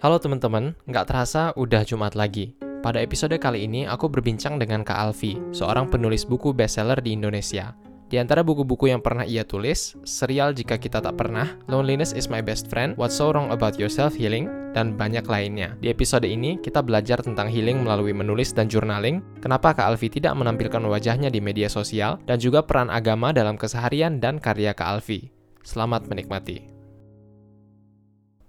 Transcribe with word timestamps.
Halo 0.00 0.16
teman-teman, 0.16 0.72
nggak 0.88 1.12
terasa 1.12 1.52
udah 1.60 1.84
Jumat 1.84 2.16
lagi. 2.16 2.56
Pada 2.80 3.04
episode 3.04 3.36
kali 3.36 3.68
ini 3.68 3.84
aku 3.84 4.08
berbincang 4.08 4.56
dengan 4.56 4.80
Kak 4.80 4.96
Alfi, 4.96 5.36
seorang 5.52 5.92
penulis 5.92 6.24
buku 6.24 6.56
bestseller 6.56 6.96
di 7.04 7.12
Indonesia. 7.12 7.76
Di 8.08 8.16
antara 8.16 8.40
buku-buku 8.40 8.88
yang 8.88 9.04
pernah 9.04 9.28
ia 9.28 9.44
tulis, 9.44 10.00
serial 10.08 10.56
Jika 10.56 10.80
Kita 10.80 11.04
Tak 11.04 11.20
Pernah, 11.20 11.52
Loneliness 11.68 12.16
is 12.16 12.32
My 12.32 12.40
Best 12.40 12.72
Friend, 12.72 12.96
What's 12.96 13.20
So 13.20 13.28
Wrong 13.28 13.52
About 13.52 13.76
Yourself 13.76 14.16
Healing, 14.16 14.48
dan 14.72 14.96
banyak 14.96 15.28
lainnya. 15.28 15.76
Di 15.84 15.92
episode 15.92 16.24
ini, 16.24 16.56
kita 16.64 16.80
belajar 16.80 17.20
tentang 17.20 17.52
healing 17.52 17.84
melalui 17.84 18.16
menulis 18.16 18.56
dan 18.56 18.72
journaling, 18.72 19.20
kenapa 19.44 19.76
Kak 19.76 19.84
Alfi 19.84 20.08
tidak 20.08 20.32
menampilkan 20.32 20.80
wajahnya 20.80 21.28
di 21.28 21.44
media 21.44 21.68
sosial, 21.68 22.16
dan 22.24 22.40
juga 22.40 22.64
peran 22.64 22.88
agama 22.88 23.36
dalam 23.36 23.60
keseharian 23.60 24.16
dan 24.16 24.40
karya 24.40 24.72
Kak 24.72 24.96
Alfi. 24.96 25.28
Selamat 25.60 26.08
menikmati. 26.08 26.72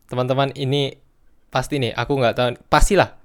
Teman-teman, 0.07 0.55
ini 0.55 1.10
pasti 1.51 1.77
nih, 1.77 1.91
aku 1.93 2.17
nggak 2.17 2.35
tahu, 2.35 2.47
pastilah. 2.71 3.19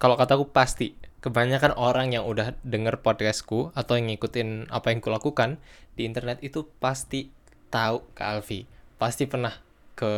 Kalau 0.00 0.16
kataku 0.16 0.48
pasti, 0.48 0.96
kebanyakan 1.20 1.76
orang 1.76 2.16
yang 2.16 2.24
udah 2.24 2.56
denger 2.64 3.04
podcastku 3.04 3.76
atau 3.76 4.00
yang 4.00 4.08
ngikutin 4.08 4.72
apa 4.72 4.88
yang 4.88 5.04
kulakukan 5.04 5.60
di 5.92 6.08
internet 6.08 6.40
itu 6.40 6.64
pasti 6.80 7.28
tahu 7.68 8.00
Kak 8.16 8.40
Alfi. 8.40 8.64
Pasti 8.96 9.28
pernah 9.28 9.52
ke 9.92 10.10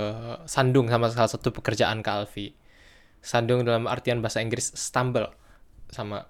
sandung 0.46 0.86
sama 0.86 1.10
salah 1.10 1.30
satu 1.30 1.50
pekerjaan 1.50 2.06
Kak 2.06 2.14
Alfi. 2.22 2.54
Sandung 3.18 3.66
dalam 3.66 3.90
artian 3.90 4.22
bahasa 4.22 4.38
Inggris 4.38 4.70
stumble 4.78 5.30
sama 5.90 6.26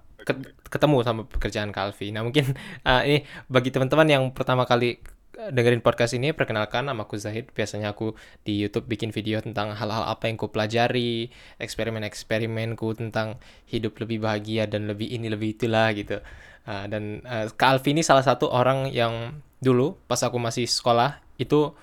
ketemu 0.71 0.97
sama 1.05 1.21
pekerjaan 1.29 1.69
Kak 1.69 1.93
Alfi. 1.93 2.09
Nah 2.09 2.25
mungkin 2.25 2.57
uh, 2.85 3.01
ini 3.07 3.21
bagi 3.45 3.69
teman-teman 3.69 4.09
yang 4.09 4.23
pertama 4.33 4.65
kali 4.65 4.97
dengerin 5.33 5.81
podcast 5.81 6.13
ini, 6.13 6.29
perkenalkan 6.31 6.85
nama 6.85 7.03
aku 7.03 7.17
Zahid. 7.17 7.49
Biasanya 7.51 7.97
aku 7.97 8.13
di 8.45 8.61
YouTube 8.61 8.85
bikin 8.85 9.09
video 9.09 9.41
tentang 9.41 9.73
hal-hal 9.73 10.05
apa 10.05 10.29
yang 10.29 10.37
ku 10.37 10.53
pelajari, 10.53 11.33
eksperimen-eksperimenku 11.57 12.93
tentang 12.93 13.41
hidup 13.65 13.97
lebih 13.97 14.21
bahagia 14.21 14.69
dan 14.69 14.85
lebih 14.85 15.09
ini 15.09 15.27
lebih 15.33 15.57
itulah 15.57 15.89
gitu. 15.97 16.21
Uh, 16.63 16.85
dan 16.87 17.25
uh, 17.25 17.49
Kak 17.51 17.81
Alfi 17.81 17.91
ini 17.91 18.05
salah 18.05 18.23
satu 18.23 18.47
orang 18.47 18.93
yang 18.93 19.41
dulu 19.59 19.97
pas 20.05 20.21
aku 20.21 20.37
masih 20.37 20.69
sekolah 20.69 21.19
itu 21.41 21.73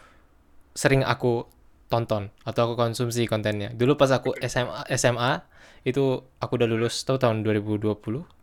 sering 0.73 1.03
aku 1.03 1.45
tonton 1.91 2.31
atau 2.47 2.71
aku 2.71 2.75
konsumsi 2.79 3.27
kontennya. 3.27 3.75
Dulu 3.75 3.99
pas 3.99 4.15
aku 4.15 4.33
SMA, 4.47 4.87
SMA 4.95 5.43
itu 5.83 6.23
aku 6.39 6.53
udah 6.55 6.69
lulus 6.71 7.03
tuh 7.03 7.19
tahun 7.19 7.43
2020 7.43 8.40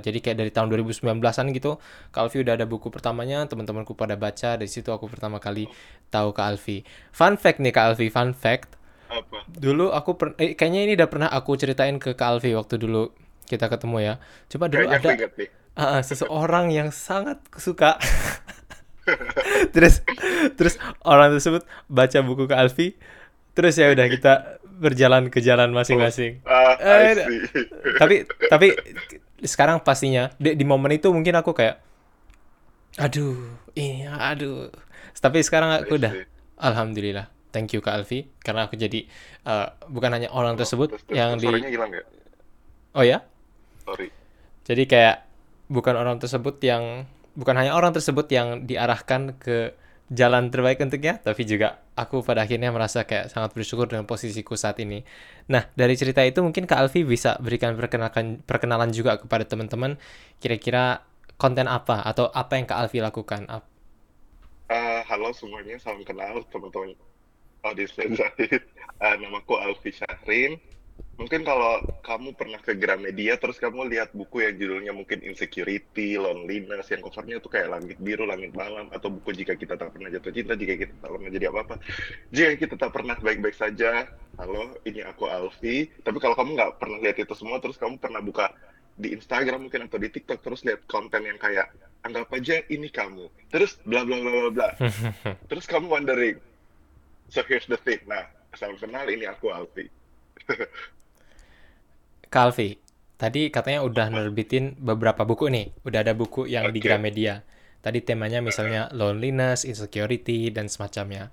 jadi 0.00 0.18
kayak 0.20 0.36
dari 0.40 0.50
tahun 0.50 0.72
2019-an 0.72 1.46
gitu 1.52 1.76
Kak 2.10 2.20
Alfi 2.28 2.40
udah 2.40 2.56
ada 2.56 2.66
buku 2.66 2.88
pertamanya 2.88 3.44
teman-temanku 3.44 3.92
pada 3.92 4.16
baca 4.16 4.56
dari 4.56 4.70
situ 4.70 4.88
aku 4.90 5.06
pertama 5.06 5.36
kali 5.38 5.68
tahu 6.08 6.32
Kak 6.32 6.56
Alfi. 6.56 6.82
Fun 7.12 7.36
fact 7.36 7.60
nih 7.60 7.72
Kak 7.72 7.94
Alfi 7.94 8.08
fun 8.08 8.32
fact. 8.32 8.76
Apa? 9.12 9.46
Dulu 9.46 9.92
aku 9.92 10.16
per, 10.16 10.28
eh, 10.40 10.56
kayaknya 10.56 10.80
ini 10.88 10.92
udah 10.96 11.08
pernah 11.12 11.28
aku 11.30 11.54
ceritain 11.60 12.00
ke 12.00 12.16
Kak 12.16 12.40
Alfi 12.40 12.56
waktu 12.56 12.80
dulu 12.80 13.12
kita 13.44 13.68
ketemu 13.68 13.96
ya. 14.00 14.14
Coba 14.48 14.72
dulu 14.72 14.88
Kayaknya 14.88 15.14
ada 15.14 15.26
uh, 15.76 16.00
seseorang 16.00 16.72
yang 16.72 16.88
sangat 16.90 17.38
suka. 17.60 18.00
Terus 19.74 20.00
terus 20.56 20.80
orang 21.04 21.36
tersebut 21.36 21.68
baca 21.92 22.18
buku 22.24 22.48
Kak 22.48 22.56
Alfi. 22.56 22.96
Terus 23.52 23.76
ya 23.76 23.92
udah 23.92 24.06
kita 24.08 24.32
berjalan 24.80 25.30
ke 25.30 25.38
jalan 25.44 25.70
masing-masing. 25.70 26.42
Eh, 26.42 26.74
I 26.82 27.14
see. 27.14 27.40
tapi 28.00 28.26
tapi 28.50 28.74
sekarang 29.44 29.78
pastinya 29.80 30.32
di, 30.36 30.56
di 30.56 30.64
momen 30.64 30.96
itu 30.96 31.12
mungkin 31.12 31.36
aku 31.36 31.52
kayak 31.52 31.78
aduh 32.96 33.36
ini 33.74 34.06
aduh 34.06 34.70
tapi 35.18 35.42
sekarang 35.42 35.82
aku 35.82 35.94
I 35.94 35.98
udah 35.98 36.12
alhamdulillah 36.58 37.26
thank 37.50 37.74
you 37.74 37.82
Kak 37.82 38.02
Alfi 38.02 38.30
karena 38.40 38.66
aku 38.66 38.74
jadi 38.74 39.04
eh, 39.44 39.66
bukan 39.86 40.10
hanya 40.10 40.28
orang 40.30 40.54
tersebut 40.54 40.94
Terus- 40.94 41.04
terus- 41.06 41.18
yang 41.18 41.30
terus 41.36 41.60
di 41.60 41.70
hilang 41.70 41.90
ya? 41.90 42.02
oh 42.94 43.04
ya 43.04 43.18
Sorry. 43.84 44.08
jadi 44.64 44.82
kayak 44.86 45.16
bukan 45.68 45.94
orang 45.94 46.16
tersebut 46.16 46.56
yang 46.62 47.04
bukan 47.34 47.54
hanya 47.58 47.74
orang 47.74 47.90
tersebut 47.90 48.30
yang 48.30 48.62
diarahkan 48.64 49.34
ke 49.36 49.74
jalan 50.12 50.52
terbaik 50.52 50.80
untuknya, 50.84 51.16
tapi 51.20 51.48
juga 51.48 51.80
aku 51.96 52.20
pada 52.20 52.44
akhirnya 52.44 52.68
merasa 52.68 53.08
kayak 53.08 53.32
sangat 53.32 53.56
bersyukur 53.56 53.88
dengan 53.88 54.04
posisiku 54.04 54.52
saat 54.58 54.76
ini. 54.84 55.00
Nah, 55.48 55.68
dari 55.72 55.96
cerita 55.96 56.20
itu 56.20 56.44
mungkin 56.44 56.68
Kak 56.68 56.76
Alfi 56.88 57.06
bisa 57.08 57.40
berikan 57.40 57.72
perkenalan 57.76 58.44
perkenalan 58.44 58.90
juga 58.92 59.16
kepada 59.20 59.48
teman-teman 59.48 59.96
kira-kira 60.42 61.04
konten 61.40 61.66
apa 61.66 62.04
atau 62.04 62.28
apa 62.30 62.60
yang 62.60 62.66
Kak 62.68 62.78
Alfi 62.84 63.00
lakukan. 63.00 63.48
Ah, 64.68 65.00
halo 65.08 65.32
semuanya, 65.32 65.80
salam 65.80 66.04
kenal 66.04 66.44
teman-teman 66.52 66.96
audiens 67.64 67.96
Zahid. 67.96 68.62
Ah, 69.00 69.16
namaku 69.16 69.56
Alfi 69.56 69.90
Syahrin. 69.90 70.60
Mungkin 71.14 71.46
kalau 71.46 71.78
kamu 72.02 72.34
pernah 72.34 72.58
ke 72.58 72.74
Gramedia, 72.74 73.38
terus 73.38 73.62
kamu 73.62 73.86
lihat 73.86 74.10
buku 74.10 74.42
yang 74.42 74.58
judulnya 74.58 74.90
mungkin 74.90 75.22
Insecurity, 75.22 76.18
Loneliness, 76.18 76.90
yang 76.90 77.06
covernya 77.06 77.38
tuh 77.38 77.54
kayak 77.54 77.70
langit 77.70 77.98
biru, 78.02 78.26
langit 78.26 78.50
malam, 78.50 78.90
atau 78.90 79.14
buku 79.14 79.30
Jika 79.30 79.54
Kita 79.54 79.78
Tak 79.78 79.94
Pernah 79.94 80.10
Jatuh 80.10 80.34
Cinta, 80.34 80.58
Jika 80.58 80.74
Kita 80.74 80.94
Tak 80.98 81.10
Pernah 81.14 81.30
Jadi 81.30 81.46
Apa-apa. 81.46 81.74
Jika 82.34 82.50
Kita 82.58 82.74
Tak 82.74 82.90
Pernah 82.90 83.16
Baik-Baik 83.22 83.54
Saja, 83.54 84.10
halo, 84.42 84.74
ini 84.82 85.06
aku 85.06 85.30
Alfi. 85.30 85.86
Tapi 86.02 86.18
kalau 86.18 86.34
kamu 86.34 86.50
nggak 86.58 86.72
pernah 86.82 86.98
lihat 86.98 87.16
itu 87.22 87.34
semua, 87.38 87.62
terus 87.62 87.78
kamu 87.78 88.02
pernah 88.02 88.18
buka 88.18 88.50
di 88.98 89.14
Instagram 89.14 89.70
mungkin 89.70 89.86
atau 89.86 90.02
di 90.02 90.10
TikTok, 90.10 90.42
terus 90.42 90.66
lihat 90.66 90.82
konten 90.90 91.22
yang 91.22 91.38
kayak, 91.38 91.70
anggap 92.02 92.26
aja 92.34 92.58
ini 92.66 92.90
kamu. 92.90 93.30
Terus 93.54 93.78
bla 93.86 94.02
bla 94.02 94.18
bla 94.18 94.30
bla 94.34 94.50
bla. 94.50 94.68
Terus 95.50 95.64
kamu 95.64 95.88
wondering, 95.88 96.36
so 97.30 97.40
here's 97.46 97.64
the 97.70 97.78
thing. 97.80 98.02
Nah, 98.10 98.26
salam 98.58 98.76
kenal, 98.76 99.06
ini 99.06 99.30
aku 99.30 99.54
Alfi. 99.54 100.03
Kak 102.32 102.42
Alfi, 102.50 102.76
tadi 103.16 103.48
katanya 103.48 103.86
udah 103.86 104.06
nerbitin 104.10 104.74
beberapa 104.78 105.22
buku 105.22 105.48
nih. 105.50 105.66
Udah 105.86 106.02
ada 106.02 106.12
buku 106.12 106.50
yang 106.50 106.70
di 106.74 106.80
Oke. 106.82 106.86
Gramedia. 106.90 107.46
Tadi 107.84 108.00
temanya 108.00 108.40
misalnya 108.40 108.88
loneliness, 108.96 109.68
insecurity, 109.68 110.48
dan 110.48 110.72
semacamnya. 110.72 111.28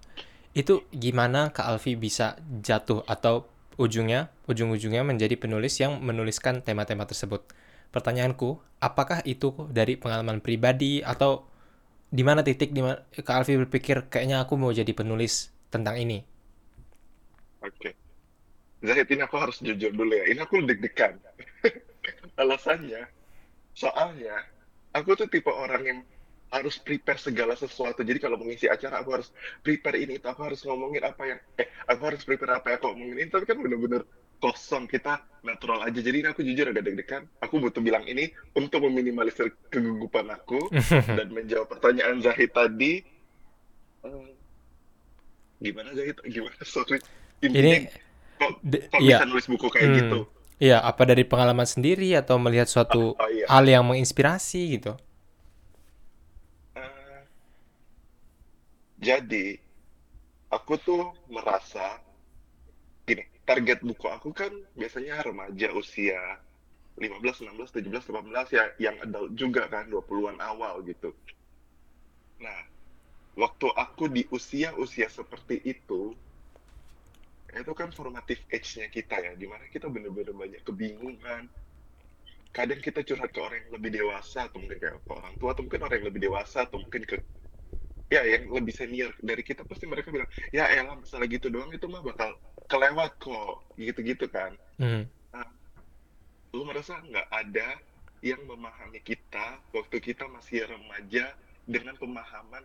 Itu 0.52 0.84
gimana 0.92 1.56
Kak 1.56 1.64
Alfi 1.64 1.96
bisa 1.96 2.36
jatuh 2.60 3.08
atau 3.08 3.48
ujungnya, 3.80 4.30
ujung-ujungnya 4.52 5.02
menjadi 5.08 5.40
penulis 5.40 5.80
yang 5.80 6.04
menuliskan 6.04 6.60
tema-tema 6.60 7.08
tersebut? 7.08 7.48
Pertanyaanku, 7.96 8.60
apakah 8.84 9.24
itu 9.24 9.68
dari 9.72 9.96
pengalaman 9.96 10.44
pribadi 10.44 11.00
atau 11.04 11.48
di 12.12 12.24
mana 12.28 12.44
titik 12.44 12.76
di 12.76 12.84
mana 12.84 13.00
Kak 13.16 13.32
Alfi 13.44 13.56
berpikir 13.56 14.12
kayaknya 14.12 14.44
aku 14.44 14.60
mau 14.60 14.76
jadi 14.76 14.92
penulis 14.92 15.56
tentang 15.72 15.96
ini? 15.96 16.20
Oke. 17.62 18.01
Zahid, 18.82 19.08
ini 19.14 19.22
aku 19.22 19.38
harus 19.38 19.62
jujur 19.62 19.94
dulu 19.94 20.14
ya. 20.14 20.26
Ini 20.26 20.42
aku 20.42 20.66
deg-degan. 20.66 21.22
Alasannya, 22.42 23.06
soalnya 23.78 24.42
aku 24.90 25.14
tuh 25.14 25.30
tipe 25.30 25.54
orang 25.54 25.84
yang 25.86 26.00
harus 26.52 26.82
prepare 26.82 27.22
segala 27.22 27.56
sesuatu. 27.56 28.04
Jadi 28.04 28.20
kalau 28.20 28.36
mengisi 28.36 28.68
acara, 28.68 29.00
aku 29.00 29.22
harus 29.22 29.30
prepare 29.64 30.02
ini, 30.02 30.20
itu. 30.20 30.28
Aku 30.28 30.44
harus 30.44 30.60
ngomongin 30.68 31.06
apa 31.08 31.24
yang, 31.24 31.40
eh, 31.56 31.70
aku 31.88 32.02
harus 32.12 32.22
prepare 32.28 32.60
apa 32.60 32.74
yang 32.74 32.78
aku 32.82 32.88
ngomongin 32.92 33.18
ini. 33.24 33.30
Tapi 33.32 33.46
kan 33.48 33.58
bener-bener 33.62 34.04
kosong. 34.42 34.90
Kita 34.90 35.24
natural 35.48 35.88
aja. 35.88 36.02
Jadi 36.04 36.18
ini 36.26 36.28
aku 36.28 36.42
jujur 36.44 36.74
agak 36.74 36.84
deg-degan. 36.90 37.24
Aku 37.40 37.62
butuh 37.64 37.80
bilang 37.80 38.04
ini 38.04 38.34
untuk 38.58 38.84
meminimalisir 38.84 39.54
kegugupan 39.72 40.28
aku 40.34 40.68
dan 41.18 41.32
menjawab 41.32 41.72
pertanyaan 41.72 42.20
Zahid 42.20 42.52
tadi. 42.52 43.00
Eh, 44.04 44.30
gimana 45.64 45.96
Zahid? 45.96 46.20
Gimana? 46.28 46.58
Sorry. 46.68 47.00
Intinya, 47.42 47.80
Ini 47.80 48.11
kok, 48.42 48.52
kok 48.92 49.02
iya. 49.02 49.22
bisa 49.22 49.24
nulis 49.30 49.46
buku 49.52 49.68
kayak 49.70 49.90
Hmm. 49.90 49.98
gitu? 50.00 50.20
Iya, 50.62 50.78
apa 50.90 51.04
dari 51.10 51.24
pengalaman 51.26 51.66
sendiri 51.66 52.14
atau 52.22 52.38
melihat 52.38 52.70
suatu 52.70 53.18
Oh 53.18 53.30
iya. 53.30 53.50
hal 53.50 53.66
yang 53.66 53.84
menginspirasi 53.90 54.62
gitu? 54.78 54.94
Eh, 56.76 57.22
jadi, 59.08 59.46
aku 60.52 60.74
tuh 60.88 61.04
merasa 61.36 61.86
gini, 63.08 63.24
target 63.50 63.80
buku 63.90 64.08
aku 64.08 64.30
kan 64.32 64.52
biasanya 64.80 65.16
remaja 65.28 65.68
usia 65.82 66.20
15, 67.02 67.42
16, 67.44 67.70
17, 67.76 68.06
18 68.12 68.48
ya 68.58 68.66
yang 68.86 68.96
adult 69.06 69.32
juga 69.42 69.64
kan 69.74 69.86
20-an 69.90 70.38
awal 70.52 70.76
gitu. 70.86 71.10
Nah, 72.46 72.60
waktu 73.44 73.68
aku 73.86 74.04
di 74.12 74.24
usia-usia 74.38 75.08
seperti 75.10 75.58
itu, 75.66 76.02
itu 77.58 77.74
kan 77.76 77.90
formative 77.92 78.40
age-nya 78.48 78.88
kita 78.88 79.16
ya, 79.20 79.32
di 79.36 79.48
mana 79.50 79.68
kita 79.68 79.92
bener-bener 79.92 80.32
banyak 80.32 80.62
kebingungan. 80.64 81.52
Kadang 82.52 82.80
kita 82.84 83.04
curhat 83.04 83.32
ke 83.32 83.40
orang 83.40 83.64
yang 83.68 83.74
lebih 83.80 83.92
dewasa, 84.00 84.48
atau 84.48 84.60
mungkin 84.60 84.80
kayak 84.80 85.00
ke 85.04 85.12
orang 85.12 85.34
tua, 85.40 85.50
atau 85.56 85.64
mungkin 85.68 85.82
orang 85.84 85.98
yang 86.00 86.08
lebih 86.12 86.22
dewasa, 86.28 86.58
atau 86.68 86.78
mungkin 86.80 87.04
ke 87.08 87.16
ya 88.12 88.28
yang 88.28 88.52
lebih 88.52 88.76
senior. 88.76 89.12
Dari 89.24 89.40
kita 89.40 89.64
pasti 89.64 89.88
mereka 89.88 90.12
bilang 90.12 90.28
ya 90.52 90.68
elah 90.68 91.00
masalah 91.00 91.26
gitu 91.32 91.48
doang 91.48 91.72
itu 91.72 91.88
mah 91.88 92.04
bakal 92.04 92.36
kelewat 92.68 93.16
kok. 93.24 93.64
Gitu-gitu 93.80 94.28
kan. 94.28 94.54
Hmm. 94.78 95.08
lu 96.52 96.68
merasa 96.68 97.00
nggak 97.00 97.32
ada 97.32 97.80
yang 98.20 98.44
memahami 98.44 99.00
kita? 99.00 99.64
Waktu 99.72 100.04
kita 100.04 100.28
masih 100.28 100.68
remaja 100.68 101.32
dengan 101.64 101.96
pemahaman 101.96 102.60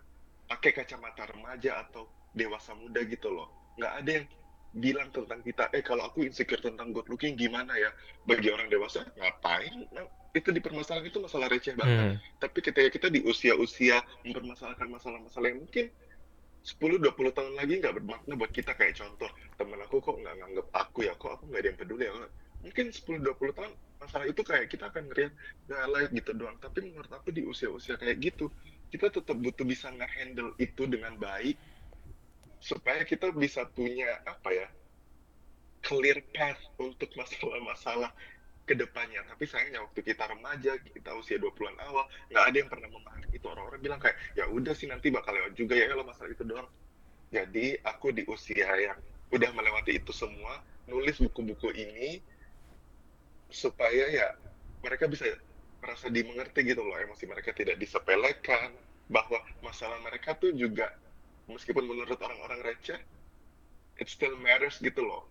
pakai 0.50 0.75
kacamata 0.75 1.31
remaja 1.31 1.87
atau 1.87 2.11
dewasa 2.35 2.75
muda 2.75 3.06
gitu 3.06 3.31
loh. 3.31 3.47
Nggak 3.79 3.93
ada 4.03 4.11
yang 4.11 4.27
bilang 4.76 5.08
tentang 5.11 5.40
kita, 5.40 5.73
eh 5.73 5.81
kalau 5.81 6.05
aku 6.06 6.28
insecure 6.28 6.61
tentang 6.61 6.93
good 6.93 7.08
looking 7.08 7.34
gimana 7.34 7.73
ya? 7.76 7.90
Bagi 8.28 8.52
orang 8.52 8.69
dewasa, 8.69 9.02
ngapain? 9.17 9.88
Nah, 9.90 10.05
itu 10.37 10.52
dipermasalahkan 10.52 11.08
itu 11.08 11.20
masalah 11.20 11.49
receh 11.49 11.73
banget. 11.73 11.96
Hmm. 11.96 12.17
Tapi 12.37 12.58
ketika 12.61 12.88
kita 12.93 13.08
di 13.08 13.25
usia-usia 13.25 14.05
mempermasalahkan 14.23 14.88
masalah-masalah 14.93 15.49
yang 15.49 15.64
mungkin 15.64 15.88
10-20 16.67 17.31
tahun 17.31 17.55
lagi 17.55 17.78
nggak 17.78 17.94
bermakna 18.02 18.34
buat 18.34 18.50
kita 18.50 18.75
kayak 18.75 18.99
contoh 18.99 19.31
temen 19.55 19.78
aku 19.87 20.02
kok 20.02 20.19
nggak 20.19 20.34
nganggep 20.34 20.67
aku 20.75 21.06
ya 21.06 21.14
kok 21.14 21.38
aku 21.38 21.46
nggak 21.46 21.62
ada 21.62 21.69
yang 21.70 21.78
peduli 21.78 22.05
ya 22.11 22.12
mungkin 22.58 22.87
10-20 22.90 23.55
tahun 23.55 23.73
masalah 24.02 24.26
itu 24.26 24.43
kayak 24.43 24.67
kita 24.67 24.90
akan 24.90 25.06
ngeliat 25.06 25.32
nggak 25.70 25.82
like 25.94 26.11
gitu 26.11 26.31
doang 26.34 26.58
tapi 26.58 26.90
menurut 26.90 27.12
aku 27.14 27.31
di 27.31 27.46
usia-usia 27.46 27.94
kayak 27.94 28.19
gitu 28.19 28.50
kita 28.90 29.14
tetap 29.14 29.38
butuh 29.38 29.62
bisa 29.62 29.94
nge-handle 29.94 30.58
itu 30.58 30.82
dengan 30.90 31.14
baik 31.14 31.55
supaya 32.67 33.07
kita 33.07 33.31
bisa 33.31 33.63
punya 33.71 34.11
apa 34.27 34.51
ya 34.51 34.67
clear 35.87 36.19
path 36.35 36.59
untuk 36.83 37.07
masalah-masalah 37.15 38.11
ke 38.67 38.75
depannya 38.75 39.23
tapi 39.23 39.47
sayangnya 39.47 39.87
waktu 39.87 40.03
kita 40.03 40.27
remaja 40.27 40.75
kita 40.83 41.15
usia 41.15 41.39
20-an 41.39 41.79
awal 41.87 42.03
nggak 42.35 42.45
ada 42.51 42.57
yang 42.59 42.67
pernah 42.67 42.91
memahami. 42.91 43.31
Itu 43.31 43.47
orang-orang 43.47 43.79
bilang 43.79 44.03
kayak 44.03 44.19
ya 44.35 44.51
udah 44.51 44.75
sih 44.75 44.91
nanti 44.91 45.15
bakal 45.15 45.39
lewat 45.39 45.55
juga 45.55 45.79
ya 45.79 45.87
kalau 45.87 46.03
masalah 46.03 46.35
itu 46.35 46.43
doang. 46.43 46.67
Jadi 47.31 47.79
aku 47.87 48.11
di 48.11 48.27
usia 48.27 48.67
yang 48.75 48.99
udah 49.31 49.51
melewati 49.55 50.03
itu 50.03 50.11
semua 50.11 50.59
nulis 50.91 51.23
buku-buku 51.23 51.71
ini 51.71 52.19
supaya 53.47 54.11
ya 54.11 54.35
mereka 54.83 55.07
bisa 55.07 55.31
merasa 55.79 56.11
dimengerti 56.11 56.67
gitu 56.67 56.83
loh. 56.83 56.99
Emosi 56.99 57.31
mereka 57.31 57.55
tidak 57.55 57.79
disepelekan 57.79 58.75
bahwa 59.07 59.39
masalah 59.62 60.03
mereka 60.03 60.35
tuh 60.35 60.51
juga 60.51 60.91
meskipun 61.47 61.87
menurut 61.87 62.19
orang-orang 62.19 62.61
receh 62.63 62.99
it 63.97 64.09
still 64.11 64.35
matters 64.41 64.79
gitu 64.83 65.03
loh. 65.03 65.25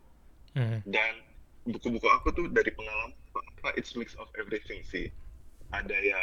Hmm. 0.55 0.79
dan 0.87 1.19
buku-buku 1.67 2.07
aku 2.07 2.31
tuh 2.31 2.47
dari 2.47 2.71
pengalaman 2.71 3.11
apa 3.35 3.75
it's 3.75 3.91
mix 3.99 4.15
of 4.15 4.31
everything 4.39 4.79
sih. 4.87 5.11
Ada 5.75 5.91
ya 5.91 6.21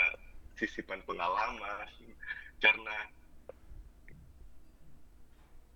sisipan 0.56 1.05
pengalaman 1.05 1.85
karena 2.65 2.97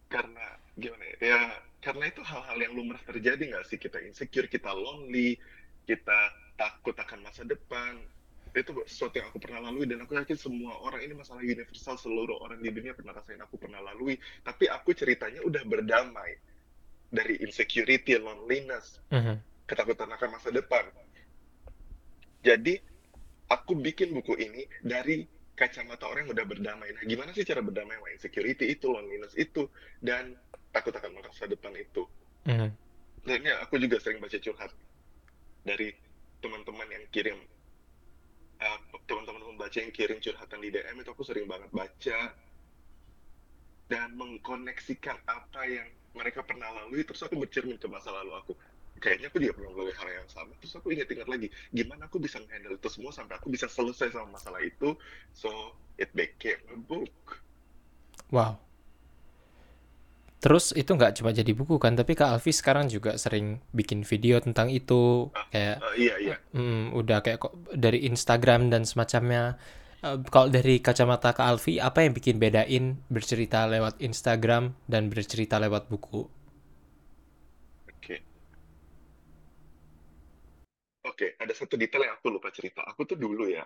karena 0.09 0.47
gimana 0.81 1.05
ya, 1.05 1.17
ya 1.21 1.41
karena 1.85 2.09
itu 2.09 2.23
hal-hal 2.25 2.57
yang 2.57 2.73
lumrah 2.73 3.03
terjadi 3.05 3.43
nggak 3.53 3.67
sih? 3.69 3.77
Kita 3.77 4.01
insecure 4.01 4.49
kita 4.49 4.73
lonely 4.73 5.37
kita 5.85 6.19
takut 6.57 6.97
akan 6.97 7.21
masa 7.29 7.45
depan 7.45 8.01
itu 8.57 8.73
sesuatu 8.89 9.21
yang 9.21 9.29
aku 9.29 9.39
pernah 9.43 9.61
lalui 9.69 9.85
dan 9.85 10.01
aku 10.01 10.17
yakin 10.17 10.39
semua 10.39 10.81
orang 10.81 11.05
ini 11.05 11.13
masalah 11.13 11.45
universal 11.45 12.01
seluruh 12.01 12.41
orang 12.41 12.65
di 12.65 12.73
dunia 12.73 12.97
pernah 12.97 13.13
rasain 13.13 13.41
aku 13.41 13.61
pernah 13.61 13.85
lalui 13.85 14.17
tapi 14.41 14.65
aku 14.71 14.97
ceritanya 14.97 15.45
udah 15.45 15.61
berdamai 15.69 16.41
dari 17.13 17.39
insecurity 17.45 18.19
loneliness 18.19 18.99
Mhm. 19.13 19.39
ketakutan 19.67 20.11
akan 20.11 20.29
masa 20.39 20.49
depan. 20.51 20.87
Jadi 22.43 22.79
aku 23.51 23.75
bikin 23.79 24.15
buku 24.15 24.39
ini 24.39 24.63
dari 24.83 25.27
kacamata 25.59 26.07
orang 26.07 26.29
yang 26.29 26.35
udah 26.37 26.47
berdamai. 26.47 26.89
Nah, 26.95 27.03
gimana 27.03 27.35
sih 27.35 27.43
cara 27.43 27.65
berdamai 27.65 27.97
sama 27.99 28.09
insecurity 28.13 28.71
itu, 28.71 28.87
loneliness 28.93 29.35
itu, 29.35 29.67
dan 29.99 30.37
takut 30.71 30.93
akan 30.95 31.19
masa 31.19 31.49
depan 31.49 31.73
itu. 31.75 32.05
Mhm. 32.47 32.69
Dan 33.27 33.41
ya, 33.43 33.59
aku 33.65 33.81
juga 33.83 33.99
sering 33.99 34.23
baca 34.23 34.39
curhat 34.39 34.71
dari 35.67 35.91
teman-teman 36.39 36.87
yang 36.93 37.05
kirim, 37.11 37.39
uh, 38.61 38.79
teman-teman 39.05 39.43
pembaca 39.55 39.77
yang 39.77 39.93
kirim 39.93 40.19
curhatan 40.19 40.59
di 40.63 40.69
DM 40.73 40.97
itu 41.03 41.11
aku 41.13 41.25
sering 41.25 41.47
banget 41.47 41.71
baca 41.73 42.21
dan 43.87 44.09
mengkoneksikan 44.19 45.15
apa 45.31 45.61
yang 45.67 45.87
mereka 46.17 46.43
pernah 46.43 46.67
lalui 46.73 47.07
terus 47.07 47.23
aku 47.23 47.39
bercermin 47.39 47.79
ke 47.79 47.87
masa 47.87 48.11
lalu 48.11 48.35
aku. 48.35 48.53
Kayaknya 48.97 49.29
aku 49.29 49.39
juga 49.45 49.61
pernah 49.61 49.71
melalui 49.77 49.95
hal 49.95 50.09
yang 50.09 50.29
sama 50.33 50.53
terus 50.57 50.73
aku 50.73 50.89
ingat-ingat 50.97 51.29
lagi 51.29 51.53
gimana 51.69 52.09
aku 52.09 52.17
bisa 52.17 52.41
handle 52.49 52.75
itu 52.75 52.89
semua 52.89 53.13
sampai 53.13 53.37
aku 53.37 53.53
bisa 53.53 53.69
selesai 53.69 54.17
sama 54.17 54.41
masalah 54.41 54.65
itu. 54.65 54.97
So 55.37 55.77
it 56.01 56.11
became 56.17 56.65
a 56.73 56.79
book. 56.81 57.45
Wow. 58.33 58.66
Terus 60.43 60.71
itu 60.77 60.93
nggak 60.93 61.21
cuma 61.21 61.31
jadi 61.33 61.53
buku 61.57 61.81
kan, 61.81 61.97
tapi 61.97 62.13
Kak 62.13 62.39
Alfi 62.39 62.53
sekarang 62.53 62.87
juga 62.93 63.17
sering 63.17 63.59
bikin 63.73 64.05
video 64.05 64.37
tentang 64.39 64.69
itu, 64.69 65.33
kayak 65.53 65.77
Uh, 65.81 65.95
iya 65.97 66.15
iya 66.21 66.37
mm, 66.53 66.93
udah 66.93 67.19
kayak 67.25 67.39
kok 67.41 67.55
dari 67.73 68.05
Instagram 68.09 68.69
dan 68.73 68.85
semacamnya. 68.85 69.57
Eh, 70.05 70.17
kalau 70.29 70.49
dari 70.53 70.79
kacamata 70.85 71.33
Kak 71.33 71.47
Alfi, 71.57 71.81
apa 71.81 72.05
yang 72.05 72.13
bikin 72.13 72.37
bedain 72.37 73.01
bercerita 73.09 73.65
lewat 73.65 73.99
Instagram 74.05 74.77
dan 74.87 75.09
bercerita 75.09 75.57
lewat 75.57 75.89
buku? 75.89 76.29
oke 77.91 78.17
oke 81.07 81.27
ada 81.41 81.53
satu 81.57 81.75
detail 81.81 82.07
yang 82.07 82.15
aku 82.19 82.29
lupa 82.31 82.53
cerita 82.53 82.85
aku 82.87 83.03
tuh 83.09 83.19
dulu 83.19 83.49
ya 83.51 83.65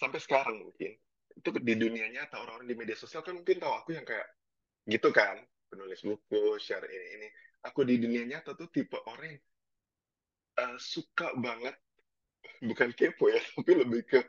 sampai 0.00 0.18
sekarang 0.18 0.56
mungkin 0.64 0.96
itu 1.36 1.48
di 1.62 1.74
dunia 1.78 2.06
nyata 2.10 2.42
orang-orang 2.42 2.68
di 2.68 2.76
media 2.76 2.96
sosial 2.98 3.22
kan 3.22 3.36
mungkin 3.38 3.62
tahu 3.62 3.72
aku 3.72 3.90
yang 3.94 4.04
kayak 4.04 4.26
gitu 4.88 5.12
kan 5.14 5.38
penulis 5.70 6.02
buku 6.02 6.58
share 6.58 6.84
ini 6.90 7.06
ini. 7.22 7.28
Aku 7.70 7.86
di 7.86 7.96
dunia 8.02 8.26
nyata 8.26 8.58
tuh 8.58 8.66
tipe 8.68 8.98
orang 9.06 9.36
yang 9.36 9.40
uh, 10.60 10.76
suka 10.76 11.32
banget 11.38 11.76
bukan 12.60 12.92
kepo 12.92 13.32
ya 13.32 13.40
tapi 13.56 13.72
lebih 13.72 14.04
ke 14.04 14.20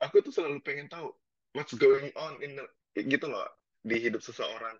aku 0.00 0.24
tuh 0.24 0.32
selalu 0.32 0.60
pengen 0.64 0.88
tahu 0.88 1.12
what's 1.56 1.72
going 1.76 2.12
on 2.16 2.36
in 2.44 2.56
the, 2.56 2.64
gitu 3.04 3.28
loh 3.28 3.48
di 3.80 3.96
hidup 4.00 4.20
seseorang. 4.20 4.76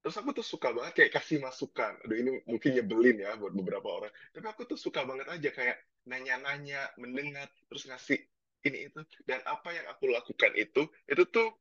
Terus 0.00 0.16
aku 0.16 0.32
tuh 0.32 0.46
suka 0.46 0.72
banget 0.72 0.92
kayak 0.96 1.12
kasih 1.20 1.44
masukan. 1.44 1.92
Aduh 2.06 2.16
ini 2.16 2.40
mungkin 2.48 2.72
nyebelin 2.72 3.20
ya 3.20 3.36
buat 3.36 3.52
beberapa 3.52 3.88
orang. 4.00 4.12
Tapi 4.32 4.46
aku 4.48 4.64
tuh 4.64 4.78
suka 4.80 5.04
banget 5.04 5.28
aja 5.28 5.50
kayak 5.52 5.76
nanya-nanya 6.08 6.88
mendengar 6.96 7.52
terus 7.68 7.84
ngasih 7.84 8.16
ini 8.64 8.88
itu. 8.88 9.00
Dan 9.28 9.44
apa 9.44 9.76
yang 9.76 9.84
aku 9.92 10.08
lakukan 10.08 10.52
itu 10.56 10.88
itu 11.04 11.24
tuh 11.28 11.52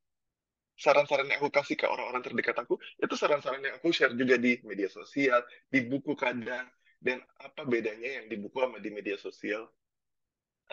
saran-saran 0.84 1.28
yang 1.32 1.40
aku 1.44 1.52
kasih 1.58 1.76
ke 1.82 1.86
orang-orang 1.94 2.22
terdekat 2.26 2.56
aku 2.64 2.76
itu 3.04 3.16
saran-saran 3.22 3.62
yang 3.68 3.76
aku 3.80 3.90
share 3.98 4.16
juga 4.22 4.36
di 4.46 4.52
media 4.70 4.90
sosial 4.98 5.40
di 5.74 5.80
buku 5.90 6.14
kadang 6.26 6.66
dan 7.06 7.18
apa 7.48 7.62
bedanya 7.74 8.10
yang 8.24 8.26
di 8.32 8.36
buku 8.44 8.58
sama 8.64 8.78
di 8.86 8.90
media 8.98 9.18
sosial. 9.20 9.64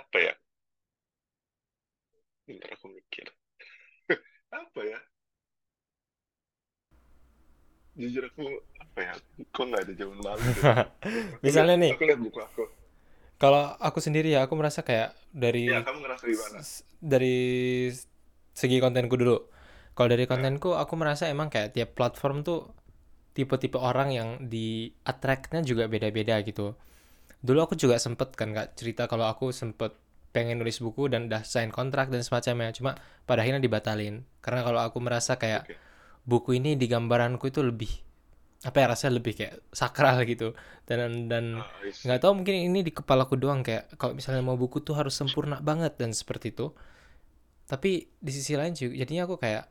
Apa 0.00 0.19
ya? 0.26 0.35
Bentar 2.47 2.70
aku 2.75 2.87
mikir. 2.97 3.26
Apa 4.62 4.81
ya? 4.93 4.99
Jujur 8.00 8.23
aku 8.29 8.44
apa 8.85 9.00
ya? 9.09 9.14
Kok 9.55 9.64
nggak 9.69 9.82
ada 9.88 9.93
jawaban. 10.00 10.41
Aku 11.44 11.44
Misalnya 11.44 11.75
nih, 11.81 11.93
aku 11.94 12.02
lihat 12.09 12.20
buku 12.25 12.38
aku. 12.49 12.64
kalau 13.43 13.76
aku 13.80 13.99
sendiri 14.00 14.28
ya, 14.33 14.45
aku 14.49 14.54
merasa 14.57 14.80
kayak 14.80 15.12
dari 15.33 15.61
ya 15.69 15.83
kamu 15.85 15.99
ngerasa 16.02 16.25
gimana? 16.33 16.59
dari 17.00 17.37
segi 18.57 18.76
kontenku 18.83 19.14
dulu. 19.21 19.37
Kalau 19.97 20.09
dari 20.12 20.29
Nah, 20.29 20.37
kontenku, 20.37 20.76
aku 20.76 20.95
merasa 21.00 21.26
emang 21.33 21.49
kayak 21.49 21.73
tiap 21.73 21.97
platform 21.97 22.45
tuh 22.45 22.69
tipe-tipe 23.33 23.81
orang 23.81 24.12
yang 24.12 24.29
di 24.49 24.93
attract-nya 25.05 25.65
juga 25.65 25.88
beda-beda 25.88 26.37
gitu. 26.45 26.76
Dulu 27.41 27.59
aku 27.65 27.75
juga 27.81 27.97
sempet 27.97 28.37
kan 28.37 28.53
kak 28.53 28.76
cerita 28.76 29.09
kalau 29.09 29.25
aku 29.29 29.53
sempet 29.53 29.97
pengen 30.37 30.61
nulis 30.61 30.85
buku 30.85 31.09
dan 31.09 31.33
udah 31.33 31.43
sign 31.49 31.73
kontrak 31.73 32.12
dan 32.12 32.21
semacamnya. 32.21 32.73
Cuma 32.76 32.93
pada 33.25 33.41
akhirnya 33.41 33.61
dibatalin. 33.65 34.25
Karena 34.45 34.61
kalau 34.61 34.81
aku 34.85 34.99
merasa 35.00 35.41
kayak 35.41 35.65
oke 35.65 35.76
buku 36.26 36.59
ini 36.59 36.75
di 36.75 36.91
gambaranku 36.91 37.47
itu 37.49 37.62
lebih 37.62 37.88
apa 38.67 38.83
ya 38.83 38.87
rasanya 38.91 39.23
lebih 39.23 39.38
kayak 39.38 39.62
sakral 39.71 40.19
gitu 40.26 40.50
dan 40.91 41.31
dan 41.31 41.62
ah 41.62 41.71
nggak 42.03 42.19
see 42.19 42.23
tahu 42.25 42.33
mungkin 42.35 42.67
ini 42.67 42.83
di 42.83 42.91
kepalaku 42.91 43.38
doang 43.38 43.62
kayak 43.62 43.95
kalau 43.95 44.19
misalnya 44.19 44.43
mau 44.43 44.59
buku 44.59 44.83
tuh 44.83 44.99
harus 44.99 45.15
sempurna 45.15 45.62
banget 45.62 45.95
dan 45.95 46.11
seperti 46.11 46.50
itu 46.50 46.75
tapi 47.71 48.11
di 48.19 48.33
sisi 48.35 48.59
lain 48.59 48.75
juga 48.75 48.99
jadinya 48.99 49.23
aku 49.31 49.38
kayak 49.38 49.71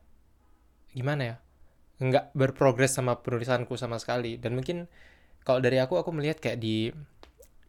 gimana 0.96 1.22
ya? 1.22 1.36
Nggak 2.00 2.32
berprogres 2.32 2.96
sama 2.96 3.20
penulisanku 3.20 3.76
sama 3.76 4.00
sekali. 4.00 4.40
Dan 4.40 4.56
mungkin 4.56 4.88
kalau 5.44 5.60
dari 5.60 5.78
aku 5.84 6.00
aku 6.00 6.16
melihat 6.16 6.40
kayak 6.40 6.58
di 6.64 6.90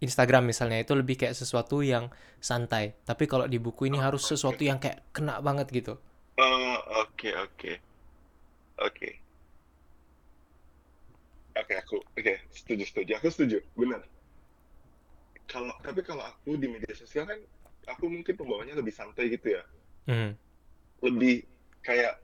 Instagram 0.00 0.48
misalnya 0.52 0.80
itu 0.80 0.92
lebih 0.94 1.18
kayak 1.18 1.34
sesuatu 1.34 1.82
yang 1.82 2.12
santai. 2.38 2.94
Tapi 3.02 3.24
kalau 3.26 3.50
di 3.50 3.58
buku 3.58 3.90
ini 3.90 3.98
oh 3.98 4.04
harus 4.04 4.22
sesuatu 4.28 4.62
yang 4.62 4.78
kayak 4.78 5.02
kena 5.10 5.42
banget 5.42 5.66
gitu. 5.74 5.98
Oh 6.38 6.76
oke 7.02 7.30
oke. 7.32 7.72
Oke. 8.80 9.10
Oke 11.56 11.74
aku 11.80 11.96
oke 12.14 12.34
setuju 12.52 12.84
setuju. 12.84 13.12
Aku 13.18 13.28
setuju 13.32 13.58
benar. 13.72 14.04
Kalau 15.48 15.72
tapi 15.80 16.04
kalau 16.04 16.22
aku 16.22 16.60
di 16.60 16.68
media 16.68 16.92
sosial 16.92 17.24
kan 17.24 17.40
aku 17.88 18.10
mungkin 18.10 18.36
pembawanya 18.36 18.76
lebih 18.76 18.92
santai 18.92 19.32
gitu 19.32 19.56
ya. 19.56 19.64
Hmm. 20.06 20.38
lebih 21.02 21.42
kayak 21.82 22.14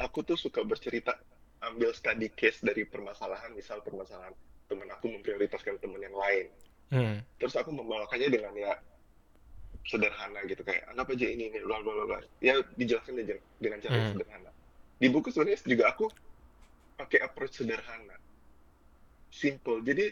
aku 0.00 0.22
tuh 0.22 0.36
suka 0.38 0.62
bercerita 0.62 1.16
ambil 1.64 1.92
study 1.96 2.28
case 2.32 2.60
dari 2.62 2.84
permasalahan 2.84 3.52
misal 3.56 3.80
permasalahan 3.80 4.32
teman 4.68 4.88
aku 4.92 5.08
memprioritaskan 5.12 5.78
teman 5.80 6.00
yang 6.02 6.16
lain 6.16 6.48
Hmm. 6.86 7.18
terus 7.42 7.58
aku 7.58 7.74
membawakannya 7.74 8.30
dengan 8.30 8.54
ya 8.54 8.78
sederhana 9.82 10.38
gitu 10.46 10.62
kayak 10.62 10.86
anggap 10.86 11.18
aja 11.18 11.26
ini 11.26 11.50
ini 11.50 11.58
bla 11.66 11.82
bla 11.82 12.06
bla 12.06 12.22
ya 12.38 12.62
dijelaskan 12.78 13.26
aja 13.26 13.34
dengan 13.58 13.82
cara 13.82 13.90
yang 13.90 14.06
Hmm. 14.06 14.14
sederhana 14.14 14.50
di 15.02 15.06
buku 15.10 15.34
sebenarnya 15.34 15.58
juga 15.66 15.84
aku 15.90 16.06
pakai 16.94 17.26
approach 17.26 17.58
sederhana 17.58 18.14
simple. 19.36 19.84
Jadi 19.84 20.08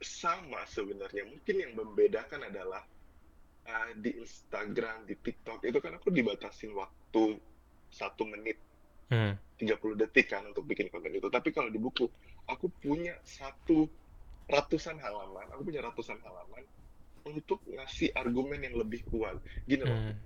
sama 0.00 0.62
sebenarnya. 0.70 1.26
Mungkin 1.26 1.56
yang 1.58 1.72
membedakan 1.74 2.46
adalah 2.46 2.86
uh, 3.66 3.90
di 3.98 4.16
Instagram, 4.16 5.04
di 5.04 5.18
TikTok 5.18 5.66
itu 5.66 5.78
kan 5.82 5.98
aku 5.98 6.14
dibatasin 6.14 6.72
waktu 6.72 7.36
satu 7.90 8.22
menit 8.24 8.56
Hmm. 9.10 9.34
30 9.60 9.76
detik 10.00 10.32
kan 10.32 10.46
untuk 10.46 10.64
bikin 10.64 10.88
konten 10.88 11.12
itu. 11.12 11.28
Tapi 11.28 11.52
kalau 11.52 11.68
di 11.68 11.76
buku, 11.76 12.08
aku 12.48 12.72
punya 12.80 13.12
satu 13.26 13.84
ratusan 14.48 14.96
halaman, 14.98 15.46
aku 15.52 15.68
punya 15.68 15.84
ratusan 15.84 16.16
halaman 16.24 16.64
untuk 17.28 17.60
ngasih 17.68 18.14
argumen 18.16 18.64
yang 18.64 18.78
lebih 18.78 19.04
kuat. 19.12 19.36
Gini 19.68 19.84
loh, 19.84 19.98
Hmm. 19.98 20.16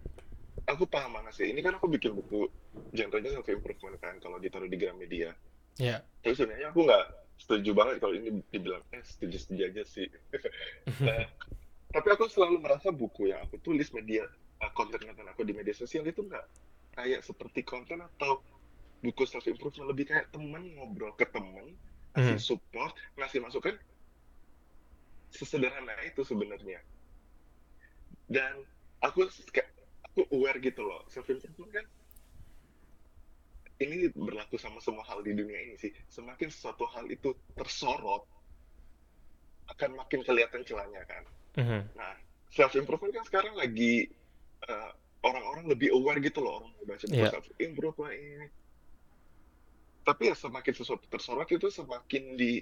aku 0.71 0.87
paham 0.87 1.19
banget 1.19 1.43
sih. 1.43 1.47
Ini 1.51 1.61
kan 1.61 1.77
aku 1.83 1.91
bikin 1.91 2.15
buku 2.15 2.47
genrenya 2.95 3.35
self 3.35 3.51
improvement 3.51 3.99
kan 3.99 4.15
kalau 4.23 4.39
ditaruh 4.39 4.71
di 4.71 4.79
Gramedia. 4.79 5.35
Ya. 5.83 6.07
Terus 6.23 6.39
sebenarnya 6.39 6.71
aku 6.71 6.87
nggak 6.87 7.05
setuju 7.35 7.71
banget 7.75 7.99
kalau 7.99 8.15
ini 8.15 8.39
dibilang 8.55 8.87
eh 8.95 9.03
setuju 9.03 9.37
setuju 9.43 9.63
aja 9.75 9.83
sih. 9.83 10.07
Nah, 11.03 11.27
tapi 11.91 12.09
aku 12.15 12.31
selalu 12.31 12.63
merasa 12.63 12.95
buku 12.95 13.35
yang 13.35 13.43
aku 13.43 13.59
tulis 13.59 13.91
media 13.91 14.23
uh, 14.63 14.71
konten-konten 14.71 15.27
aku 15.27 15.43
di 15.43 15.51
media 15.51 15.75
sosial 15.75 16.07
itu 16.07 16.23
nggak 16.23 16.47
kayak 16.95 17.27
seperti 17.27 17.67
konten 17.67 17.99
atau 17.99 18.39
buku 19.05 19.29
self 19.29 19.45
improvement 19.45 19.93
lebih 19.93 20.09
kayak 20.09 20.33
temen 20.33 20.73
ngobrol 20.75 21.13
ke 21.21 21.29
temen 21.29 21.77
ngasih 22.17 22.41
Hmm. 22.41 22.41
support 22.41 22.93
ngasih 23.21 23.45
masukan 23.45 23.75
sesederhana 25.29 25.93
itu 26.07 26.23
sebenarnya 26.25 26.81
dan 28.31 28.55
aku 29.05 29.29
aku 30.09 30.21
aware 30.33 30.57
gitu 30.63 30.81
loh 30.81 31.05
self 31.13 31.29
improvement 31.29 31.75
kan 31.75 31.87
ini 33.83 34.09
berlaku 34.15 34.57
sama 34.57 34.79
semua 34.79 35.03
hal 35.05 35.21
di 35.21 35.35
dunia 35.35 35.59
ini 35.59 35.75
sih 35.77 35.91
semakin 36.09 36.49
sesuatu 36.49 36.87
hal 36.89 37.11
itu 37.11 37.35
tersorot 37.59 38.25
akan 39.75 39.91
makin 39.99 40.25
kelihatan 40.25 40.65
celahnya 40.65 41.05
kan 41.05 41.25
Mhm. 41.55 41.95
Nah, 41.95 42.15
self 42.51 42.75
improvement 42.75 43.15
kan 43.15 43.25
sekarang 43.31 43.55
lagi 43.55 44.11
eh, 44.65 44.91
orang-orang 45.23 45.71
lebih 45.71 45.95
aware 45.95 46.19
gitu 46.19 46.43
loh 46.43 46.59
orang 46.63 46.75
baca 46.83 47.05
buku 47.07 47.15
Iya. 47.15 47.31
self 47.31 47.47
improvement 47.63 48.11
ini. 48.11 48.47
Tapi 50.05 50.23
ya 50.29 50.37
semakin 50.37 50.75
sesuatu 50.77 51.09
tersorot 51.09 51.49
itu 51.49 51.73
semakin 51.73 52.37
di 52.37 52.61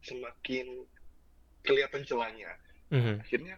semakin 0.00 0.84
kelihatan 1.64 2.02
celahnya. 2.08 2.56
Mhm. 2.92 3.20
Akhirnya 3.24 3.56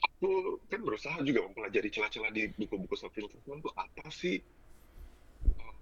aku 0.00 0.60
kan 0.68 0.80
berusaha 0.80 1.16
juga 1.24 1.44
mempelajari 1.44 1.88
celah-celah 1.92 2.32
di 2.32 2.52
buku-buku 2.56 2.96
self 2.96 3.12
improvement 3.16 3.60
tuh 3.64 3.72
apa 3.76 4.04
sih? 4.12 4.40
Eh, 4.40 5.74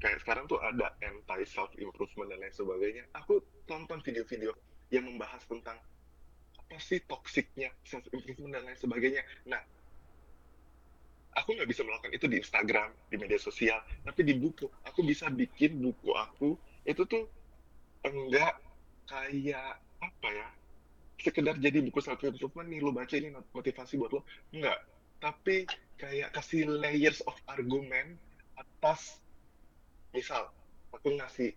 Kayak 0.00 0.24
sekarang 0.24 0.44
tuh 0.48 0.58
ada 0.62 0.94
anti 1.02 1.42
self 1.46 1.70
improvement 1.78 2.30
dan 2.30 2.38
lain 2.42 2.54
sebagainya. 2.54 3.04
Aku 3.22 3.42
tonton 3.66 4.02
video-video 4.02 4.54
yang 4.90 5.06
membahas 5.06 5.42
tentang 5.46 5.78
apa 6.56 6.76
sih 6.78 7.02
toksiknya 7.06 7.70
self 7.82 8.06
improvement 8.14 8.58
dan 8.58 8.62
lain 8.70 8.78
sebagainya. 8.78 9.22
Nah, 9.46 9.62
aku 11.40 11.56
nggak 11.56 11.68
bisa 11.68 11.82
melakukan 11.82 12.12
itu 12.12 12.26
di 12.28 12.36
Instagram, 12.38 12.92
di 13.08 13.16
media 13.16 13.40
sosial, 13.40 13.80
tapi 14.04 14.20
di 14.22 14.36
buku. 14.36 14.68
Aku 14.86 15.00
bisa 15.00 15.32
bikin 15.32 15.80
buku 15.80 16.12
aku 16.12 16.54
itu 16.84 17.02
tuh 17.08 17.24
enggak 18.04 18.60
kayak 19.08 19.80
apa 20.00 20.28
ya? 20.28 20.48
Sekedar 21.20 21.56
jadi 21.60 21.84
buku 21.84 22.00
self 22.00 22.20
improvement 22.24 22.68
nih 22.68 22.80
lu 22.80 22.92
baca 22.92 23.14
ini 23.16 23.32
motivasi 23.32 23.96
buat 23.96 24.12
lo. 24.12 24.22
Enggak. 24.52 24.78
Tapi 25.20 25.68
kayak 26.00 26.32
kasih 26.32 26.64
layers 26.64 27.20
of 27.28 27.36
argumen 27.48 28.16
atas 28.56 29.20
misal 30.16 30.48
aku 30.92 31.16
ngasih 31.16 31.52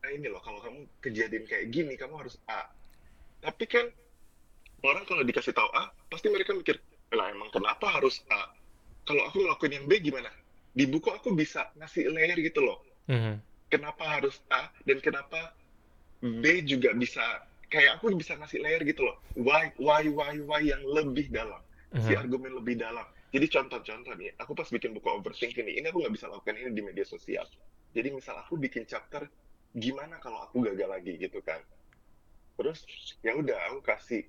nah 0.00 0.08
ini 0.08 0.32
loh 0.32 0.40
kalau 0.40 0.64
kamu 0.64 0.88
kejadian 1.04 1.44
kayak 1.44 1.68
gini 1.68 1.94
kamu 1.98 2.24
harus 2.24 2.38
A. 2.48 2.70
Tapi 3.40 3.64
kan 3.68 3.86
orang 4.84 5.04
kalau 5.04 5.20
dikasih 5.24 5.52
tahu 5.52 5.68
A, 5.76 5.92
pasti 6.08 6.32
mereka 6.32 6.56
mikir, 6.56 6.80
lah 7.12 7.28
emang 7.28 7.52
kenapa 7.52 7.88
harus 7.88 8.24
A? 8.32 8.48
Kalau 9.08 9.22
aku 9.26 9.42
ngelakuin 9.42 9.72
yang 9.80 9.86
B 9.88 9.98
gimana? 10.00 10.30
Di 10.70 10.86
buku 10.86 11.10
aku 11.10 11.34
bisa 11.34 11.66
ngasih 11.76 12.10
layer 12.14 12.38
gitu 12.38 12.62
loh. 12.62 12.78
Mhm. 13.10 13.42
Kenapa 13.70 14.18
harus 14.18 14.38
A 14.50 14.70
dan 14.86 14.98
kenapa 15.02 15.54
B 16.20 16.44
juga 16.66 16.92
bisa 16.94 17.22
kayak 17.70 17.98
aku 18.02 18.12
bisa 18.18 18.34
ngasih 18.36 18.60
layer 18.60 18.82
gitu 18.82 19.06
loh. 19.06 19.16
Why, 19.38 19.70
why, 19.78 20.04
why, 20.10 20.36
why 20.42 20.60
yang 20.62 20.82
lebih 20.84 21.30
dalam. 21.30 21.62
Si 21.94 22.14
Mhm. 22.14 22.18
argumen 22.18 22.52
lebih 22.58 22.78
dalam. 22.78 23.06
Jadi 23.30 23.46
contoh-contoh 23.46 24.14
nih, 24.18 24.34
aku 24.38 24.52
pas 24.58 24.66
bikin 24.66 24.90
buku 24.94 25.06
overthinking 25.06 25.66
nih, 25.66 25.74
ini 25.82 25.86
aku 25.90 26.02
nggak 26.02 26.14
bisa 26.18 26.26
lakukan 26.26 26.54
ini 26.58 26.70
di 26.74 26.82
media 26.82 27.06
sosial. 27.06 27.46
Jadi 27.94 28.10
misal 28.14 28.38
aku 28.42 28.58
bikin 28.58 28.86
chapter, 28.86 29.26
gimana 29.74 30.18
kalau 30.18 30.42
aku 30.46 30.62
gagal 30.66 30.90
lagi 30.90 31.14
gitu 31.18 31.38
kan. 31.42 31.62
Terus 32.58 32.82
ya 33.22 33.38
udah 33.38 33.58
aku 33.70 33.78
kasih 33.86 34.26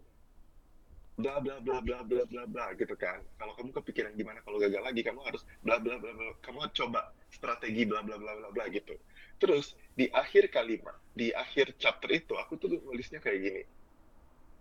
bla 1.21 1.37
bla 1.37 1.55
bla 1.61 1.77
bla 1.85 1.99
bla 2.01 2.23
bla 2.25 2.43
bla 2.49 2.65
gitu 2.73 2.95
kan. 2.97 3.21
Kalau 3.37 3.53
kamu 3.53 3.69
kepikiran 3.77 4.11
gimana 4.17 4.41
kalau 4.41 4.57
gagal 4.57 4.81
lagi, 4.81 5.01
kamu 5.05 5.21
harus 5.21 5.45
bla 5.61 5.77
bla 5.77 5.95
bla 6.01 6.11
bla. 6.17 6.33
Kamu 6.41 6.59
coba 6.73 7.01
strategi 7.29 7.85
bla 7.85 8.01
bla 8.01 8.17
bla 8.17 8.33
bla 8.35 8.49
bla 8.49 8.65
gitu. 8.73 8.97
Terus 9.37 9.77
di 9.93 10.09
akhir 10.09 10.49
kalimat, 10.49 10.97
di 11.13 11.29
akhir 11.33 11.77
chapter 11.77 12.09
itu 12.09 12.33
aku 12.33 12.57
tuh 12.57 12.73
nulisnya 12.81 13.21
kayak 13.21 13.39
gini. 13.39 13.63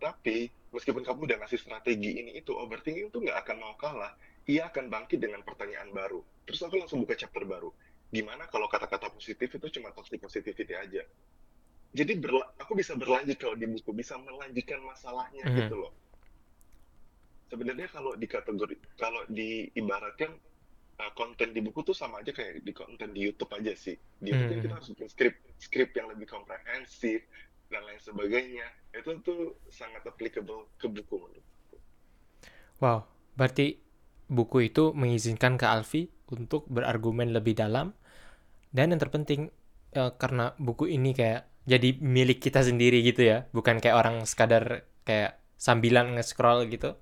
Tapi 0.01 0.49
meskipun 0.73 1.05
kamu 1.05 1.29
udah 1.29 1.39
ngasih 1.45 1.61
strategi 1.61 2.21
ini 2.21 2.37
itu, 2.41 2.53
overthinking 2.57 3.13
tuh 3.13 3.21
nggak 3.25 3.39
akan 3.45 3.57
mau 3.61 3.75
kalah. 3.77 4.13
Ia 4.49 4.73
akan 4.73 4.89
bangkit 4.89 5.21
dengan 5.21 5.45
pertanyaan 5.45 5.93
baru. 5.93 6.25
Terus 6.49 6.61
aku 6.65 6.81
langsung 6.81 7.05
buka 7.05 7.17
chapter 7.17 7.45
baru. 7.45 7.69
Gimana 8.11 8.49
kalau 8.51 8.67
kata-kata 8.67 9.13
positif 9.13 9.47
itu 9.47 9.67
cuma 9.79 9.93
toxic 9.93 10.19
positivity 10.19 10.73
aja? 10.75 11.05
Jadi 11.91 12.13
berla- 12.23 12.55
aku 12.59 12.79
bisa 12.79 12.95
berlanjut 12.95 13.37
kalau 13.39 13.55
di 13.59 13.67
buku, 13.67 13.91
bisa 13.93 14.15
melanjutkan 14.19 14.81
masalahnya 14.83 15.45
Mhm. 15.47 15.57
gitu 15.59 15.75
loh. 15.79 15.93
Sebenarnya 17.51 17.89
kalau 17.97 18.13
di 18.23 18.27
kategori, 18.35 18.77
kalau 19.03 19.23
diibaratkan 19.39 20.31
uh, 21.03 21.13
konten 21.21 21.49
di 21.57 21.61
buku 21.67 21.81
tuh 21.89 21.97
sama 22.03 22.17
aja 22.23 22.33
kayak 22.39 22.63
di 22.69 22.73
konten 22.81 23.09
di 23.17 23.21
YouTube 23.27 23.53
aja 23.59 23.73
sih. 23.85 23.97
Di 24.25 24.29
YouTube 24.35 24.61
Mhm. 24.61 24.65
kita 24.65 24.79
harus 24.79 24.89
bikin 24.95 25.09
skrip, 25.15 25.35
skrip 25.67 25.91
yang 25.99 26.09
lebih 26.13 26.27
komprehensif 26.35 27.21
dan 27.73 27.83
lain 27.89 28.01
sebagainya. 28.09 28.67
Itu 28.99 29.11
tuh 29.27 29.41
sangat 29.79 30.03
applicable 30.11 30.71
ke 30.81 30.87
buku 30.97 31.17
menurut. 31.23 31.47
Wow, 32.81 33.05
berarti 33.37 33.77
buku 34.31 34.71
itu 34.73 34.93
mengizinkan 34.97 35.61
ke 35.61 35.67
Alfi 35.69 36.09
untuk 36.33 36.65
berargumen 36.71 37.35
lebih 37.35 37.59
dalam 37.59 37.93
dan 38.77 38.95
yang 38.95 39.01
terpenting 39.03 39.51
eh, 39.97 40.13
karena 40.19 40.55
buku 40.61 40.91
ini 40.91 41.13
kayak 41.17 41.49
jadi 41.69 41.99
milik 42.01 42.41
kita 42.43 42.63
sendiri 42.67 43.03
gitu 43.07 43.23
ya, 43.27 43.47
bukan 43.57 43.79
kayak 43.83 43.97
orang 43.99 44.17
sekadar 44.27 44.87
kayak 45.09 45.39
sambilan 45.61 46.17
nge-scroll 46.19 46.67
gitu. 46.73 46.97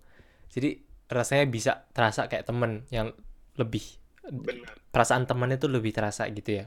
Jadi 0.55 0.71
rasanya 1.09 1.45
bisa 1.49 1.73
terasa 1.97 2.29
kayak 2.31 2.45
temen 2.49 2.85
yang 2.93 3.13
lebih 3.61 3.85
Benar. 4.29 4.77
perasaan 4.93 5.25
teman 5.31 5.51
itu 5.57 5.67
lebih 5.69 5.93
terasa 5.97 6.29
gitu 6.29 6.51
ya. 6.63 6.65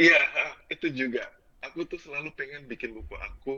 Iya, 0.00 0.18
itu 0.74 0.86
juga. 1.00 1.24
Aku 1.66 1.78
tuh 1.90 1.98
selalu 2.04 2.30
pengen 2.38 2.62
bikin 2.70 2.90
buku 2.96 3.14
aku 3.28 3.54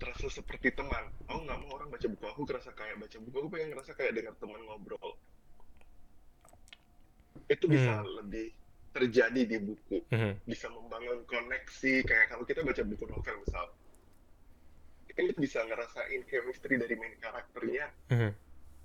terasa 0.00 0.26
seperti 0.38 0.68
teman. 0.78 1.04
Aku 1.30 1.38
nggak 1.44 1.58
mau 1.62 1.70
orang 1.76 1.88
baca 1.94 2.06
buku 2.12 2.24
aku 2.32 2.42
kerasa 2.50 2.70
kayak 2.78 2.96
baca 3.02 3.16
buku. 3.24 3.36
Aku 3.42 3.48
pengen 3.54 3.68
ngerasa 3.74 3.92
kayak 3.98 4.12
dengan 4.18 4.34
teman 4.40 4.60
ngobrol. 4.66 5.12
Itu 7.54 7.66
bisa 7.68 7.92
Hmm. 8.00 8.08
lebih 8.22 8.46
terjadi 8.94 9.42
di 9.52 9.58
buku. 9.60 9.96
Mhm. 10.10 10.32
Bisa 10.50 10.66
membangun 10.70 11.20
koneksi. 11.32 11.92
Kayak 12.08 12.26
kalau 12.32 12.44
kita 12.48 12.60
baca 12.68 12.82
buku 12.90 13.04
novel 13.12 13.36
misal. 13.44 13.66
Kita 15.08 15.20
bisa 15.38 15.62
ngerasain 15.68 16.22
chemistry 16.30 16.74
dari 16.82 16.94
main 16.98 17.14
karakternya 17.22 17.86
Mhm. 18.10 18.30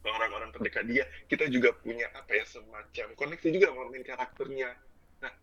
Orang-orang 0.07 0.49
terdekat 0.55 0.85
dia. 0.87 1.03
Kita 1.27 1.47
juga 1.51 1.75
punya 1.75 2.07
apa 2.15 2.31
ya 2.35 2.45
semacam 2.47 3.07
koneksi 3.19 3.47
juga 3.51 3.65
sama 3.71 3.91
main 3.91 4.05
karakternya. 4.05 4.69
Nah, 5.23 5.33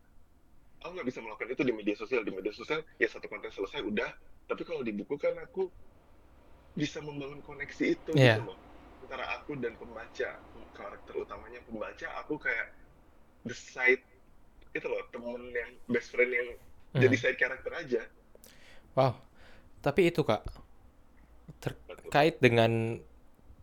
aku 0.80 0.90
nggak 0.96 1.08
bisa 1.08 1.18
melakukan 1.20 1.48
itu 1.52 1.62
di 1.64 1.74
media 1.76 1.96
sosial. 1.96 2.22
Di 2.24 2.32
media 2.32 2.52
sosial 2.56 2.80
ya 2.96 3.08
satu 3.10 3.28
konten 3.28 3.52
selesai 3.52 3.84
udah. 3.84 4.10
Tapi 4.46 4.62
kalau 4.64 4.80
di 4.80 4.94
buku 4.96 5.18
kan 5.20 5.36
aku 5.42 5.68
bisa 6.76 7.00
membangun 7.00 7.40
koneksi 7.44 7.84
itu 7.96 8.10
Iya. 8.16 8.40
gitu 8.40 8.52
loh. 8.52 8.58
Antara 9.04 9.24
aku 9.40 9.56
dan 9.60 9.76
pembaca. 9.76 10.30
Karakter 10.76 11.14
utamanya 11.16 11.60
pembaca, 11.64 12.06
aku 12.20 12.36
kayak 12.36 12.68
the 13.48 13.56
side 13.56 14.04
itu 14.76 14.84
loh 14.84 15.00
temen 15.08 15.40
yang 15.56 15.72
best 15.88 16.12
friend 16.12 16.28
yang 16.28 16.48
Mhm. 16.92 17.00
jadi 17.00 17.16
side 17.16 17.38
karakter 17.40 17.72
aja. 17.72 18.02
Wow. 18.92 19.16
Tapi 19.80 20.12
itu 20.12 20.20
Kak, 20.20 20.44
terkait 21.62 22.36
dengan 22.44 23.00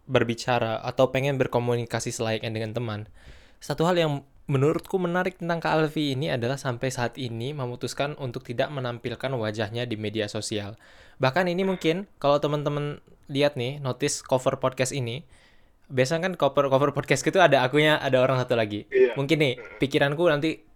berbicara 0.06 0.84
atau 0.84 1.10
pengen 1.10 1.40
berkomunikasi 1.40 2.12
selayaknya 2.12 2.52
dengan 2.52 2.72
teman. 2.76 3.00
Satu 3.64 3.88
hal 3.88 3.96
yang 3.96 4.28
menurutku 4.44 5.00
menarik 5.00 5.40
tentang 5.40 5.64
Kak 5.64 5.72
Alfi 5.72 6.12
ini 6.12 6.28
adalah 6.28 6.60
sampai 6.60 6.92
saat 6.92 7.16
ini 7.16 7.56
memutuskan 7.56 8.20
untuk 8.20 8.44
tidak 8.44 8.68
menampilkan 8.76 9.32
wajahnya 9.32 9.88
di 9.88 9.96
media 9.96 10.28
sosial. 10.28 10.76
Bahkan 11.24 11.48
ini 11.48 11.64
mungkin 11.64 12.12
kalau 12.20 12.44
teman-teman 12.44 13.00
lihat 13.32 13.56
nih, 13.56 13.80
notice 13.80 14.20
cover 14.20 14.60
podcast 14.60 14.92
ini, 14.92 15.24
biasanya 15.88 16.28
kan 16.28 16.34
cover 16.36 16.68
cover 16.68 16.92
podcast 16.92 17.24
itu 17.24 17.40
ada 17.40 17.64
akunya, 17.64 17.96
ada 18.04 18.20
orang 18.20 18.36
satu 18.44 18.60
lagi. 18.60 18.84
Iya. 18.92 19.16
Mungkin 19.16 19.38
nih 19.40 19.54
pikiranku 19.80 20.28
nanti 20.28 20.68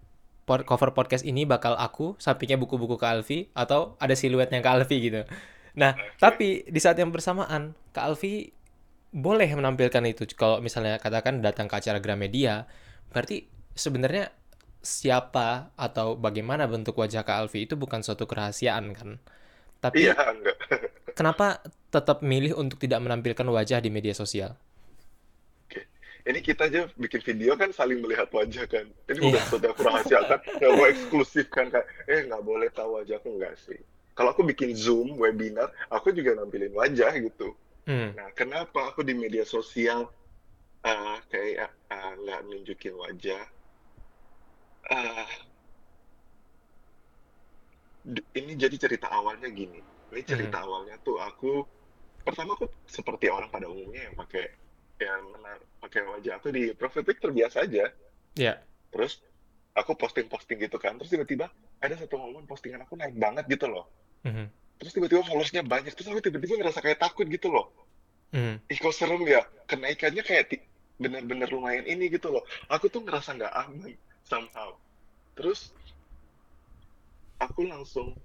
cover 0.47 0.95
podcast 0.95 1.27
ini 1.27 1.43
bakal 1.43 1.75
aku, 1.75 2.15
sampingnya 2.23 2.55
buku-buku 2.55 2.95
Kak 2.95 3.19
Alfi, 3.19 3.51
atau 3.51 3.99
ada 3.99 4.15
siluetnya 4.15 4.63
Kak 4.63 4.73
Alfi 4.79 5.11
gitu. 5.11 5.27
Nah, 5.75 5.93
tapi 6.17 6.63
di 6.63 6.79
saat 6.79 6.95
yang 6.95 7.11
bersamaan, 7.11 7.75
Kak 7.91 8.15
Alfi 8.15 8.55
boleh 9.11 9.49
menampilkan 9.55 10.03
itu. 10.07 10.23
Kalau 10.37 10.59
misalnya 10.63 10.99
katakan 10.99 11.39
datang 11.43 11.67
ke 11.71 11.75
acara 11.79 11.99
Gramedia, 12.03 12.67
berarti 13.11 13.47
sebenarnya 13.75 14.31
siapa 14.83 15.73
atau 15.75 16.15
bagaimana 16.15 16.63
bentuk 16.69 16.95
wajah 17.01 17.23
Kak 17.27 17.37
Alfi 17.47 17.67
itu 17.67 17.75
bukan 17.75 18.01
suatu 18.05 18.23
kerahasiaan 18.29 18.93
kan. 18.95 19.09
Tapi 19.83 20.09
Iya, 20.09 20.15
enggak. 20.15 20.57
kenapa 21.17 21.61
tetap 21.93 22.21
milih 22.25 22.57
untuk 22.57 22.77
tidak 22.81 22.99
menampilkan 23.03 23.47
wajah 23.47 23.79
di 23.83 23.89
media 23.93 24.13
sosial? 24.15 24.55
Oke. 25.65 25.81
Ini 26.27 26.39
kita 26.43 26.67
aja 26.67 26.81
bikin 26.95 27.21
video 27.23 27.55
kan 27.55 27.69
saling 27.71 27.99
melihat 28.03 28.27
wajah 28.31 28.65
kan. 28.67 28.85
Ini 29.09 29.19
bukan 29.23 29.39
Iya. 29.39 29.43
sesuatu 29.43 29.63
yang 29.67 29.73
aku 29.75 29.83
rahasiakan, 29.83 30.39
nggak 30.59 30.71
mau 30.75 30.85
eksklusif 30.87 31.45
kan 31.49 31.65
kayak, 31.71 31.87
eh 32.07 32.19
nggak 32.27 32.43
boleh 32.43 32.69
tahu 32.71 32.89
wajahku 32.99 33.27
enggak 33.35 33.55
sih. 33.59 33.79
Kalau 34.17 34.33
aku 34.33 34.41
bikin 34.41 34.73
Zoom 34.73 35.15
webinar, 35.21 35.69
aku 35.93 36.09
juga 36.09 36.33
nampilin 36.33 36.73
wajah 36.73 37.13
gitu. 37.21 37.53
Hmm. 37.87 38.11
Nah, 38.19 38.29
kenapa 38.35 38.91
aku 38.91 39.01
di 39.07 39.15
media 39.15 39.47
sosial 39.47 40.03
eh, 40.83 41.17
kayak 41.31 41.71
eh, 41.87 42.11
nggak 42.19 42.39
nunjukin 42.43 42.93
wajah? 42.99 43.43
Eh, 44.91 45.27
d- 48.03 48.27
ini 48.39 48.55
jadi 48.55 48.75
cerita 48.75 49.07
awalnya 49.11 49.47
gini. 49.51 49.79
Ini 50.11 50.21
cerita 50.23 50.63
awalnya 50.63 50.95
tuh 51.03 51.19
aku 51.19 51.63
pertama 52.23 52.55
aku 52.59 52.67
seperti 52.87 53.31
orang 53.31 53.47
pada 53.51 53.67
umumnya 53.71 54.11
yang 54.11 54.15
pakai 54.15 54.43
yang 54.97 55.21
menar- 55.31 55.63
pakai 55.79 56.01
wajah 56.11 56.33
aku 56.39 56.47
di 56.51 56.71
profile 56.75 57.07
picture 57.07 57.31
biasa 57.31 57.63
aja. 57.63 57.87
Ya. 58.35 58.53
Terus 58.91 59.19
aku 59.75 59.95
posting-posting 59.95 60.57
gitu 60.67 60.75
kan. 60.79 60.95
Terus 60.99 61.11
tiba-tiba 61.13 61.47
ada 61.79 61.95
satu 61.95 62.17
momen 62.19 62.43
postingan 62.49 62.83
aku 62.83 62.99
naik 62.99 63.15
banget 63.15 63.45
gitu 63.47 63.67
loh. 63.69 63.85
Mhm. 64.25 64.51
Terus 64.77 64.91
tiba-tiba 64.93 65.25
followersnya 65.25 65.65
banyak. 65.65 65.93
Terus 65.93 66.09
aku 66.09 66.21
tiba-tiba 66.21 66.61
ngerasa 66.61 66.79
kayak 66.81 67.01
takut 67.01 67.25
gitu 67.25 67.49
loh. 67.49 67.73
Mhm. 68.33 68.61
Ih 68.69 68.77
kok 68.77 68.93
serem 68.93 69.23
ya. 69.25 69.41
Kenaikannya 69.65 70.21
kayak 70.21 70.53
bener-bener 70.97 71.49
lumayan 71.49 71.85
ini 71.85 72.09
gitu 72.09 72.33
loh. 72.33 72.43
Aku 72.69 72.89
tuh 72.89 73.01
ngerasa 73.05 73.37
nggak 73.37 73.53
aman 73.53 73.93
somehow. 74.25 74.75
Terus 75.37 75.73
aku 77.37 77.65
langsung 77.65 78.17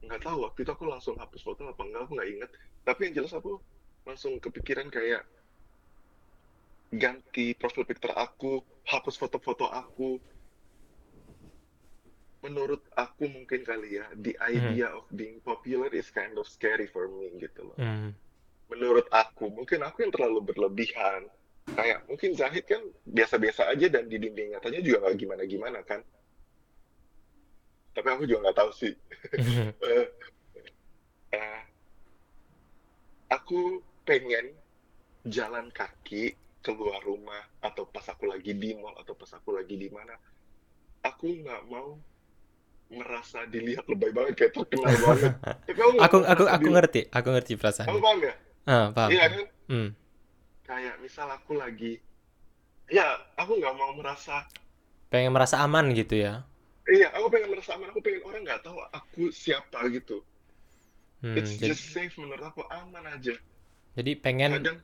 nggak 0.00 0.22
tahu 0.24 0.48
waktu 0.48 0.64
itu 0.64 0.72
aku 0.72 0.84
langsung 0.88 1.14
hapus 1.20 1.42
foto 1.44 1.68
apa 1.68 1.82
enggak 1.84 2.02
aku 2.08 2.12
nggak 2.16 2.30
inget. 2.30 2.50
Tapi 2.86 3.00
yang 3.10 3.14
jelas 3.22 3.32
aku 3.36 3.60
langsung 4.08 4.40
kepikiran 4.40 4.88
kayak 4.88 5.22
ganti 6.90 7.54
profil 7.54 7.86
picture 7.86 8.14
aku, 8.16 8.64
hapus 8.88 9.14
foto-foto 9.14 9.68
aku. 9.70 10.18
Menurut 12.40 12.80
aku 12.96 13.28
mungkin 13.28 13.60
kali 13.68 14.00
ya, 14.00 14.08
the 14.16 14.32
idea 14.40 14.88
of 14.96 15.04
being 15.12 15.44
popular 15.44 15.92
is 15.92 16.08
kind 16.08 16.32
of 16.40 16.48
scary 16.48 16.88
for 16.88 17.04
me 17.12 17.28
gitu 17.36 17.68
loh. 17.68 17.76
Mhm. 17.76 18.16
Menurut 18.72 19.04
aku, 19.12 19.52
mungkin 19.52 19.84
aku 19.84 20.08
yang 20.08 20.12
terlalu 20.14 20.40
berlebihan. 20.48 21.28
Kayak 21.70 22.08
mungkin 22.08 22.32
Zahid 22.32 22.64
kan 22.64 22.80
biasa-biasa 23.04 23.68
aja 23.68 23.86
dan 23.92 24.08
di 24.08 24.16
dinding 24.16 24.56
nyatanya 24.56 24.80
juga 24.80 24.96
nggak 25.04 25.16
gimana-gimana 25.20 25.80
kan. 25.84 26.00
Tapi 27.92 28.08
aku 28.08 28.24
juga 28.24 28.48
nggak 28.48 28.58
tahu 28.58 28.70
sih. 28.72 28.94
Eh, 29.80 30.06
eh, 31.36 31.60
aku 33.30 33.84
pengen 34.08 34.50
jalan 35.28 35.68
kaki 35.70 36.34
keluar 36.60 37.00
rumah 37.04 37.40
atau 37.60 37.88
pas 37.88 38.04
aku 38.08 38.28
lagi 38.28 38.52
di 38.52 38.76
mall 38.76 38.96
atau 39.00 39.14
pas 39.16 39.30
aku 39.32 39.56
lagi 39.56 39.76
di 39.76 39.88
mana 39.88 40.12
aku 41.00 41.40
nggak 41.40 41.62
mau 41.68 41.96
merasa 42.90 43.38
dilihat 43.46 43.84
lebay 43.90 44.10
banget 44.16 44.34
kayak 44.38 44.52
terkenal 44.58 44.94
banget 45.06 45.32
tapi 45.66 45.80
aku 45.80 45.92
Aku 46.04 46.16
aku 46.26 46.44
merasa 46.44 46.54
aku 46.56 46.66
dilihat 46.66 46.74
ngerti, 46.74 47.00
aku 47.12 47.28
ngerti 47.34 47.52
kamu 47.54 47.60
perasaannya. 47.60 48.02
paham 48.04 48.18
ya 48.28 48.34
Ah, 48.68 48.86
paham. 48.94 49.10
iya 49.12 49.24
kan 49.32 49.44
Hmm. 49.70 49.88
kayak 50.68 50.96
misal 51.04 51.28
aku 51.36 51.52
lagi 51.62 51.92
ya 52.90 53.06
aku 53.42 53.52
nggak 53.60 53.74
mau 53.80 53.92
merasa 53.98 54.36
Pengen 55.10 55.34
merasa 55.34 55.58
aman 55.66 55.90
gitu 55.94 56.14
ya. 56.18 56.46
iya 56.96 57.08
aku 57.16 57.26
pengen 57.32 57.48
merasa 57.52 57.70
aman 57.76 57.88
aku 57.92 58.00
pengen 58.04 58.22
orang 58.28 58.42
nggak 58.46 58.60
tahu 58.66 58.78
aku 58.98 59.22
siapa 59.32 59.78
gitu 59.96 60.16
Hmm, 61.20 61.36
it's 61.36 61.52
jadi, 61.60 61.76
just 61.76 61.92
safe 61.92 62.16
menurut 62.16 62.40
aku 62.40 62.64
aman 62.72 63.04
aja 63.12 63.36
jadi 63.98 64.12
pengen 64.24 64.52
kadang 64.62 64.78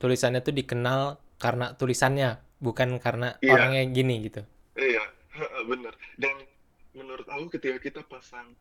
tulisannya 0.00 0.40
tuh 0.46 0.54
dikenal 0.56 1.00
karena 1.40 1.66
tulisannya, 1.80 2.30
bukan 2.60 3.00
karena 3.04 3.36
Iya. 3.40 3.52
orangnya 3.56 3.82
gini 3.96 4.14
gitu. 4.28 4.42
Iya, 4.76 5.02
bener. 5.70 5.94
Dan 6.18 6.34
menurut 6.94 7.26
aku 7.30 7.58
ketika 7.58 7.78
kita 7.78 8.00
pasang, 8.06 8.52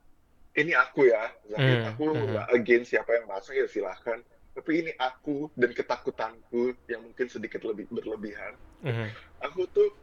ini 0.58 0.74
aku 0.74 1.10
ya, 1.10 1.30
Zahid, 1.46 1.78
Hmm, 1.86 1.90
aku 1.94 2.04
hmm. 2.10 2.26
nggak 2.34 2.48
against 2.54 2.90
siapa 2.94 3.12
yang 3.18 3.26
masang 3.30 3.56
ya 3.58 3.66
silahkan. 3.70 4.20
Tapi 4.50 4.72
ini 4.84 4.92
aku 4.98 5.48
dan 5.56 5.72
ketakutanku 5.72 6.76
yang 6.90 7.06
mungkin 7.06 7.30
sedikit 7.32 7.64
lebih 7.64 7.88
berlebihan. 7.88 8.58
Mhm. 8.84 9.08
Aku 9.46 9.70
tuh 9.72 9.94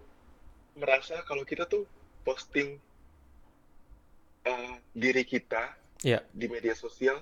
merasa 0.78 1.20
kalau 1.26 1.44
kita 1.44 1.66
tuh 1.68 1.84
posting 2.24 2.78
eh, 4.46 4.74
diri 4.94 5.26
kita 5.26 5.74
Iya. 6.06 6.22
di 6.30 6.46
media 6.46 6.70
sosial, 6.78 7.18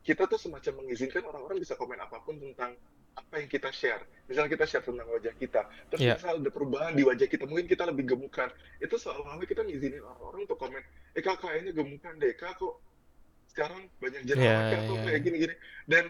kita 0.00 0.24
tuh 0.24 0.40
semacam 0.40 0.80
mengizinkan 0.80 1.20
orang-orang 1.28 1.60
bisa 1.60 1.76
komen 1.76 2.00
apa 2.00 2.24
pun 2.24 2.40
tentang 2.40 2.72
apa 3.18 3.34
yang 3.42 3.50
kita 3.50 3.68
share. 3.74 4.02
Misalnya 4.30 4.50
kita 4.54 4.64
share 4.68 4.84
tentang 4.84 5.08
wajah 5.10 5.34
kita, 5.34 5.66
terus 5.90 6.00
Iya. 6.04 6.14
misal 6.20 6.38
ada 6.38 6.50
perubahan 6.52 6.92
di 6.94 7.02
wajah 7.02 7.26
kita, 7.26 7.48
mungkin 7.48 7.66
kita 7.66 7.88
lebih 7.88 8.14
gemukan. 8.14 8.52
Itu 8.78 8.94
seolah-olah 9.00 9.42
kita 9.48 9.64
ngizinin 9.64 10.04
orang-orang 10.04 10.46
untuk 10.46 10.58
komen, 10.60 10.82
eh 11.16 11.22
kak 11.24 11.40
kayaknya 11.42 11.72
gemukan 11.74 12.12
deh, 12.20 12.32
kak 12.36 12.54
kok 12.60 12.78
sekarang 13.50 13.90
banyak 13.98 14.22
jerawatnya 14.28 14.78
kok 14.84 14.94
iya, 14.94 15.04
kayak 15.08 15.20
gini-gini. 15.24 15.54
Dan 15.88 16.04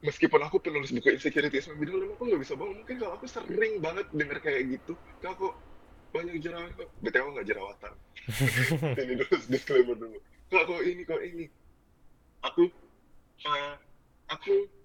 meskipun 0.00 0.40
aku 0.40 0.56
penulis 0.64 0.90
buku 0.90 1.12
insecurities 1.12 1.68
bidang 1.76 2.16
aku 2.16 2.22
nggak 2.26 2.42
bisa 2.42 2.56
bohong. 2.56 2.82
Mungkin 2.82 2.96
kalau 2.98 3.12
aku 3.20 3.26
sering 3.28 3.78
banget 3.78 4.08
denger 4.10 4.38
kayak 4.40 4.80
gitu, 4.80 4.96
kak 5.20 5.36
kok 5.36 5.54
banyak 6.10 6.40
jerawat 6.42 6.72
kok. 6.74 6.88
Aku 6.88 7.30
nggak 7.36 7.46
jerawatan. 7.46 7.92
ini 9.04 9.12
dulu 9.20 9.34
disclaimer 9.46 9.94
dulu. 9.94 10.18
Kak 10.48 10.64
kok 10.66 10.80
ini 10.82 11.02
kok 11.04 11.20
ini. 11.20 11.46
Aku 12.48 12.72
eh, 13.44 13.74
aku 14.32 14.79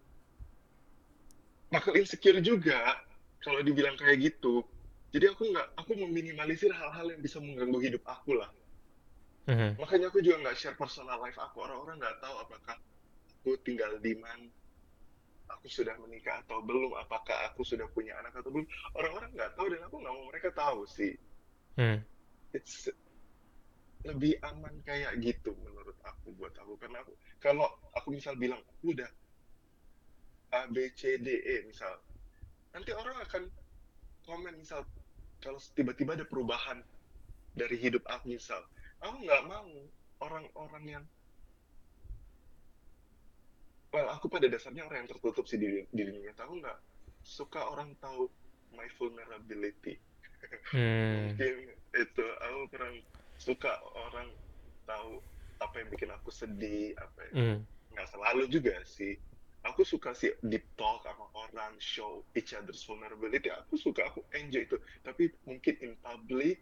bakal 1.70 1.94
insecure 1.98 2.40
juga 2.42 3.00
kalau 3.42 3.62
dibilang 3.62 3.98
kayak 3.98 4.22
gitu. 4.34 4.66
Jadi 5.16 5.32
aku 5.32 5.48
nggak, 5.48 5.68
aku 5.80 5.92
meminimalisir 5.96 6.74
hal-hal 6.76 7.08
yang 7.14 7.22
bisa 7.24 7.40
mengganggu 7.40 7.80
hidup 7.80 8.04
aku 8.04 8.36
lah. 8.36 8.52
Mhm. 9.48 9.80
Makanya 9.80 10.12
aku 10.12 10.20
juga 10.20 10.42
nggak 10.44 10.58
share 10.58 10.78
personal 10.78 11.22
life 11.22 11.38
aku. 11.38 11.64
Orang-orang 11.64 12.02
nggak 12.02 12.18
tahu 12.20 12.36
apakah 12.42 12.76
aku 13.40 13.56
tinggal 13.62 13.96
di 14.02 14.18
mana, 14.18 14.50
aku 15.48 15.70
sudah 15.70 15.94
menikah 16.02 16.42
atau 16.44 16.60
belum, 16.66 16.98
apakah 16.98 17.54
aku 17.54 17.62
sudah 17.62 17.86
punya 17.94 18.18
anak 18.20 18.34
atau 18.36 18.50
belum. 18.50 18.68
Orang-orang 18.98 19.30
nggak 19.38 19.54
tahu 19.56 19.68
dan 19.72 19.82
aku 19.86 19.96
nggak 20.02 20.14
mau 20.18 20.26
mereka 20.28 20.50
tahu 20.52 20.84
sih. 20.90 21.14
Hmm. 21.78 22.02
It's 22.52 22.90
lebih 24.06 24.38
aman 24.46 24.74
kayak 24.86 25.18
gitu 25.18 25.58
menurut 25.66 25.98
aku 26.06 26.30
buat 26.38 26.54
aku 26.62 26.78
karena 26.78 27.02
aku 27.02 27.18
kalau 27.42 27.66
aku 27.98 28.14
misal 28.14 28.38
bilang 28.38 28.62
aku 28.62 28.94
udah 28.94 29.10
A 30.52 30.68
B 30.70 30.90
C 30.94 31.18
D 31.18 31.28
E 31.32 31.56
misal 31.66 31.94
nanti 32.76 32.92
orang 32.92 33.18
akan 33.24 33.44
komen 34.26 34.54
misal 34.60 34.84
kalau 35.40 35.60
tiba-tiba 35.78 36.18
ada 36.18 36.26
perubahan 36.28 36.82
dari 37.56 37.78
hidup 37.80 38.04
aku 38.10 38.36
misal 38.36 38.60
aku 39.00 39.16
nggak 39.24 39.44
mau 39.48 39.70
orang-orang 40.22 40.86
yang 40.86 41.06
well 43.96 44.12
aku 44.12 44.28
pada 44.28 44.52
dasarnya 44.52 44.84
orang 44.84 45.06
yang 45.06 45.10
tertutup 45.16 45.48
sih 45.48 45.56
di, 45.56 45.88
di 45.88 46.02
dunia 46.04 46.32
nyata. 46.32 46.44
aku 46.44 46.56
nggak 46.60 46.80
suka 47.24 47.62
orang 47.72 47.96
tahu 47.98 48.28
my 48.76 48.88
vulnerability 49.00 50.02
Hmm. 50.70 51.34
mungkin 51.34 51.74
itu 51.98 52.26
aku 52.38 52.60
kurang 52.70 52.96
suka 53.34 53.72
orang 53.98 54.30
tahu 54.86 55.18
apa 55.58 55.82
yang 55.82 55.90
bikin 55.90 56.12
aku 56.14 56.30
sedih 56.30 56.94
apa 57.02 57.20
yang 57.26 57.34
Hmm. 57.34 57.58
nggak 57.98 58.08
selalu 58.14 58.44
juga 58.52 58.76
sih 58.86 59.18
aku 59.66 59.82
suka 59.82 60.14
sih 60.14 60.30
deep 60.46 60.64
talk 60.78 61.02
sama 61.02 61.26
orang 61.34 61.74
show 61.82 62.22
each 62.38 62.54
other's 62.54 62.86
vulnerability 62.86 63.50
aku 63.50 63.76
suka 63.76 64.06
aku 64.06 64.22
enjoy 64.38 64.64
itu 64.64 64.78
tapi 65.02 65.34
mungkin 65.44 65.74
in 65.82 65.94
public 66.00 66.62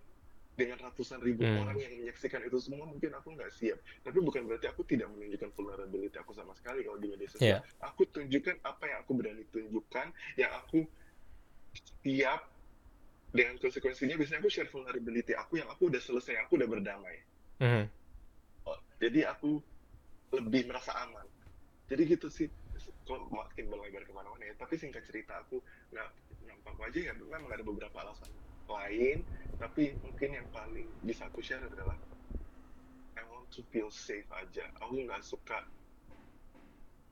dengan 0.54 0.78
ratusan 0.80 1.18
ribu 1.20 1.42
Hmm. 1.44 1.66
orang 1.66 1.82
yang 1.82 1.94
menyaksikan 1.98 2.46
itu 2.46 2.62
semua 2.62 2.86
mungkin 2.86 3.10
aku 3.12 3.34
nggak 3.34 3.50
siap 3.52 3.82
tapi 4.06 4.22
bukan 4.22 4.46
berarti 4.46 4.70
aku 4.70 4.86
tidak 4.86 5.10
menunjukkan 5.10 5.50
vulnerability 5.52 6.14
aku 6.16 6.32
sama 6.32 6.54
sekali 6.54 6.86
kalau 6.86 7.02
di 7.02 7.10
media 7.10 7.28
sosial 7.28 7.58
Iya. 7.58 7.60
aku 7.82 8.06
tunjukkan 8.08 8.62
apa 8.62 8.84
yang 8.86 9.00
aku 9.02 9.12
berani 9.18 9.44
tunjukkan 9.50 10.08
yang 10.38 10.52
aku 10.54 10.86
siap 12.06 12.42
dengan 13.34 13.58
konsekuensinya 13.58 14.14
biasanya 14.14 14.46
aku 14.46 14.52
share 14.54 14.70
vulnerability 14.70 15.34
aku 15.34 15.58
yang 15.58 15.68
aku 15.74 15.90
udah 15.90 15.98
selesai 16.00 16.38
aku 16.46 16.62
udah 16.62 16.70
berdamai 16.70 17.18
Mhm. 17.58 17.86
Oh, 18.66 18.78
jadi 18.98 19.30
aku 19.30 19.62
lebih 20.34 20.66
merasa 20.66 20.92
aman. 20.98 21.24
Jadi 21.86 22.02
gitu 22.10 22.28
sih. 22.28 22.50
Kok 23.04 23.30
makin 23.30 23.66
melebar 23.68 24.04
ke 24.04 24.12
mana-mana 24.12 24.44
ya. 24.48 24.56
Tapi 24.56 24.76
singkat 24.80 25.04
cerita 25.04 25.40
aku 25.44 25.60
nggak 25.92 26.10
nampak 26.44 26.76
wajah 26.76 27.02
ya 27.08 27.14
memang 27.16 27.52
ada 27.52 27.64
beberapa 27.64 28.00
alasan. 28.04 28.32
lain 28.64 29.28
tapi 29.60 29.92
mungkin 30.00 30.40
yang 30.40 30.48
paling 30.48 30.88
bisa 31.04 31.28
aku 31.28 31.44
share 31.44 31.60
adalah 31.60 32.00
I 33.20 33.28
want 33.28 33.52
to 33.52 33.62
feel 33.68 33.92
safe 33.92 34.24
aja 34.32 34.64
aku 34.80 35.04
nggak 35.04 35.20
suka 35.20 35.60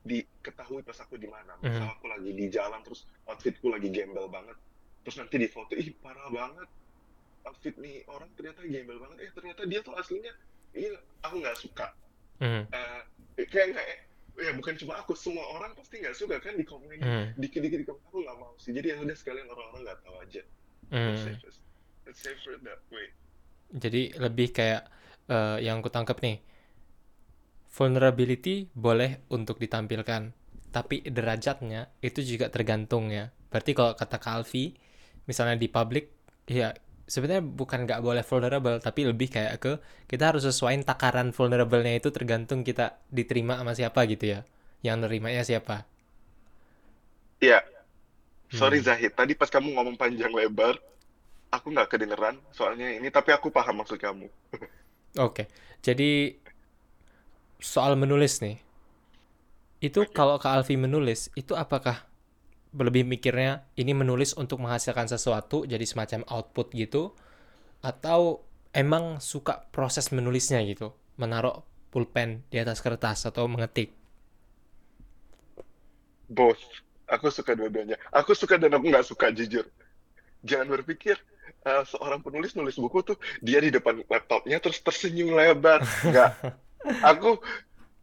diketahui 0.01 0.81
pas 0.81 0.97
aku 0.97 1.19
di 1.19 1.27
mana 1.27 1.53
misal 1.61 1.85
Mhm. 1.85 1.93
aku 1.93 2.05
lagi 2.07 2.31
di 2.33 2.45
jalan 2.47 2.81
terus 2.81 3.03
outfitku 3.27 3.67
lagi 3.67 3.91
gembel 3.91 4.31
banget 4.31 4.57
terus 5.03 5.19
nanti 5.19 5.37
di 5.37 5.51
foto 5.51 5.75
ih 5.77 5.91
parah 5.99 6.31
banget 6.31 6.69
outfit 7.45 7.75
nih 7.77 8.01
orang 8.09 8.31
ternyata 8.33 8.63
gembel 8.65 8.97
banget 8.97 9.17
eh 9.27 9.31
ternyata 9.35 9.61
dia 9.67 9.79
tuh 9.83 9.93
aslinya 9.99 10.33
iya 10.71 10.95
aku 11.21 11.35
nggak 11.35 11.57
suka 11.59 11.87
Mhm. 12.41 12.63
Eh, 12.73 13.45
kayak 13.45 13.65
nggak 13.75 13.87
ya 14.39 14.51
bukan 14.55 14.73
cuma 14.79 14.95
aku 14.97 15.13
semua 15.13 15.43
orang 15.55 15.75
pasti 15.75 15.99
nggak 15.99 16.15
suka 16.15 16.39
kan 16.39 16.55
di 16.55 16.63
komen 16.63 16.97
Mhm. 16.97 17.25
dikit-dikit 17.37 17.79
di 17.83 17.87
komen 17.87 18.03
aku 18.07 18.17
nggak 18.23 18.37
mau 18.39 18.53
sih 18.55 18.71
jadi 18.71 18.95
ya 18.95 19.03
udah 19.03 19.17
sekalian 19.17 19.47
orang-orang 19.51 19.81
nggak 19.85 19.99
tahu 20.05 20.15
aja 20.23 20.41
it's 20.41 21.21
Mhm. 21.21 21.35
safer 21.35 21.51
it's 22.07 22.21
safer 22.21 22.53
that 22.63 22.81
way 22.91 23.07
Jadi 23.71 24.11
lebih 24.19 24.51
kayak 24.51 24.83
eh, 25.31 25.63
yang 25.63 25.79
aku 25.79 25.87
tangkap 25.87 26.19
nih, 26.19 26.43
vulnerability 27.71 28.67
boleh 28.75 29.23
untuk 29.31 29.55
ditampilkan, 29.55 30.35
tapi 30.75 31.03
derajatnya 31.07 31.87
itu 32.03 32.19
juga 32.21 32.51
tergantung 32.51 33.07
ya. 33.11 33.31
Berarti 33.47 33.71
kalau 33.71 33.95
kata 33.95 34.19
Kalvi, 34.19 34.75
misalnya 35.23 35.55
di 35.55 35.71
public, 35.71 36.11
ya 36.51 36.75
sebenarnya 37.13 37.43
bukan 37.59 37.79
nggak 37.85 38.01
boleh 38.07 38.23
vulnerable, 38.29 38.77
tapi 38.87 39.01
lebih 39.11 39.27
kayak 39.35 39.53
ke 39.63 39.71
kita 40.11 40.23
harus 40.29 40.43
sesuaiin 40.49 40.83
takaran 40.89 41.29
vulnerable-nya 41.37 41.93
itu 41.99 42.09
tergantung 42.17 42.59
kita 42.69 42.85
diterima 43.17 43.53
sama 43.59 43.73
siapa 43.79 43.99
gitu 44.11 44.25
ya. 44.33 44.39
Yang 44.87 44.97
nerimanya 45.03 45.43
siapa. 45.49 45.75
Iya, 47.45 47.59
sorry 48.59 48.77
Hmm. 48.77 48.85
Zahid, 48.87 49.11
tadi 49.19 49.33
pas 49.39 49.49
kamu 49.55 49.69
ngomong 49.75 49.95
panjang 50.01 50.33
lebar, 50.39 50.75
aku 51.55 51.67
nggak 51.73 51.89
kedengeran 51.93 52.35
soalnya 52.57 52.87
ini, 52.97 53.07
tapi 53.17 53.31
aku 53.37 53.47
paham 53.57 53.75
maksud 53.81 53.99
kamu. 54.05 54.27
Oke, 55.19 55.47
jadi 55.83 56.39
soal 57.61 57.95
menulis 57.97 58.41
nih, 58.41 58.57
itu 59.81 60.01
kalau 60.17 60.35
Kak 60.37 60.53
Alfi 60.61 60.75
menulis, 60.77 61.29
itu 61.33 61.53
apakah 61.57 62.05
lebih 62.71 63.03
mikirnya 63.03 63.67
ini 63.75 63.91
menulis 63.91 64.31
untuk 64.39 64.63
menghasilkan 64.63 65.11
sesuatu, 65.11 65.67
jadi 65.67 65.83
semacam 65.83 66.23
output 66.31 66.71
gitu, 66.71 67.11
atau 67.83 68.47
emang 68.71 69.19
suka 69.19 69.67
proses 69.75 70.11
menulisnya 70.15 70.63
gitu, 70.63 70.95
menaruh 71.19 71.67
pulpen 71.91 72.47
di 72.47 72.57
atas 72.63 72.79
kertas 72.79 73.27
atau 73.27 73.45
mengetik? 73.51 73.91
Both. 76.31 76.63
Aku 77.11 77.27
suka 77.27 77.59
dua-duanya. 77.59 77.99
Aku 78.15 78.31
suka 78.31 78.55
dan 78.55 78.71
aku 78.71 78.87
nggak 78.87 79.03
suka, 79.03 79.35
jujur. 79.35 79.67
Jangan 80.47 80.71
berpikir 80.71 81.19
eh, 81.67 81.83
seorang 81.83 82.23
penulis 82.23 82.55
nulis 82.55 82.79
buku 82.79 83.03
tuh 83.03 83.17
dia 83.43 83.59
di 83.59 83.67
depan 83.67 83.99
laptopnya 84.07 84.63
terus 84.63 84.79
tersenyum 84.79 85.35
lebar. 85.35 85.83
Nggak. 86.07 86.31
Aku 87.13 87.37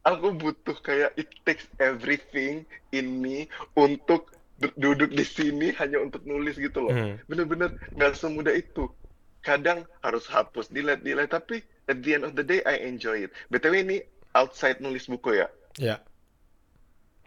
aku 0.07 0.29
butuh 0.39 0.79
kayak 0.87 1.11
it 1.19 1.27
takes 1.43 1.67
everything 1.83 2.63
in 2.95 3.19
me 3.19 3.51
untuk 3.75 4.38
duduk 4.75 5.11
di 5.11 5.23
sini 5.23 5.71
hanya 5.77 5.99
untuk 5.99 6.23
nulis 6.23 6.55
gitu 6.55 6.83
loh. 6.83 6.91
Hmm, 6.91 7.15
Bener-bener 7.27 7.75
nggak 7.95 8.13
semudah 8.13 8.53
itu. 8.53 8.91
Kadang 9.39 9.87
harus 10.03 10.27
hapus, 10.27 10.67
delete, 10.69 11.01
delete. 11.01 11.31
Tapi 11.31 11.57
at 11.87 12.03
the 12.03 12.11
end 12.13 12.25
of 12.27 12.35
the 12.35 12.43
day, 12.43 12.59
I 12.67 12.83
enjoy 12.83 13.25
it. 13.25 13.31
BTW 13.49 13.87
ini 13.87 13.99
outside 14.35 14.83
nulis 14.83 15.07
buku 15.07 15.39
ya. 15.39 15.47
ya. 15.79 15.97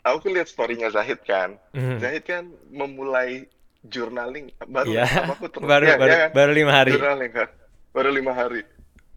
Aku 0.01 0.27
lihat 0.27 0.49
story-nya 0.49 0.89
Zahid 0.89 1.21
kan. 1.23 1.55
Hmm. 1.71 2.01
Zahid 2.01 2.25
kan 2.25 2.49
memulai 2.67 3.45
journaling 3.81 4.49
baru 4.65 4.93
Iya, 4.93 5.05
sama 5.07 5.33
aku 5.33 5.47
terus. 5.53 5.65
baru 5.65 5.83
Ya, 5.85 5.95
baru 5.97 6.09
ya 6.11 6.17
kan? 6.19 6.29
baru 6.33 6.51
lima 6.51 6.71
hari. 6.73 6.91
Journaling 6.93 7.31
kan. 7.31 7.49
Baru 7.91 8.09
lima 8.09 8.33
hari. 8.33 8.61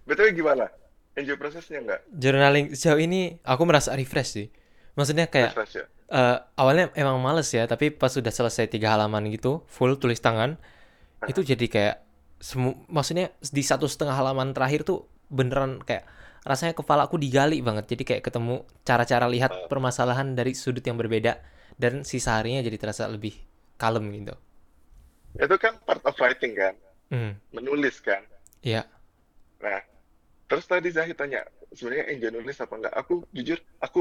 BTW 0.04 0.28
gimana? 0.32 0.66
Enjoy 1.14 1.34
prosesnya 1.34 1.80
nggak? 1.80 2.00
Journaling 2.12 2.66
sejauh 2.74 3.00
ini 3.00 3.38
aku 3.42 3.62
merasa 3.64 3.90
refresh 3.92 4.30
sih. 4.30 4.46
Maksudnya 4.98 5.26
kayak 5.30 5.52
ya? 5.74 5.84
eh, 6.12 6.36
awalnya 6.60 6.90
emang 6.94 7.18
males 7.22 7.48
ya, 7.50 7.64
tapi 7.66 7.90
pas 7.94 8.10
sudah 8.12 8.30
selesai 8.30 8.70
tiga 8.70 8.94
halaman 8.94 9.26
gitu, 9.34 9.62
full 9.70 9.98
tulis 9.98 10.20
tangan, 10.22 10.58
itu 11.30 11.40
jadi 11.44 11.66
kayak 11.70 11.96
semu 12.42 12.76
maksudnya 12.92 13.32
di 13.40 13.62
satu 13.64 13.86
setengah 13.88 14.16
halaman 14.20 14.52
terakhir 14.56 14.84
tuh 14.84 15.08
beneran 15.32 15.80
kayak 15.82 16.04
rasanya 16.44 16.74
kepalaku 16.76 17.16
digali 17.20 17.60
banget. 17.64 17.86
Jadi 17.92 18.02
kayak 18.08 18.22
ketemu 18.28 18.64
cara-cara 18.84 19.26
lihat 19.30 19.66
permasalahan 19.70 20.36
dari 20.38 20.52
sudut 20.56 20.84
yang 20.84 20.98
berbeda 21.00 21.40
dan 21.80 22.04
sisa 22.06 22.38
harinya 22.38 22.60
jadi 22.64 22.76
terasa 22.80 23.08
lebih 23.10 23.34
kalem 23.80 24.06
gitu. 24.14 24.34
Itu 25.44 25.56
kan 25.62 25.74
part 25.86 26.02
of 26.10 26.18
writing 26.20 26.52
kan? 26.58 26.74
Hmm, 27.10 27.36
Menulis 27.54 27.96
kan? 28.02 28.22
iya. 28.62 28.86
Nah, 29.62 29.80
terus 30.48 30.66
tadi 30.68 30.88
Zahid 30.96 31.16
tanya, 31.20 31.42
sebenarnya 31.76 32.06
enjoy 32.14 32.30
nulis 32.34 32.58
apa 32.64 32.74
enggak? 32.78 32.94
Aku 33.00 33.14
jujur, 33.36 33.58
aku 33.80 34.00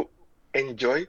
enjoy, 0.53 1.05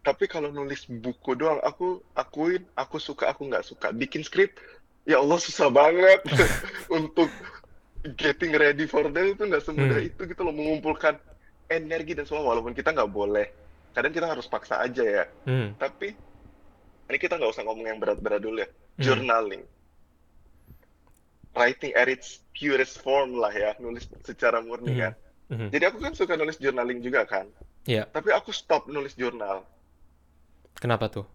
tapi 0.00 0.24
kalau 0.26 0.48
nulis 0.48 0.88
buku 0.88 1.36
doang, 1.36 1.60
aku 1.60 2.00
akuin, 2.16 2.64
aku 2.76 2.96
suka, 2.96 3.28
aku 3.32 3.46
nggak 3.48 3.64
suka. 3.64 3.92
Bikin 3.92 4.24
skrip, 4.24 4.56
ya 5.04 5.20
Allah 5.20 5.36
susah 5.36 5.68
banget 5.68 6.24
untuk 6.98 7.28
getting 8.16 8.56
ready 8.56 8.88
for 8.88 9.04
that 9.12 9.26
itu 9.28 9.44
nggak 9.44 9.60
semudah 9.60 10.00
Hmm. 10.00 10.08
itu 10.08 10.20
gitu 10.24 10.40
loh, 10.40 10.56
mengumpulkan 10.56 11.20
energi 11.68 12.16
dan 12.16 12.24
semua, 12.24 12.48
walaupun 12.56 12.72
kita 12.72 12.96
nggak 12.96 13.12
boleh. 13.12 13.46
Kadang 13.92 14.14
kita 14.14 14.26
harus 14.30 14.48
paksa 14.48 14.80
aja 14.80 15.04
ya. 15.04 15.24
Hmm, 15.44 15.76
Tapi, 15.76 16.16
ini 17.10 17.18
kita 17.20 17.36
nggak 17.36 17.52
usah 17.52 17.64
ngomong 17.66 17.86
yang 17.90 18.00
berat-berat 18.00 18.40
dulu 18.40 18.64
ya. 18.64 18.68
hmm, 18.68 19.02
Journaling 19.04 19.64
writing 21.50 21.92
at 21.98 22.06
its 22.06 22.40
purest 22.54 23.02
form 23.02 23.34
lah 23.34 23.50
ya, 23.50 23.74
nulis 23.82 24.06
secara 24.22 24.62
murni 24.62 24.94
hmm, 24.94 25.02
kan. 25.02 25.12
Hmm. 25.50 25.68
Jadi 25.74 25.84
aku 25.84 25.98
kan 25.98 26.14
suka 26.14 26.38
nulis 26.38 26.56
journaling 26.56 27.02
juga 27.02 27.26
kan. 27.26 27.50
Iya. 27.84 28.06
Tapi 28.08 28.30
aku 28.30 28.54
stop 28.54 28.86
nulis 28.86 29.18
jurnal. 29.18 29.66
Kenapa 30.78 31.10
tuh? 31.12 31.26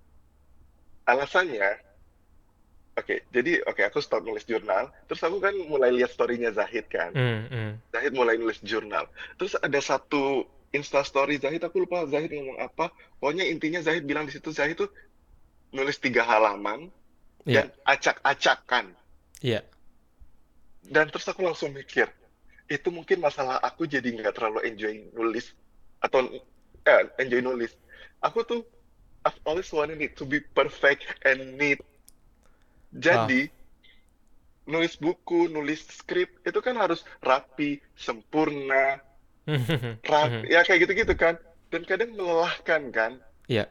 Alasannya, 1.05 1.85
oke, 2.97 3.29
jadi 3.29 3.61
oke 3.69 3.81
aku 3.85 4.01
stop 4.01 4.25
nulis 4.25 4.47
jurnal. 4.49 4.89
Terus 5.05 5.21
aku 5.21 5.37
kan 5.37 5.53
mulai 5.69 5.93
lihat 5.93 6.09
story-nya 6.09 6.49
Zahid 6.49 6.89
kan. 6.89 7.13
Hmm, 7.13 7.45
hmm, 7.45 7.71
Zahid 7.93 8.17
mulai 8.17 8.41
nulis 8.41 8.57
jurnal. 8.65 9.05
Terus 9.37 9.53
ada 9.59 9.77
satu 9.83 10.49
Insta 10.75 11.05
story 11.07 11.39
Zahid, 11.39 11.63
aku 11.63 11.87
lupa 11.87 12.03
Zahid 12.09 12.35
ngomong 12.35 12.59
apa. 12.59 12.91
Pokoknya 13.21 13.47
intinya 13.47 13.79
Zahid 13.79 14.03
bilang 14.03 14.27
di 14.27 14.35
situ 14.35 14.51
Zahid 14.51 14.75
tuh 14.75 14.91
nulis 15.71 15.95
tiga 16.03 16.27
halaman 16.27 16.91
iya, 17.47 17.63
dan 17.63 17.67
acak-acakan. 17.87 18.91
iya. 19.39 19.63
Dan 20.85 21.09
terus 21.09 21.25
aku 21.25 21.41
langsung 21.41 21.73
mikir, 21.73 22.11
itu 22.65 22.89
mungkin 22.89 23.21
masalah 23.21 23.61
aku 23.61 23.85
jadi 23.85 24.05
nggak 24.09 24.33
terlalu 24.33 24.65
enjoy 24.65 24.93
nulis 25.13 25.53
atau 26.01 26.25
eh, 26.85 27.03
enjoy 27.21 27.41
nulis. 27.41 27.73
Aku 28.21 28.41
tuh 28.41 28.65
I've 29.25 29.37
always 29.45 29.69
wanted 29.73 30.01
it 30.01 30.13
to 30.21 30.25
be 30.25 30.41
perfect 30.41 31.05
and 31.25 31.57
neat. 31.57 31.81
Jadi 32.93 33.49
nulis 34.69 34.97
buku, 34.97 35.49
nulis 35.49 35.81
skrip 35.89 36.41
itu 36.45 36.59
kan 36.61 36.77
harus 36.77 37.01
rapi, 37.21 37.81
sempurna, 37.97 39.01
rapi, 40.13 40.45
ya 40.49 40.61
kayak 40.61 40.89
gitu-gitu 40.89 41.13
kan. 41.17 41.37
Dan 41.73 41.85
kadang 41.85 42.13
melelahkan 42.13 42.93
kan. 42.93 43.11
Iya. 43.49 43.65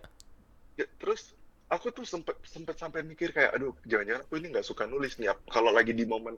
Ya, 0.74 0.86
terus 0.98 1.34
aku 1.70 1.94
tuh 1.94 2.02
sempet 2.02 2.34
sempet 2.42 2.78
sampai 2.78 3.06
mikir 3.06 3.30
kayak, 3.30 3.54
aduh, 3.54 3.74
jangan-jangan 3.86 4.22
aku 4.26 4.34
ini 4.42 4.46
nggak 4.50 4.66
suka 4.66 4.90
nulis 4.90 5.18
nih. 5.22 5.30
Kalau 5.50 5.70
lagi 5.70 5.94
di 5.94 6.02
momen 6.02 6.34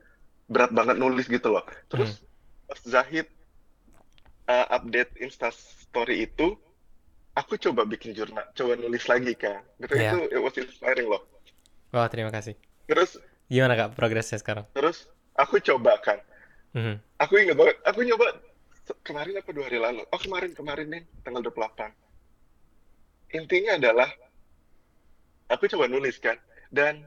berat 0.47 0.71
banget 0.77 1.01
nulis 1.01 1.25
gitu 1.27 1.49
loh. 1.53 1.65
Terus 1.89 2.21
pas 2.21 2.36
Zahid 2.83 3.27
uh, 4.47 4.67
update 4.71 5.15
Insta 5.19 5.51
Story 5.51 6.27
itu, 6.27 6.59
aku 7.33 7.55
coba 7.57 7.85
bikin 7.85 8.11
jurnal, 8.13 8.43
coba 8.53 8.75
nulis 8.75 9.07
lagi 9.07 9.33
kan. 9.35 9.63
Gitu 9.79 9.95
Iya. 9.95 10.11
itu 10.13 10.19
it 10.31 10.41
was 10.41 10.57
inspiring 10.57 11.07
loh. 11.07 11.23
Wah, 11.91 12.11
terima 12.11 12.31
kasih. 12.31 12.59
Terus 12.87 13.19
Gimana 13.47 13.79
Kak 13.79 13.95
progresnya 13.95 14.43
sekarang? 14.43 14.67
terus 14.75 15.07
aku 15.39 15.63
coba 15.63 15.95
kan. 16.03 16.19
Hmm, 16.75 16.99
Aku 17.17 17.39
ingat 17.39 17.55
banget, 17.55 17.79
aku 17.87 18.03
nyoba 18.03 18.27
kemarin 19.01 19.39
apa 19.39 19.51
dua 19.55 19.65
hari 19.71 19.79
lalu. 19.79 20.03
Oh 20.11 20.19
kemarin 20.19 20.51
kemarin 20.53 20.87
nih 20.91 21.03
tanggal 21.23 21.41
28. 21.41 21.95
Intinya 23.33 23.79
adalah 23.79 24.11
aku 25.47 25.67
coba 25.67 25.87
nulis 25.87 26.19
kan 26.19 26.35
dan 26.69 27.07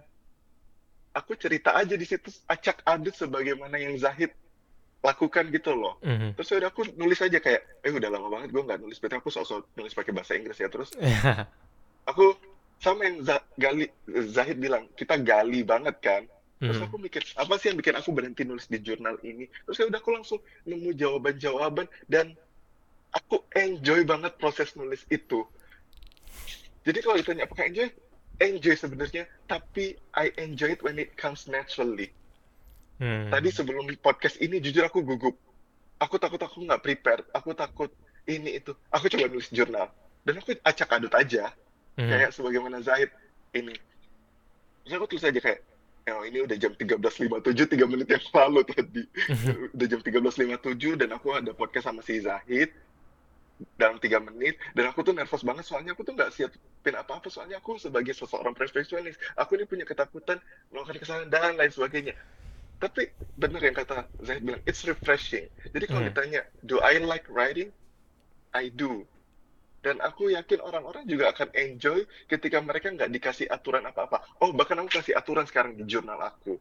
aku 1.12 1.36
cerita 1.36 1.76
aja 1.76 1.94
di 1.94 2.08
situ 2.08 2.32
acak 2.48 2.82
adut 2.84 3.12
sebagaimana 3.12 3.76
yang 3.76 3.96
Zahid 3.96 4.32
lakukan 5.00 5.48
gitu 5.52 5.72
loh. 5.76 5.96
hmm. 6.04 6.36
Terus 6.36 6.60
udah 6.60 6.70
aku 6.72 6.84
nulis 7.00 7.20
aja 7.24 7.40
kayak, 7.40 7.84
eh 7.84 7.92
udah 7.92 8.10
lama 8.12 8.28
banget 8.28 8.52
gue 8.52 8.64
nggak 8.68 8.80
nulis, 8.84 9.00
berarti 9.00 9.18
aku 9.20 9.32
sosok 9.32 9.72
nulis 9.80 9.96
pakai 9.96 10.12
bahasa 10.12 10.36
Inggris 10.36 10.60
ya. 10.60 10.68
Terus 10.68 10.92
aku 12.10 12.36
sama 12.80 13.08
yang 13.08 13.24
Za- 13.24 13.48
gali, 13.56 13.88
Zahid 14.08 14.60
bilang 14.60 14.88
kita 14.96 15.16
gali 15.20 15.64
banget 15.64 15.96
kan. 16.04 16.24
Terus 16.60 16.76
Hmm, 16.84 16.92
aku 16.92 16.96
mikir 17.00 17.24
apa 17.40 17.56
sih 17.56 17.72
yang 17.72 17.80
bikin 17.80 17.96
aku 17.96 18.12
berhenti 18.12 18.44
nulis 18.44 18.68
di 18.68 18.84
jurnal 18.84 19.16
ini? 19.24 19.48
Terus 19.64 19.80
ya 19.80 19.86
udah 19.88 20.00
aku 20.04 20.12
langsung 20.12 20.40
nemu 20.68 20.92
jawaban-jawaban 20.92 21.88
dan 22.12 22.36
aku 23.16 23.48
enjoy 23.56 24.04
banget 24.04 24.36
proses 24.36 24.76
nulis 24.76 25.08
itu. 25.08 25.48
Jadi 26.84 27.00
kalau 27.00 27.16
ditanya 27.16 27.48
apakah 27.48 27.64
enjoy, 27.64 27.88
enjoy 28.44 28.76
sebenarnya, 28.76 29.24
tapi 29.48 29.96
I 30.12 30.36
enjoy 30.36 30.76
it 30.76 30.84
when 30.84 31.00
it 31.00 31.16
comes 31.16 31.48
naturally. 31.48 32.12
Hmm. 33.00 33.32
Tadi 33.32 33.50
sebelum 33.50 33.88
podcast 34.04 34.36
ini 34.44 34.60
jujur 34.60 34.84
aku 34.84 35.00
gugup. 35.02 35.36
Aku 36.00 36.20
takut 36.20 36.40
aku 36.40 36.64
nggak 36.68 36.84
prepare. 36.84 37.24
Aku 37.32 37.56
takut 37.56 37.92
ini 38.28 38.60
itu. 38.60 38.76
Aku 38.92 39.08
coba 39.08 39.32
nulis 39.32 39.48
jurnal. 39.50 39.88
Dan 40.28 40.44
aku 40.44 40.52
acak 40.60 41.00
adut 41.00 41.14
aja. 41.16 41.56
Hmm. 41.96 42.12
Kayak 42.12 42.36
sebagaimana 42.36 42.84
Zahid 42.84 43.10
ini. 43.56 43.74
Terus 44.84 44.94
aku 45.00 45.16
tulis 45.16 45.24
aja 45.24 45.40
kayak, 45.40 45.60
oh 46.12 46.24
ini 46.28 46.44
udah 46.44 46.58
jam 46.60 46.76
13.57, 46.76 47.40
3 47.44 47.92
menit 47.92 48.08
yang 48.12 48.26
lalu 48.36 48.62
tadi. 48.68 49.04
udah 49.76 49.88
jam 49.88 50.02
13.57 50.04 51.00
dan 51.00 51.10
aku 51.16 51.28
ada 51.36 51.52
podcast 51.56 51.88
sama 51.88 52.04
si 52.04 52.20
Zahid 52.20 52.72
dalam 53.76 54.00
tiga 54.00 54.24
menit 54.24 54.56
dan 54.72 54.88
aku 54.88 55.04
tuh 55.04 55.12
nervous 55.12 55.44
banget 55.44 55.68
soalnya 55.68 55.92
aku 55.92 56.08
tuh 56.08 56.16
nggak 56.16 56.32
siapin 56.32 56.96
apa-apa 56.96 57.28
soalnya 57.28 57.60
aku 57.60 57.76
sebagai 57.76 58.16
seseorang 58.16 58.56
perfeksionis 58.56 59.20
aku 59.36 59.60
ini 59.60 59.68
punya 59.68 59.84
ketakutan 59.84 60.40
melakukan 60.72 60.96
kesalahan 60.96 61.28
dan 61.28 61.60
lain 61.60 61.68
sebagainya 61.68 62.16
tapi 62.80 63.12
bener 63.36 63.60
yang 63.62 63.76
kata 63.76 64.08
Zahid 64.20 64.42
bilang 64.42 64.64
it's 64.64 64.82
refreshing 64.84 65.46
jadi 65.70 65.86
kalau 65.86 66.02
Hmm. 66.02 66.10
ditanya 66.10 66.42
do 66.64 66.80
I 66.80 66.98
like 66.98 67.28
writing 67.28 67.70
I 68.52 68.72
do 68.72 69.04
dan 69.80 70.00
aku 70.00 70.32
yakin 70.32 70.60
orang-orang 70.60 71.04
juga 71.04 71.32
akan 71.32 71.52
enjoy 71.54 72.04
ketika 72.26 72.60
mereka 72.60 72.88
nggak 72.90 73.12
dikasih 73.12 73.48
aturan 73.48 73.84
apa-apa 73.84 74.24
oh 74.40 74.52
bahkan 74.52 74.80
aku 74.80 74.92
kasih 74.96 75.16
aturan 75.16 75.44
sekarang 75.44 75.76
di 75.76 75.84
jurnal 75.84 76.20
aku 76.20 76.56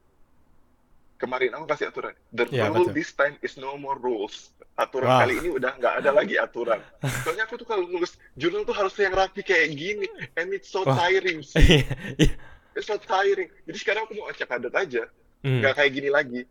kemarin 1.18 1.50
aku 1.50 1.66
kasih 1.66 1.90
aturan 1.90 2.14
the 2.30 2.46
Ya, 2.50 2.70
rule 2.70 2.86
betul. 2.86 2.94
this 2.94 3.10
time 3.10 3.34
is 3.42 3.58
no 3.58 3.74
more 3.74 3.98
rules 3.98 4.54
aturan 4.74 5.10
Wah. 5.10 5.26
kali 5.26 5.34
ini 5.38 5.50
udah 5.50 5.74
nggak 5.74 5.94
ada 5.98 6.10
lagi 6.14 6.38
aturan 6.38 6.78
soalnya 7.26 7.42
aku 7.42 7.58
tuh 7.58 7.66
kalau 7.66 7.82
nulis 7.86 8.14
jurnal 8.34 8.62
tuh 8.62 8.74
harus 8.74 8.94
yang 8.98 9.10
rapi 9.10 9.42
kayak 9.42 9.74
gini 9.74 10.06
and 10.38 10.54
it's 10.54 10.70
so 10.70 10.86
Wah. 10.86 10.94
tiring 10.94 11.42
Iya, 11.58 11.90
iya. 12.22 12.34
it's 12.74 12.86
so 12.86 12.94
tiring 12.98 13.50
jadi 13.66 13.78
sekarang 13.78 14.06
aku 14.06 14.14
mau 14.14 14.30
acak 14.30 14.46
adat 14.46 14.74
aja 14.78 15.02
Hmm. 15.44 15.62
nggak 15.62 15.74
kayak 15.78 15.92
gini 15.94 16.10
lagi 16.10 16.42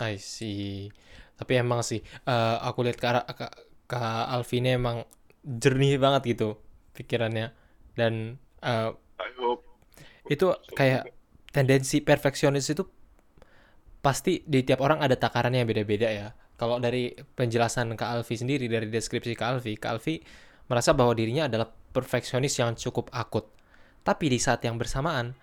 I 0.00 0.16
see. 0.16 0.88
Tapi 1.36 1.60
emang 1.60 1.84
sih, 1.84 2.00
eh, 2.00 2.56
aku 2.64 2.84
lihat 2.88 2.96
ke 2.96 3.06
arah 3.06 3.24
ke, 3.28 3.98
Alfi 4.32 4.64
ini 4.64 4.80
emang 4.80 5.04
jernih 5.44 6.00
banget 6.00 6.36
gitu 6.36 6.48
pikirannya 6.96 7.52
dan 7.96 8.36
I 8.60 9.30
hope 9.40 9.64
itu 10.28 10.52
kayak 10.76 11.10
tendensi 11.50 11.98
perfeksionis 12.04 12.70
itu 12.70 12.86
pasti 13.98 14.46
di 14.46 14.62
tiap 14.62 14.80
orang 14.84 15.02
ada 15.02 15.16
takarannya 15.18 15.64
yang 15.64 15.68
beda-beda 15.68 16.08
ya. 16.08 16.28
Kalau 16.54 16.76
dari 16.76 17.10
penjelasan 17.12 17.96
ke 17.96 18.04
Alfi 18.04 18.36
sendiri 18.36 18.68
dari 18.68 18.86
deskripsi 18.88 19.32
ke 19.34 19.44
Alfi, 19.44 19.74
ke 19.80 19.86
Alfi 19.90 20.20
merasa 20.70 20.94
bahwa 20.94 21.16
dirinya 21.16 21.48
adalah 21.50 21.66
perfeksionis 21.68 22.54
yang 22.60 22.76
cukup 22.78 23.10
akut. 23.10 23.48
Tapi 24.06 24.30
di 24.30 24.38
saat 24.38 24.62
yang 24.62 24.78
bersamaan 24.78 25.34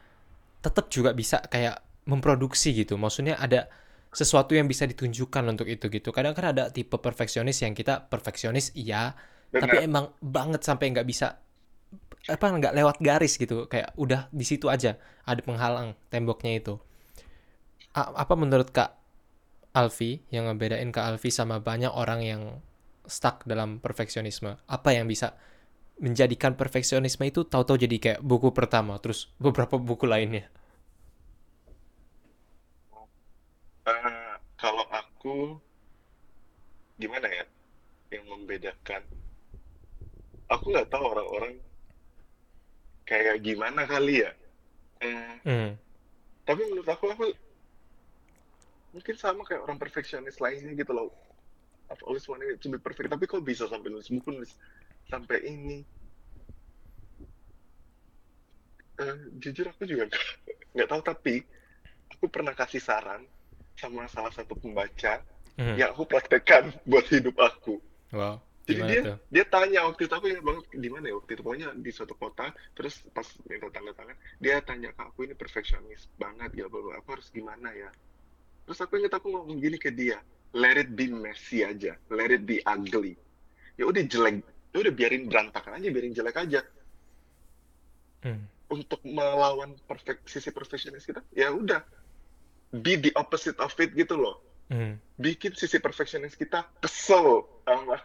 tetap 0.61 0.87
juga 0.87 1.11
bisa 1.11 1.43
kayak 1.43 1.86
memproduksi 2.07 2.71
gitu. 2.73 2.95
Maksudnya 2.95 3.35
ada 3.37 3.67
sesuatu 4.15 4.55
yang 4.55 4.65
bisa 4.71 4.87
ditunjukkan 4.87 5.43
untuk 5.51 5.67
itu 5.67 5.91
gitu. 5.91 6.09
Kadang 6.15 6.33
kan 6.33 6.55
ada 6.55 6.71
tipe 6.71 6.95
perfeksionis 6.97 7.61
yang 7.61 7.75
kita 7.75 8.07
perfeksionis 8.07 8.71
iya, 8.73 9.13
tapi 9.59 9.75
benar 9.75 9.83
emang 9.83 10.05
banget 10.23 10.63
sampai 10.63 10.95
nggak 10.95 11.07
bisa 11.07 11.27
apa 12.27 12.45
nggak 12.47 12.73
lewat 12.75 12.97
garis 13.03 13.35
gitu. 13.35 13.67
Kayak 13.71 13.93
udah 13.99 14.31
di 14.31 14.45
situ 14.47 14.71
aja 14.71 14.95
ada 15.27 15.41
penghalang 15.43 15.93
temboknya 16.11 16.57
itu. 16.59 16.75
A- 17.93 18.13
apa 18.23 18.33
menurut 18.39 18.69
Kak 18.71 18.95
Alfi 19.75 20.23
yang 20.33 20.49
ngebedain 20.49 20.89
Kak 20.95 21.05
Alfi 21.15 21.29
sama 21.29 21.59
banyak 21.61 21.91
orang 21.91 22.21
yang 22.23 22.41
stuck 23.05 23.43
dalam 23.45 23.79
perfeksionisme? 23.83 24.57
Apa 24.67 24.95
yang 24.95 25.05
bisa 25.07 25.35
menjadikan 25.97 26.53
perfeksionisme 26.53 27.25
itu 27.25 27.41
tahu-tahu 27.45 27.77
jadi 27.85 27.97
kayak 27.97 28.19
buku 28.21 28.53
pertama 28.53 28.97
terus 29.01 29.33
beberapa 29.41 29.75
buku 29.81 30.05
lainnya? 30.05 30.49
Eh, 33.87 34.33
kalau 34.59 34.83
aku 34.91 35.55
gimana 36.99 37.31
ya 37.31 37.45
yang 38.11 38.27
membedakan? 38.27 38.99
Aku 40.51 40.75
nggak 40.75 40.91
tahu 40.91 41.07
orang-orang 41.07 41.55
kayak 43.07 43.39
gimana 43.39 43.87
kali 43.87 44.27
ya. 44.27 44.31
Hmm. 44.97 45.77
tapi 46.41 46.65
menurut 46.65 46.89
aku 46.89 47.13
aku 47.13 47.29
mungkin 48.97 49.13
sama 49.13 49.45
kayak 49.45 49.61
orang 49.61 49.77
perfeksionis 49.77 50.41
lainnya 50.43 50.75
gitu 50.75 50.91
loh. 50.91 51.13
I've 51.87 52.03
always 52.03 52.27
wanted 52.27 52.51
it 52.51 52.59
to 52.59 52.67
be 52.67 52.81
perfect. 52.81 53.07
Tapi 53.07 53.23
kok 53.23 53.45
bisa 53.45 53.71
sampai 53.71 53.87
nulis 53.87 54.11
buku 54.11 54.35
nulis 54.35 54.51
sampai 55.07 55.47
ini? 55.47 55.79
Eh, 58.99 59.17
jujur 59.39 59.71
aku 59.71 59.87
juga 59.87 60.11
nggak 60.75 60.89
tahu 60.91 61.01
tapi 61.05 61.35
aku 62.11 62.25
pernah 62.27 62.51
kasih 62.51 62.83
saran 62.83 63.23
sama 63.77 64.09
salah 64.09 64.33
satu 64.33 64.57
pembaca 64.57 65.21
Hmm. 65.57 65.73
yang 65.73 65.89
aku 65.89 66.05
praktekkan 66.05 66.69
buat 66.85 67.09
hidup 67.09 67.33
aku 67.41 67.81
Wow. 68.13 68.37
jadi 68.61 68.81
dia 68.85 69.01
dia 69.25 69.41
tanya 69.41 69.89
waktu 69.89 70.05
itu 70.05 70.13
aku 70.13 70.29
ingat 70.29 70.45
banget 70.45 70.69
di 70.69 70.85
mana 70.85 71.09
ya 71.09 71.17
waktu 71.17 71.33
itu 71.33 71.41
pokoknya 71.41 71.73
di 71.73 71.89
suatu 71.89 72.13
kota 72.13 72.53
terus 72.77 73.01
pas 73.09 73.25
minta 73.49 73.65
tanda 73.73 73.89
tangan 73.89 74.13
dia 74.37 74.61
tanya 74.61 74.93
ke 74.93 75.01
aku 75.01 75.25
ini 75.25 75.33
perfeksionis 75.33 76.13
banget 76.13 76.53
ya 76.53 76.69
bro 76.69 76.93
aku 76.93 77.09
harus 77.09 77.33
gimana 77.33 77.73
ya 77.73 77.89
terus 78.69 78.77
aku 78.77 79.01
ingat 79.01 79.17
aku 79.17 79.33
ngomong 79.33 79.57
gini 79.57 79.81
ke 79.81 79.89
dia 79.89 80.21
let 80.53 80.77
it 80.77 80.93
be 80.93 81.09
messy 81.09 81.65
aja 81.65 81.97
let 82.13 82.29
it 82.29 82.45
be 82.45 82.61
ugly 82.61 83.17
ya 83.81 83.89
udah 83.89 84.05
jelek 84.05 84.45
ya 84.45 84.77
udah 84.77 84.93
biarin 84.93 85.25
berantakan 85.25 85.81
aja 85.81 85.89
biarin 85.89 86.13
jelek 86.13 86.37
aja 86.37 86.61
Hmm. 88.21 88.45
untuk 88.69 89.01
melawan 89.01 89.73
perfect 89.85 90.25
sisi 90.25 90.49
perfeksionis 90.49 91.01
kita 91.01 91.25
ya 91.33 91.49
udah 91.49 91.81
be 92.71 92.99
the 92.99 93.11
opposite 93.15 93.55
of 93.59 93.71
it 93.79 93.91
gitu 93.93 94.15
loh 94.15 94.37
Hmm. 94.67 94.99
bikin 95.15 95.55
sisi 95.55 95.79
perfeksionis 95.79 96.35
kita 96.35 96.67
kesel 96.83 97.47
sama 97.63 97.95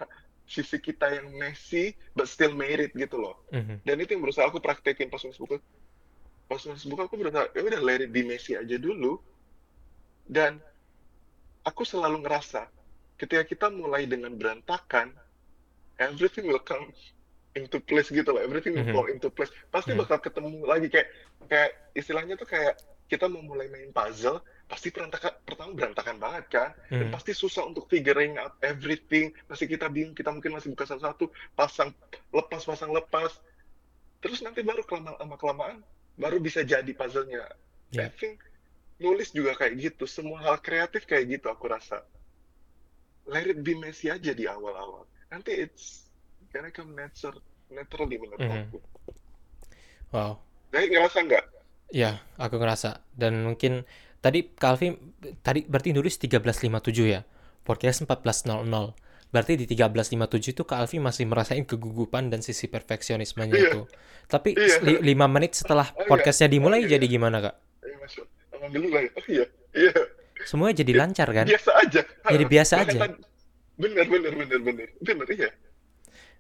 sisi 0.47 0.79
kita 0.79 1.11
yang 1.11 1.27
messy 1.35 1.91
but 2.15 2.31
still 2.31 2.55
made 2.55 2.79
it 2.79 2.95
gitu 2.95 3.19
loh 3.19 3.35
Hmm. 3.51 3.83
dan 3.83 3.99
itu 3.99 4.15
yang 4.15 4.23
berusaha 4.23 4.47
aku 4.47 4.63
praktekin 4.63 5.11
pas 5.11 5.19
nulis 5.27 5.39
buku 5.39 5.59
pas 6.47 6.63
nulis 6.63 6.87
buku 6.87 7.01
aku 7.03 7.15
berusaha 7.19 7.51
ya 7.51 7.61
udah 7.67 7.81
let 7.83 8.07
it 8.07 8.15
be 8.15 8.23
messy 8.23 8.55
aja 8.55 8.79
dulu 8.79 9.19
dan 10.23 10.63
aku 11.67 11.83
selalu 11.83 12.23
ngerasa 12.23 12.71
ketika 13.19 13.43
kita 13.43 13.67
mulai 13.71 14.07
dengan 14.07 14.31
berantakan 14.39 15.11
everything 15.99 16.47
will 16.47 16.63
come 16.63 16.91
into 17.59 17.83
place 17.83 18.07
gitu 18.07 18.31
loh 18.31 18.39
everything 18.39 18.79
will 18.79 18.87
Mhm. 18.87 18.95
fall 18.95 19.11
into 19.11 19.29
place 19.35 19.51
pasti 19.69 19.93
Hmm. 19.93 20.07
bakal 20.07 20.23
ketemu 20.23 20.63
lagi 20.63 20.87
kayak 20.87 21.09
kayak 21.51 21.71
istilahnya 21.93 22.39
tuh 22.39 22.47
kayak 22.47 22.79
kita 23.11 23.27
mau 23.27 23.43
mulai 23.43 23.67
main 23.67 23.91
puzzle 23.91 24.39
pasti 24.73 24.89
berantakan 24.89 25.37
pertama 25.45 25.71
berantakan 25.77 26.17
banget 26.17 26.45
kan 26.49 26.71
dan 26.89 27.05
Hmm. 27.05 27.13
pasti 27.13 27.37
susah 27.37 27.69
untuk 27.69 27.85
figuring 27.93 28.41
out 28.41 28.57
everything 28.65 29.29
pasti 29.45 29.69
kita 29.69 29.93
bingung 29.93 30.17
kita 30.17 30.33
mungkin 30.33 30.57
masih 30.57 30.73
buka 30.73 30.89
satu-satu 30.89 31.29
pasang 31.53 31.93
lepas 32.33 32.65
pasang 32.65 32.89
lepas 32.89 33.37
terus 34.25 34.41
nanti 34.41 34.65
baru 34.65 34.81
kelama 34.89 35.13
lama 35.21 35.37
kelamaan 35.37 35.77
baru 36.17 36.41
bisa 36.41 36.65
jadi 36.65 36.89
puzzle-nya 36.97 37.45
I 37.93 38.09
Ya. 38.09 38.09
think 38.17 38.41
nulis 38.97 39.37
juga 39.37 39.53
kayak 39.61 39.77
gitu 39.77 40.09
semua 40.09 40.41
hal 40.41 40.57
kreatif 40.65 41.05
kayak 41.05 41.37
gitu 41.37 41.53
aku 41.53 41.69
rasa 41.69 42.01
let 43.29 43.45
it 43.45 43.61
be 43.61 43.77
messy 43.77 44.09
aja 44.09 44.33
di 44.33 44.49
awal-awal 44.49 45.05
nanti 45.29 45.53
it's 45.53 46.09
gonna 46.49 46.73
come 46.73 46.97
natural 46.97 47.37
naturally 47.69 48.17
menurut 48.17 48.41
Mhm. 48.41 48.73
aku 48.73 48.79
Wow. 50.17 50.41
jadi 50.73 50.89
ngerasa 50.97 51.21
nggak 51.29 51.45
Ya, 51.93 52.25
aku 52.41 52.57
ngerasa. 52.57 53.05
Dan 53.13 53.45
mungkin 53.45 53.85
tadi 54.23 54.55
Calvin 54.55 54.95
tadi 55.43 55.67
berarti 55.67 55.91
nulis 55.91 56.15
1357 56.17 56.79
ya. 57.05 57.21
Podcast 57.61 58.03
1400. 58.03 58.95
Berarti 59.29 59.57
di 59.57 59.65
1357 59.67 60.53
itu 60.53 60.63
Kak 60.63 60.79
Alfi 60.79 60.99
masih 60.99 61.25
merasain 61.25 61.65
kegugupan 61.65 62.29
dan 62.29 62.41
sisi 62.41 62.67
perfeksionismenya 62.67 63.55
Iya. 63.55 63.69
itu. 63.71 63.81
Tapi 64.27 64.53
Iya. 64.53 64.77
li- 64.83 65.03
lima 65.03 65.25
menit 65.27 65.55
setelah 65.55 65.89
Oh, 65.91 65.99
iya. 65.99 66.09
podcastnya 66.09 66.49
dimulai 66.49 66.79
Oh, 66.79 66.85
iya. 66.85 66.95
jadi 66.95 67.07
gimana 67.07 67.41
Kak? 67.41 67.55
Masuk 67.99 68.27
alhamdulillah 68.53 69.01
ya 69.01 69.11
oh 69.13 69.25
iya 69.29 69.45
iya 69.73 69.93
Semuanya 70.43 70.75
jadi 70.77 70.93
lancar 70.97 71.29
kan? 71.29 71.47
biasa 71.47 71.71
aja 71.77 72.03
Jadi 72.03 72.45
biasa 72.45 72.75
aja. 72.79 72.99
tadi- 72.99 73.23
bener 73.75 74.05
bener 74.05 74.33
bener 74.37 74.59
bener 74.61 74.89
bener 75.01 75.27
iya 75.31 75.51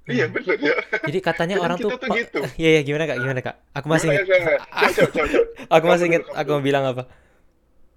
iya 0.05 0.25
Hmm. 0.27 0.35
bener 0.35 0.57
ya 0.59 0.75
Jadi 1.03 1.19
katanya 1.19 1.57
orang 1.59 1.79
tuh 1.79 1.95
tuh 1.95 2.03
"Pak, 2.03 2.17
gitu." 2.19 2.41
Iya, 2.59 2.69
iya 2.69 2.81
gimana 2.83 3.07
Kak? 3.07 3.17
Gimana 3.17 3.41
Kak? 3.41 3.57
Aku 3.73 3.87
masih 3.89 4.09
coba. 4.11 4.53
Aku 5.79 5.85
masih 5.87 6.07
dulu, 6.11 6.27
aku 6.29 6.49
mau 6.51 6.61
bilang 6.61 6.85
apa? 6.85 7.07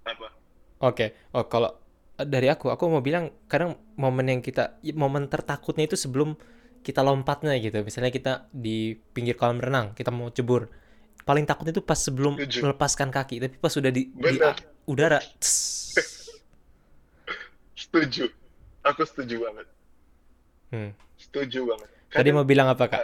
Apa 0.06 0.28
Oke, 0.76 1.16
oh 1.32 1.48
kalau 1.48 1.72
dari 2.20 2.52
aku, 2.52 2.68
aku 2.68 2.84
mau 2.92 3.00
bilang 3.00 3.32
kadang 3.48 3.80
momen 3.96 4.28
yang 4.28 4.40
kita, 4.44 4.76
momen 4.92 5.28
tertakutnya 5.32 5.88
itu 5.88 5.96
sebelum 5.96 6.36
kita 6.84 7.00
lompatnya 7.00 7.56
gitu. 7.60 7.80
Misalnya 7.80 8.12
kita 8.12 8.32
di 8.52 8.92
pinggir 9.16 9.40
kolam 9.40 9.56
renang, 9.56 9.96
kita 9.96 10.12
mau 10.12 10.28
cebur. 10.28 10.68
Paling 11.24 11.44
takut 11.48 11.64
itu 11.68 11.80
pas 11.80 11.96
sebelum 11.96 12.36
Setuju. 12.36 12.60
melepaskan 12.68 13.08
kaki, 13.08 13.36
tapi 13.40 13.56
pas 13.56 13.72
udah 13.72 13.92
di, 13.92 14.12
di 14.12 14.36
Benar. 14.36 14.56
udara. 14.84 15.20
setuju 17.76 18.24
aku 18.82 19.02
setuju 19.04 19.36
banget 19.44 19.66
Hmm. 20.72 20.90
setuju 21.16 21.60
banget 21.70 21.88
Tadi 22.14 22.30
Kadang 22.30 22.36
mau 22.36 22.46
bilang 22.48 22.68
apa 22.72 22.84
Kak? 22.88 23.02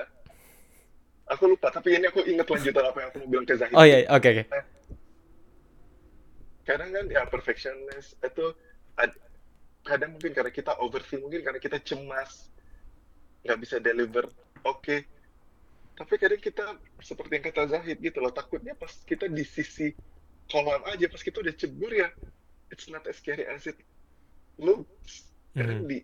aku 1.29 1.45
lupa 1.49 1.69
tapi 1.73 1.97
ini 1.97 2.07
aku 2.11 2.21
ingat 2.29 2.47
lanjutan 2.49 2.85
apa 2.85 2.99
yang 3.01 3.09
aku 3.11 3.19
mau 3.25 3.29
bilang 3.33 3.47
ke 3.49 3.55
Zahid 3.57 3.75
Oh 3.75 3.85
iya, 3.87 4.05
oke 4.11 4.29
oke. 4.29 4.43
Kadang 6.73 6.89
kan 6.89 7.05
ya 7.13 7.29
perfectionist 7.29 8.17
itu 8.17 8.47
ad- 8.97 9.21
kadang 9.85 10.17
mungkin 10.17 10.33
karena 10.33 10.49
kita 10.49 10.73
overthink 10.81 11.21
mungkin 11.21 11.45
karena 11.45 11.61
kita 11.61 11.77
cemas 11.85 12.49
nggak 13.45 13.59
bisa 13.61 13.77
deliver 13.77 14.25
oke 14.65 14.97
tapi 15.93 16.15
kadang 16.17 16.41
kita 16.41 16.65
seperti 17.05 17.33
yang 17.37 17.45
kata 17.53 17.63
Zahid 17.69 18.01
gitu 18.01 18.25
loh 18.25 18.33
takutnya 18.33 18.73
pas 18.73 18.89
kita 19.05 19.29
di 19.29 19.45
sisi 19.45 19.93
kolam 20.49 20.81
aja 20.89 21.05
pas 21.13 21.21
kita 21.21 21.45
udah 21.45 21.53
cebur 21.53 21.93
ya 21.93 22.09
it's 22.73 22.89
not 22.89 23.05
as 23.05 23.21
scary 23.21 23.45
as 23.45 23.69
it 23.69 23.77
looks 24.57 25.29
kadang 25.53 25.85
Mhm. 25.85 25.91
di 25.93 25.99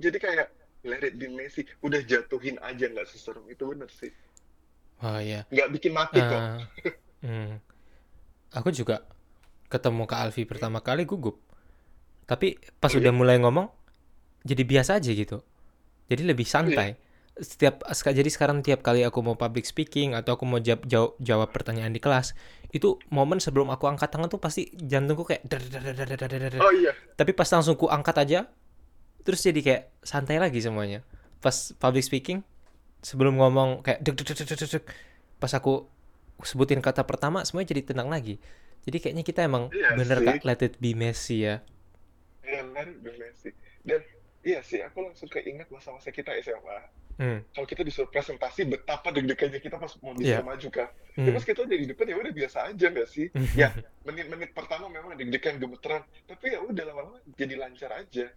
jadi 0.00 0.16
kayak 0.16 0.48
let 0.86 1.04
it 1.04 1.20
be 1.20 1.28
messy 1.28 1.68
udah 1.84 2.00
jatuhin 2.00 2.56
aja 2.64 2.88
nggak 2.88 3.04
seserem 3.04 3.44
itu 3.52 3.68
bener 3.68 3.92
sih 3.92 4.12
Oh 5.04 5.20
iya. 5.20 5.44
nggak 5.52 5.68
bikin 5.76 5.92
mati 5.92 6.16
kok 6.16 6.40
Eh, 6.40 7.28
hmm. 7.28 7.52
Aku 8.56 8.72
juga 8.72 9.04
ketemu 9.66 10.06
Kak 10.06 10.20
Alfi 10.30 10.42
pertama 10.46 10.82
kali 10.82 11.06
gugup. 11.06 11.42
Tapi 12.26 12.58
pas 12.82 12.90
Oh, 12.90 12.98
udah 12.98 13.14
mulai 13.14 13.38
ngomong 13.38 13.70
jadi 14.42 14.62
biasa 14.62 14.98
aja 14.98 15.10
gitu. 15.10 15.42
Jadi 16.06 16.22
lebih 16.22 16.46
santai. 16.46 16.98
Setiap 17.36 17.84
jadi 17.92 18.30
sekarang 18.32 18.64
tiap 18.64 18.80
kali 18.80 19.04
aku 19.04 19.20
mau 19.20 19.36
public 19.36 19.68
speaking 19.68 20.16
atau 20.16 20.40
aku 20.40 20.48
mau 20.48 20.56
jawab, 20.56 20.88
jawab, 20.88 21.12
jawab 21.20 21.48
pertanyaan 21.52 21.92
di 21.92 22.00
kelas, 22.00 22.32
itu 22.72 22.96
momen 23.12 23.42
sebelum 23.44 23.68
aku 23.68 23.92
angkat 23.92 24.08
tangan 24.08 24.32
tuh 24.32 24.40
pasti 24.40 24.72
jantungku 24.72 25.28
kayak 25.28 25.44
dar, 25.44 25.60
dar, 25.60 25.82
dar, 25.84 26.06
dar, 26.08 26.16
dar, 26.16 26.40
dar, 26.48 26.60
oh 26.64 26.72
iya 26.72 26.96
Tapi 27.12 27.36
pas 27.36 27.44
langsung 27.52 27.76
ku 27.76 27.92
angkat 27.92 28.16
aja, 28.24 28.48
terus 29.20 29.44
jadi 29.44 29.60
kayak 29.60 29.82
santai 30.00 30.40
lagi 30.40 30.64
semuanya. 30.64 31.04
Pas 31.44 31.76
public 31.76 32.08
speaking, 32.08 32.40
sebelum 33.04 33.36
ngomong 33.36 33.84
kayak 33.84 34.00
deg 34.00 34.16
deg 34.16 34.32
deg 34.32 34.48
deg, 34.48 34.56
deg, 34.56 34.84
pas 35.36 35.52
aku 35.52 35.92
sebutin 36.40 36.80
kata 36.80 37.04
pertama, 37.04 37.44
semuanya 37.44 37.76
jadi 37.76 37.92
tenang 37.92 38.08
lagi. 38.08 38.40
Jadi 38.86 38.96
kayaknya 38.96 39.24
kita 39.24 39.40
emang 39.42 39.66
Iya 39.68 39.98
bener 39.98 40.18
sih. 40.18 40.26
kak 40.28 40.42
let 40.42 40.60
it 40.62 40.74
be 40.78 40.94
messy 40.94 41.42
ya. 41.42 41.58
Iya, 42.40 42.62
let 42.70 42.86
it 42.86 43.02
be 43.02 43.10
messy. 43.12 43.50
Dan 43.82 44.00
iya 44.40 44.62
sih, 44.62 44.78
aku 44.78 45.02
langsung 45.02 45.26
keinget 45.26 45.66
masa-masa 45.68 46.08
kita 46.08 46.30
SMA. 46.38 46.78
Hmm. 47.16 47.40
Kalau 47.50 47.64
kita 47.64 47.80
disuruh 47.80 48.06
presentasi, 48.06 48.68
betapa 48.68 49.08
deg-degannya 49.08 49.58
kita 49.58 49.74
pas 49.74 49.88
mau 49.98 50.12
Iya. 50.14 50.38
disuruh 50.38 50.46
maju 50.46 50.68
kan. 50.70 50.88
Hmm. 51.16 51.26
Ya, 51.26 51.30
pas 51.32 51.44
kita 51.44 51.64
udah 51.64 51.76
di 51.76 51.86
depan 51.88 52.04
ya 52.06 52.16
udah 52.16 52.30
biasa 52.30 52.58
aja 52.68 52.86
nggak 52.86 53.08
sih? 53.08 53.26
ya, 53.56 53.68
menit-menit 54.06 54.50
pertama 54.52 54.86
memang 54.86 55.16
deg-degan 55.16 55.56
gemeteran, 55.56 56.04
tapi 56.24 56.52
ya 56.52 56.60
udah 56.60 56.84
lama-lama 56.84 57.18
jadi 57.34 57.54
lancar 57.56 57.90
aja. 57.90 58.28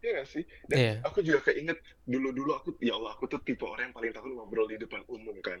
Iya 0.00 0.10
nggak 0.12 0.28
sih? 0.28 0.42
Dan 0.66 0.76
Iya. 0.76 0.92
aku 1.06 1.22
juga 1.22 1.40
keinget 1.46 1.78
dulu-dulu 2.02 2.50
aku, 2.52 2.68
ya 2.82 2.98
Allah, 2.98 3.14
aku 3.14 3.24
tuh 3.24 3.38
tipe 3.38 3.62
orang 3.62 3.88
yang 3.88 3.94
paling 3.94 4.10
takut 4.10 4.32
ngobrol 4.34 4.66
di 4.66 4.76
depan 4.76 5.00
umum 5.06 5.38
kan. 5.40 5.56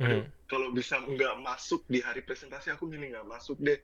Aduh, 0.00 0.24
Hmm. 0.24 0.32
kalau 0.48 0.72
bisa 0.72 0.96
nggak 0.96 1.44
masuk 1.44 1.84
di 1.84 2.00
hari 2.00 2.24
presentasi, 2.24 2.72
aku 2.72 2.88
milih 2.88 3.12
nggak 3.12 3.28
masuk 3.28 3.60
deh. 3.60 3.76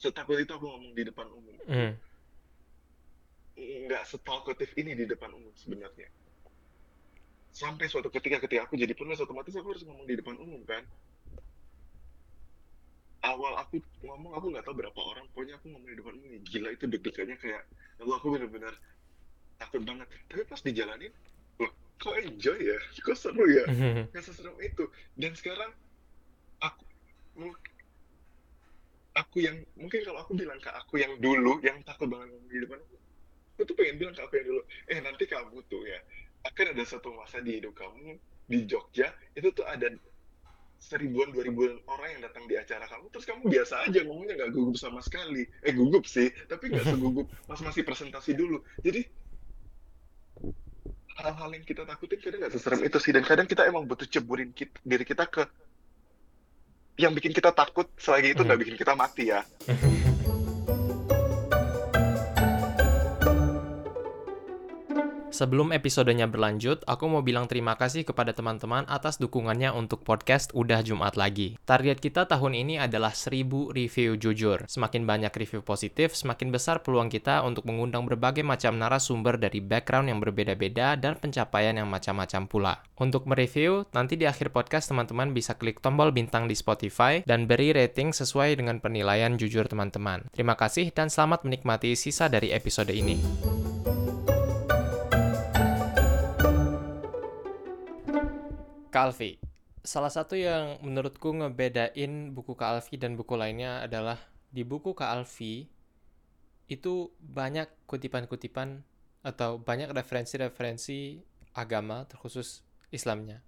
Setakut 0.00 0.40
itu 0.40 0.52
aku 0.52 0.64
ngomong 0.64 0.92
di 0.96 1.04
depan 1.04 1.28
umum. 1.28 1.56
Hmm. 1.68 1.92
nggak 3.56 4.04
setalkative 4.04 4.68
ini 4.76 4.92
di 4.92 5.08
depan 5.08 5.32
umum 5.32 5.48
sebenarnya. 5.56 6.12
Sampai 7.56 7.88
suatu 7.88 8.12
ketika 8.12 8.36
ketika 8.36 8.68
aku 8.68 8.76
jadi 8.76 8.92
penulis 8.92 9.16
otomatis 9.16 9.56
aku 9.56 9.72
harus 9.72 9.84
ngomong 9.88 10.04
di 10.04 10.12
depan 10.12 10.36
umum 10.36 10.60
kan. 10.68 10.84
Awal 13.24 13.56
aku 13.56 13.80
ngomong 14.04 14.36
aku 14.36 14.46
nggak 14.52 14.64
tahu 14.68 14.76
berapa 14.76 15.00
orang, 15.00 15.24
pokoknya 15.32 15.56
aku 15.56 15.72
ngomong 15.72 15.88
di 15.88 15.96
depan 15.96 16.14
umum 16.20 16.36
gila 16.44 16.68
itu 16.68 16.84
deg-degannya 16.84 17.36
kayak, 17.40 17.62
ya 17.96 18.02
aku 18.04 18.26
bener-bener 18.28 18.76
takut 19.56 19.80
banget. 19.88 20.08
Tapi 20.28 20.42
pas 20.44 20.60
dijalanin, 20.60 21.12
kok 22.06 22.16
enjoy 22.22 22.58
ya, 22.62 22.78
kok 23.02 23.18
seru 23.18 23.44
ya, 23.50 23.64
nggak 24.14 24.22
seseru 24.22 24.54
itu. 24.62 24.86
Dan 25.18 25.34
sekarang 25.34 25.74
aku 26.62 26.86
aku 29.16 29.36
yang 29.42 29.58
mungkin 29.74 30.06
kalau 30.06 30.22
aku 30.22 30.38
bilang 30.38 30.62
ke 30.62 30.70
aku 30.70 31.02
yang 31.02 31.18
dulu 31.18 31.58
yang 31.66 31.82
takut 31.82 32.06
banget 32.06 32.30
ngomong 32.30 32.48
di 32.52 32.60
depan 32.62 32.78
aku 33.56 33.64
tuh 33.64 33.76
pengen 33.76 33.96
bilang 33.96 34.14
ke 34.14 34.22
aku 34.22 34.36
yang 34.38 34.46
dulu, 34.52 34.62
eh 34.92 34.98
nanti 35.00 35.24
kamu 35.24 35.58
tuh 35.66 35.82
ya 35.88 35.98
akan 36.46 36.76
ada 36.76 36.84
satu 36.86 37.10
masa 37.16 37.42
di 37.42 37.58
hidup 37.58 37.74
kamu 37.74 38.20
di 38.46 38.62
Jogja 38.70 39.10
itu 39.34 39.50
tuh 39.50 39.66
ada 39.66 39.90
seribuan 40.76 41.32
dua 41.32 41.42
ribuan 41.42 41.80
orang 41.88 42.20
yang 42.20 42.22
datang 42.28 42.44
di 42.44 42.54
acara 42.54 42.84
kamu 42.84 43.08
terus 43.08 43.24
kamu 43.24 43.48
biasa 43.48 43.88
aja 43.88 44.04
ngomongnya 44.04 44.36
nggak 44.36 44.52
gugup 44.52 44.76
sama 44.76 45.00
sekali. 45.00 45.48
Eh 45.64 45.72
gugup 45.72 46.04
sih 46.04 46.28
tapi 46.46 46.68
nggak 46.68 46.84
segugup 46.84 47.26
pas 47.48 47.58
masih 47.64 47.82
presentasi 47.82 48.36
dulu. 48.36 48.60
Jadi 48.84 49.08
hal-hal 51.16 51.48
yang 51.48 51.64
kita 51.64 51.82
takutin 51.84 52.18
kadang 52.20 52.38
nggak 52.44 52.52
seserem 52.52 52.80
itu 52.84 52.98
sih 53.00 53.12
dan 53.12 53.24
kadang 53.24 53.48
kita 53.48 53.64
emang 53.64 53.88
butuh 53.88 54.04
ceburin 54.04 54.52
kita, 54.52 54.76
diri 54.84 55.04
kita 55.04 55.24
ke 55.24 55.42
yang 56.96 57.12
bikin 57.12 57.32
kita 57.32 57.52
takut 57.52 57.88
selagi 57.96 58.32
itu 58.32 58.40
Hmm. 58.40 58.48
nggak 58.52 58.60
bikin 58.64 58.76
kita 58.76 58.92
mati 58.92 59.32
ya 59.32 59.40
Sebelum 65.36 65.68
episodenya 65.76 66.24
berlanjut, 66.24 66.80
aku 66.88 67.12
mau 67.12 67.20
bilang 67.20 67.44
terima 67.44 67.76
kasih 67.76 68.08
kepada 68.08 68.32
teman-teman 68.32 68.88
atas 68.88 69.20
dukungannya 69.20 69.68
untuk 69.68 70.00
podcast 70.00 70.48
Udah 70.56 70.80
Jumat 70.80 71.20
Lagi. 71.20 71.60
Target 71.68 72.00
kita 72.00 72.24
tahun 72.24 72.56
ini 72.56 72.80
adalah 72.80 73.12
1000 73.12 73.44
review 73.68 74.16
jujur. 74.16 74.64
Semakin 74.64 75.04
banyak 75.04 75.28
review 75.36 75.60
positif, 75.60 76.16
semakin 76.16 76.48
besar 76.48 76.80
peluang 76.80 77.12
kita 77.12 77.44
untuk 77.44 77.68
mengundang 77.68 78.08
berbagai 78.08 78.40
macam 78.48 78.80
narasumber 78.80 79.36
dari 79.36 79.60
background 79.60 80.08
yang 80.08 80.24
berbeda-beda 80.24 80.96
dan 80.96 81.20
pencapaian 81.20 81.76
yang 81.76 81.92
macam-macam 81.92 82.48
pula. 82.48 82.74
Untuk 82.96 83.28
mereview, 83.28 83.84
nanti 83.92 84.16
di 84.16 84.24
akhir 84.24 84.56
podcast 84.56 84.88
teman-teman 84.88 85.36
bisa 85.36 85.52
klik 85.52 85.84
tombol 85.84 86.16
bintang 86.16 86.48
di 86.48 86.56
Spotify 86.56 87.20
dan 87.28 87.44
beri 87.44 87.76
rating 87.76 88.16
sesuai 88.16 88.56
dengan 88.56 88.80
penilaian 88.80 89.36
jujur 89.36 89.68
teman-teman. 89.68 90.32
Terima 90.32 90.56
kasih 90.56 90.96
dan 90.96 91.12
selamat 91.12 91.44
menikmati 91.44 91.92
sisa 91.92 92.32
dari 92.32 92.56
episode 92.56 92.88
ini. 92.88 93.20
Kak 98.96 99.12
Alfi, 99.12 99.36
salah 99.84 100.08
satu 100.08 100.40
yang 100.40 100.80
menurutku 100.80 101.28
ngebedain 101.28 102.32
buku 102.32 102.56
Kak 102.56 102.80
Alfi 102.80 102.96
dan 102.96 103.12
buku 103.12 103.36
lainnya 103.36 103.84
adalah 103.84 104.16
di 104.48 104.64
buku 104.64 104.96
Kak 104.96 105.12
Alfi 105.12 105.68
itu 106.64 107.12
banyak 107.20 107.68
kutipan-kutipan 107.84 108.80
atau 109.20 109.60
banyak 109.60 109.92
referensi-referensi 109.92 111.20
agama 111.52 112.08
terkhusus 112.08 112.64
Islamnya. 112.88 113.44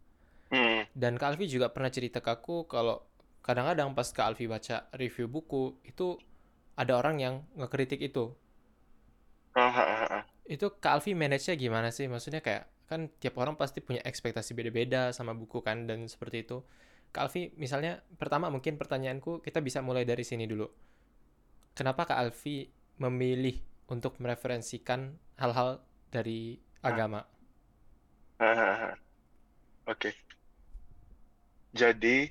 Hmm. 0.53 0.85
Dan 0.93 1.17
Kak 1.17 1.33
Alfi 1.33 1.49
juga 1.49 1.73
pernah 1.73 1.89
cerita 1.89 2.21
ke 2.21 2.29
aku 2.29 2.69
kalau 2.69 3.09
kadang-kadang 3.41 3.97
pas 3.97 4.13
Kak 4.13 4.37
Alfi 4.37 4.45
baca 4.45 4.85
review 5.01 5.33
buku 5.33 5.81
itu 5.89 6.21
ada 6.77 6.93
orang 6.93 7.25
yang 7.25 7.35
ngekritik 7.57 8.05
itu. 8.05 8.37
Ah, 9.57 9.73
ah, 9.73 10.05
ah. 10.13 10.23
Itu 10.45 10.77
Kak 10.77 11.01
Alfi 11.01 11.17
manage-nya 11.17 11.57
gimana 11.57 11.89
sih? 11.89 12.05
Maksudnya 12.05 12.45
kayak 12.45 12.69
kan 12.89 13.13
tiap 13.21 13.37
orang 13.37 13.55
pasti 13.61 13.85
punya 13.85 14.01
ekspektasi 14.03 14.57
beda-beda 14.57 15.13
sama 15.13 15.37
buku 15.37 15.61
kan 15.61 15.85
dan 15.85 16.09
seperti 16.09 16.49
itu. 16.49 16.65
Kak 17.13 17.29
Alfi 17.29 17.53
misalnya 17.57 18.01
pertama 18.17 18.49
mungkin 18.49 18.77
pertanyaanku 18.81 19.45
kita 19.45 19.61
bisa 19.61 19.85
mulai 19.85 20.09
dari 20.09 20.25
sini 20.25 20.49
dulu. 20.49 20.69
Kenapa 21.77 22.09
Kak 22.09 22.19
Alfi 22.19 22.69
memilih 22.99 23.61
untuk 23.89 24.17
mereferensikan 24.19 25.15
hal-hal 25.37 25.85
dari 26.11 26.59
agama? 26.81 27.25
Oke. 29.93 30.13
Jadi 31.77 32.29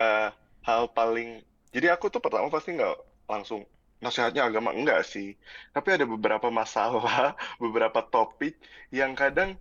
eh, 0.00 0.30
hal 0.64 0.82
paling 0.92 1.44
jadi 1.72 1.92
aku 1.92 2.08
tuh 2.08 2.20
pertama 2.24 2.48
pasti 2.48 2.72
nggak 2.76 2.96
langsung 3.28 3.64
nasihatnya 4.00 4.46
agama 4.48 4.72
enggak 4.72 5.04
sih. 5.04 5.34
Tapi 5.74 5.88
ada 5.94 6.04
beberapa 6.08 6.48
masalah, 6.48 7.34
beberapa 7.62 8.00
topik 8.06 8.56
yang 8.94 9.12
kadang 9.18 9.58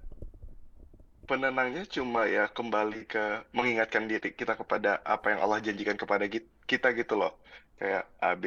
penenangnya 1.30 1.82
cuma 1.96 2.20
ya 2.36 2.42
kembali 2.58 2.96
ke 3.12 3.20
mengingatkan 3.58 4.04
diri 4.12 4.28
kita 4.40 4.54
kepada 4.62 4.90
apa 5.13 5.26
yang 5.32 5.40
Allah 5.44 5.60
janjikan 5.68 5.98
kepada 6.02 6.26
kita 6.72 6.88
gitu 7.00 7.13
loh. 7.22 7.32
Kayak 7.80 8.02
A, 8.26 8.28
B, 8.42 8.44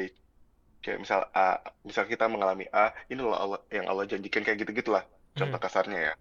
kayak 0.83 0.99
misal 1.05 1.21
A, 1.39 1.41
misal 1.89 2.05
kita 2.13 2.25
mengalami 2.35 2.65
A, 2.81 2.81
ini 3.11 3.21
loh 3.27 3.35
Allah, 3.45 3.59
yang 3.77 3.87
Allah 3.91 4.05
janjikan 4.13 4.43
kayak 4.45 4.59
gitu-gitulah. 4.63 5.05
Contoh 5.39 5.59
Hmm. 5.59 5.65
kasarnya 5.65 5.99
ya. 6.09 6.13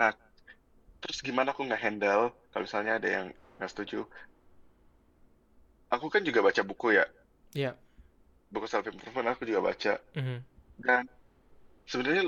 Nah, 0.00 0.12
terus 1.02 1.18
gimana 1.26 1.48
aku 1.54 1.62
nge-handle 1.68 2.24
kalau 2.50 2.64
misalnya 2.66 2.92
ada 2.98 3.08
yang 3.16 3.26
nggak 3.56 3.70
setuju? 3.72 3.96
Aku 5.94 6.06
kan 6.14 6.22
juga 6.28 6.40
baca 6.46 6.62
buku 6.70 6.86
ya, 6.98 7.04
Iya. 7.54 7.76
buku 8.52 8.66
self 8.70 8.86
improvement 8.90 9.28
aku 9.32 9.42
juga 9.50 9.60
baca. 9.68 9.92
Mhm. 10.14 10.44
Dan 10.86 11.02
sebenarnya 11.90 12.24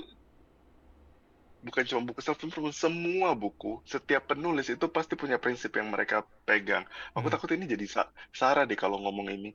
bukan 1.67 1.85
cuma 1.91 2.03
buku 2.09 2.21
self 2.27 2.39
improvement, 2.45 2.77
semua 2.85 3.29
buku, 3.43 3.69
setiap 3.95 4.23
penulis 4.31 4.67
itu 4.75 4.87
pasti 4.97 5.15
punya 5.23 5.37
prinsip 5.45 5.71
yang 5.79 5.89
mereka 5.95 6.17
pegang. 6.49 6.85
Aku 7.17 7.27
Hmm. 7.27 7.33
takut 7.33 7.51
ini 7.55 7.65
jadi 7.75 7.87
sa 7.95 8.03
Sarah 8.41 8.65
deh 8.69 8.79
kalau 8.83 8.97
ngomong 9.05 9.29
ini. 9.37 9.49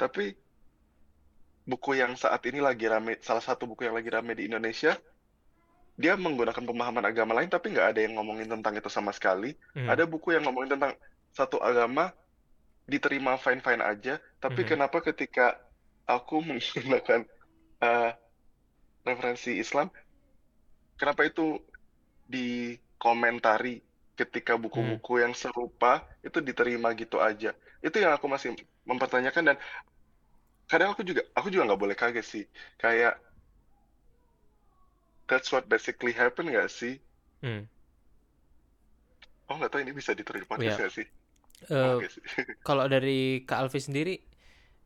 Tapi 0.00 0.22
buku 1.70 1.90
yang 2.02 2.12
saat 2.22 2.42
ini 2.50 2.58
lagi 2.68 2.84
rame, 2.92 3.12
salah 3.26 3.44
satu 3.48 3.62
buku 3.70 3.82
yang 3.86 3.94
lagi 3.98 4.10
rame 4.16 4.32
di 4.38 4.42
Indonesia, 4.50 4.92
dia 5.98 6.14
menggunakan 6.14 6.62
pemahaman 6.68 7.04
agama 7.10 7.32
lain 7.38 7.50
tapi 7.50 7.74
nggak 7.74 7.88
ada 7.94 8.00
yang 8.06 8.14
ngomongin 8.18 8.48
tentang 8.54 8.74
itu 8.78 8.90
sama 8.90 9.10
sekali. 9.10 9.58
Mhm. 9.74 9.84
Ada 9.90 10.06
buku 10.06 10.30
yang 10.34 10.46
ngomongin 10.46 10.78
tentang 10.78 10.92
satu 11.34 11.58
agama 11.58 12.14
diterima 12.92 13.36
fine-fine 13.40 13.82
aja, 13.84 14.14
tapi 14.42 14.60
Mhm. 14.60 14.68
kenapa 14.68 14.98
ketika 15.04 15.56
aku 16.08 16.34
menggunakan 16.48 17.20
eh, 17.84 18.10
referensi 19.08 19.50
Islam, 19.62 19.88
kenapa 21.00 21.22
itu 21.30 21.42
dikomentari 22.28 23.80
ketika 24.18 24.52
Hmm. 24.54 24.62
buku-buku 24.64 25.22
yang 25.24 25.32
serupa 25.32 26.04
itu 26.26 26.38
diterima 26.42 26.88
gitu 26.98 27.22
aja. 27.22 27.54
Itu 27.86 27.96
yang 28.02 28.12
aku 28.18 28.26
masih 28.26 28.50
mempertanyakan 28.88 29.54
dan 29.54 29.56
kadang 30.70 30.90
aku 30.92 31.02
juga 31.08 31.22
aku 31.38 31.48
juga 31.52 31.66
nggak 31.68 31.82
boleh 31.84 31.96
kaget 31.96 32.26
sih. 32.32 32.44
Kayak 32.82 33.14
that's 35.30 35.50
what 35.54 35.64
basically 35.70 36.12
happen 36.12 36.50
nggak 36.50 36.70
sih? 36.78 36.94
Hmm. 37.42 37.68
Oh 39.50 39.56
nggak 39.58 39.70
tahu 39.72 39.80
ini 39.84 39.92
bisa 39.98 40.12
diterima 40.18 40.46
podcast 40.52 40.76
nggak 40.80 40.92
sih? 40.96 41.06
Sih. 41.68 42.22
kalau 42.66 42.86
dari 42.86 43.42
Kak 43.48 43.58
Alfi 43.66 43.80
sendiri 43.82 44.14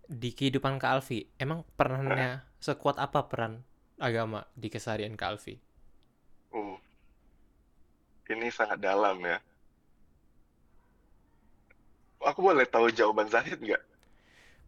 di 0.08 0.30
kehidupan 0.36 0.74
Kak 0.82 0.92
Alfi, 1.00 1.20
emang 1.44 1.64
perannya 1.78 2.44
sekuat 2.60 2.96
apa 3.00 3.20
peran 3.30 3.64
agama 4.00 4.40
di 4.56 4.68
keseharian 4.72 5.16
Kak 5.20 5.28
Alfi? 5.36 5.54
Oh, 6.54 6.78
ini 8.32 8.48
sangat 8.50 8.78
dalam 8.82 9.16
ya. 9.30 9.38
Aku 12.28 12.40
boleh 12.46 12.64
tahu 12.72 12.86
jawaban 12.98 13.28
Zahid 13.34 13.58
nggak? 13.64 13.82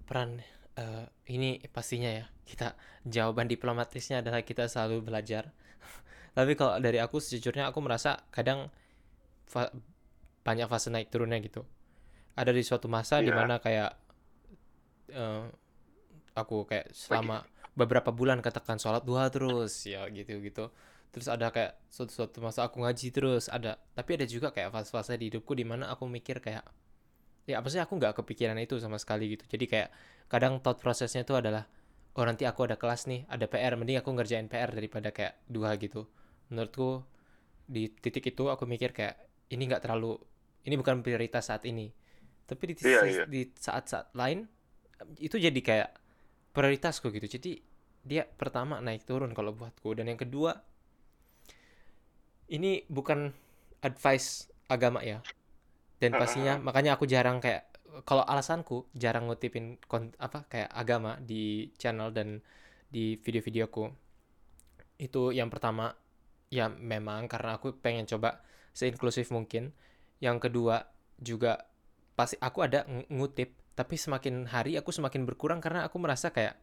Peran 0.04 0.40
eh, 0.76 1.04
ini 1.32 1.60
pastinya 1.72 2.10
ya 2.12 2.24
kita 2.44 2.76
jawaban 3.08 3.48
diplomatisnya 3.48 4.20
adalah 4.20 4.44
kita 4.44 4.68
selalu 4.68 5.00
belajar. 5.00 5.48
Tapi 6.36 6.52
kalau 6.58 6.76
dari 6.82 7.00
aku 7.00 7.16
sejujurnya 7.22 7.72
aku 7.72 7.80
merasa 7.80 8.20
kadang 8.28 8.68
fa- 9.48 9.72
banyak 10.46 10.68
fase 10.70 10.88
naik 10.92 11.08
turunnya 11.12 11.40
gitu. 11.44 11.64
Ada 12.38 12.52
di 12.54 12.62
suatu 12.66 12.88
masa 12.90 13.20
Iya. 13.20 13.24
di 13.24 13.32
mana 13.34 13.60
kayak 13.62 13.96
eh, 15.12 15.42
aku 16.36 16.66
kayak 16.70 16.92
selama 16.94 17.44
beberapa 17.74 18.10
bulan 18.14 18.40
katakan 18.44 18.78
sholat 18.82 19.02
duha 19.06 19.28
terus 19.34 19.86
ya 19.86 20.06
gitu 20.12 20.38
gitu. 20.42 20.70
Terus 21.14 21.30
ada 21.30 21.54
kayak 21.54 21.78
suatu 21.86 22.10
suatu 22.10 22.42
masa 22.42 22.66
aku 22.66 22.82
ngaji 22.82 23.14
terus 23.14 23.46
ada. 23.46 23.78
Tapi 23.94 24.18
ada 24.18 24.26
juga 24.26 24.50
kayak 24.50 24.74
fase-fase 24.74 25.14
di 25.14 25.30
hidupku 25.30 25.54
di 25.54 25.62
mana 25.62 25.94
aku 25.94 26.10
mikir 26.10 26.42
kayak 26.42 26.66
ya 27.46 27.60
apa 27.60 27.68
sih 27.70 27.78
aku 27.78 28.00
nggak 28.00 28.18
kepikiran 28.18 28.58
itu 28.58 28.82
sama 28.82 28.98
sekali 28.98 29.38
gitu. 29.38 29.46
Jadi 29.46 29.64
kayak 29.70 29.88
kadang 30.26 30.58
thought 30.58 30.82
prosesnya 30.82 31.22
itu 31.22 31.38
adalah 31.38 31.70
oh 32.18 32.24
nanti 32.26 32.42
aku 32.50 32.66
ada 32.66 32.74
kelas 32.74 33.06
nih 33.06 33.30
ada 33.30 33.46
PR 33.46 33.78
mending 33.78 34.02
aku 34.02 34.10
ngerjain 34.10 34.50
PR 34.50 34.74
daripada 34.74 35.14
kayak 35.14 35.38
dua 35.46 35.78
gitu. 35.78 36.10
Menurutku 36.50 37.06
di 37.70 37.86
titik 37.88 38.34
itu 38.34 38.50
aku 38.50 38.66
mikir 38.66 38.90
kayak 38.90 39.14
ini 39.54 39.70
nggak 39.70 39.86
terlalu 39.86 40.18
ini 40.66 40.74
bukan 40.74 41.04
prioritas 41.04 41.46
saat 41.52 41.62
ini. 41.68 41.94
Tapi 42.44 42.62
di, 42.72 42.74
sis- 42.76 43.22
iya. 43.22 43.24
di 43.24 43.48
saat-saat 43.56 44.12
lain 44.18 44.44
itu 45.20 45.36
jadi 45.38 45.60
kayak 45.62 45.90
prioritasku 46.52 47.08
gitu. 47.12 47.38
Jadi 47.38 47.52
dia 48.04 48.28
pertama 48.28 48.80
naik 48.80 49.04
turun 49.08 49.32
kalau 49.32 49.56
buatku. 49.56 49.96
Dan 49.96 50.12
yang 50.12 50.20
kedua 50.20 50.56
ini 52.48 52.84
bukan 52.88 53.32
advice 53.84 54.48
agama 54.68 55.00
ya. 55.04 55.20
Dan 56.00 56.16
pastinya 56.16 56.58
makanya 56.60 56.96
aku 56.98 57.08
jarang 57.08 57.40
kayak 57.40 57.70
kalau 58.02 58.26
alasanku 58.26 58.90
jarang 58.92 59.30
ngutipin 59.30 59.78
kon- 59.86 60.16
apa 60.18 60.44
kayak 60.50 60.70
agama 60.74 61.16
di 61.22 61.70
channel 61.78 62.10
dan 62.10 62.42
di 62.90 63.14
video-videoku. 63.22 63.88
Itu 64.98 65.30
yang 65.30 65.48
pertama 65.48 65.94
ya 66.50 66.70
memang 66.70 67.26
karena 67.30 67.56
aku 67.58 67.74
pengen 67.78 68.04
coba 68.10 68.42
seinklusif 68.74 69.30
mungkin. 69.30 69.70
Yang 70.18 70.50
kedua 70.50 70.90
juga 71.20 71.70
pasti 72.18 72.34
aku 72.42 72.58
ada 72.66 72.82
ng- 72.86 73.10
ngutip 73.10 73.54
tapi 73.74 73.98
semakin 73.98 74.46
hari 74.46 74.78
aku 74.78 74.94
semakin 74.94 75.26
berkurang 75.26 75.58
karena 75.58 75.82
aku 75.86 75.98
merasa 75.98 76.30
kayak 76.30 76.54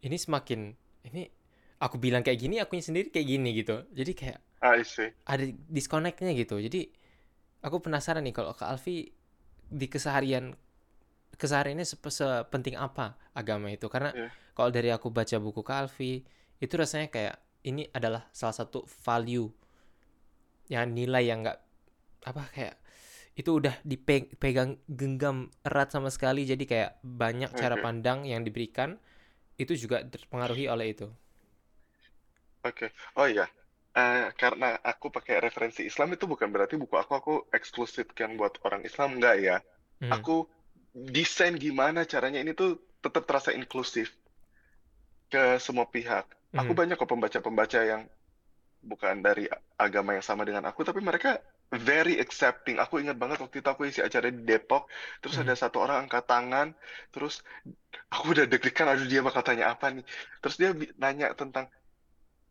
ini 0.00 0.16
semakin 0.16 0.72
ini 1.04 1.28
aku 1.76 2.00
bilang 2.00 2.24
kayak 2.24 2.40
gini 2.40 2.56
akunya 2.60 2.84
sendiri 2.84 3.08
kayak 3.12 3.28
gini 3.28 3.50
gitu. 3.56 3.84
Jadi 3.92 4.12
kayak 4.16 4.38
I 4.62 4.82
see. 4.84 5.10
ada 5.28 5.44
disconnectnya 5.68 6.32
gitu. 6.34 6.56
Jadi 6.58 6.88
aku 7.64 7.76
penasaran 7.84 8.24
nih 8.26 8.34
kalau 8.36 8.52
Kak 8.56 8.68
Alfi 8.74 9.10
di 9.68 9.86
keseharian 9.90 10.56
kesehariannya 11.38 11.86
sep- 11.86 12.12
sepenting 12.12 12.76
apa 12.78 13.16
agama 13.36 13.70
itu? 13.72 13.86
Karena 13.92 14.10
Iya. 14.16 14.30
kalau 14.56 14.70
dari 14.74 14.90
aku 14.94 15.08
baca 15.12 15.36
buku 15.38 15.60
Kak 15.62 15.78
Alfi 15.88 16.24
itu 16.58 16.74
rasanya 16.74 17.08
kayak 17.12 17.36
ini 17.66 17.86
adalah 17.94 18.26
salah 18.34 18.56
satu 18.56 18.86
value 19.04 19.50
yang 20.68 20.92
nilai 20.92 21.24
yang 21.28 21.40
nggak 21.44 21.58
apa 22.28 22.44
kayak 22.52 22.76
itu 23.38 23.50
udah 23.60 23.74
dipegang 23.86 24.76
genggam 24.90 25.48
erat 25.62 25.88
sama 25.94 26.10
sekali 26.10 26.42
jadi 26.44 26.64
kayak 26.66 26.90
banyak 27.06 27.50
cara 27.54 27.78
Oke. 27.78 27.84
pandang 27.86 28.26
yang 28.26 28.42
diberikan 28.42 28.98
itu 29.58 29.74
juga 29.78 30.02
terpengaruhi 30.06 30.66
oleh 30.70 30.86
itu. 30.94 31.08
Oke. 32.64 32.92
Oh 33.16 33.26
iya. 33.26 33.48
Eh, 33.98 34.24
karena 34.42 34.68
aku 34.90 35.06
pakai 35.16 35.34
referensi 35.46 35.82
Islam 35.90 36.08
itu 36.14 36.24
bukan 36.32 36.48
berarti 36.54 36.74
buku 36.82 36.94
aku 37.02 37.12
aku 37.20 37.32
eksklusifkan 37.56 38.30
buat 38.38 38.54
orang 38.66 38.82
Islam 38.88 39.08
enggak 39.18 39.36
ya. 39.48 39.56
Hmm. 40.00 40.12
Aku 40.16 40.34
desain 41.16 41.54
gimana 41.64 42.00
caranya 42.12 42.38
ini 42.44 42.52
tuh 42.60 42.70
tetap 43.04 43.22
terasa 43.28 43.50
inklusif 43.58 44.08
ke 45.32 45.60
semua 45.60 45.86
pihak. 45.94 46.24
Aku 46.56 46.72
Mhm. 46.72 46.78
banyak 46.80 46.96
kok 47.00 47.10
pembaca-pembaca 47.12 47.80
yang 47.84 48.02
bukan 48.82 49.16
dari 49.26 49.44
agama 49.78 50.10
yang 50.16 50.26
sama 50.26 50.42
dengan 50.48 50.64
aku, 50.70 50.80
tapi 50.88 51.00
mereka 51.02 51.38
very 51.72 52.16
accepting. 52.24 52.76
Aku 52.80 52.94
ingat 53.02 53.16
banget 53.22 53.38
waktu 53.42 53.56
itu 53.60 53.68
aku 53.68 53.82
isi 53.90 54.00
acara 54.00 54.28
di 54.32 54.42
Depok, 54.46 54.88
terus 55.20 55.36
Mhm. 55.36 55.44
ada 55.44 55.54
satu 55.58 55.78
orang 55.84 55.98
angkat 56.08 56.24
tangan, 56.30 56.68
terus 57.12 57.34
aku 58.14 58.24
udah 58.34 58.46
deg-degan, 58.50 58.88
aduh 58.92 59.06
dia 59.12 59.20
bakal 59.26 59.42
tanya 59.44 59.64
apa 59.74 59.86
nih. 59.94 60.04
Terus 60.42 60.56
dia 60.60 60.70
nanya 61.02 61.26
tentang, 61.36 61.66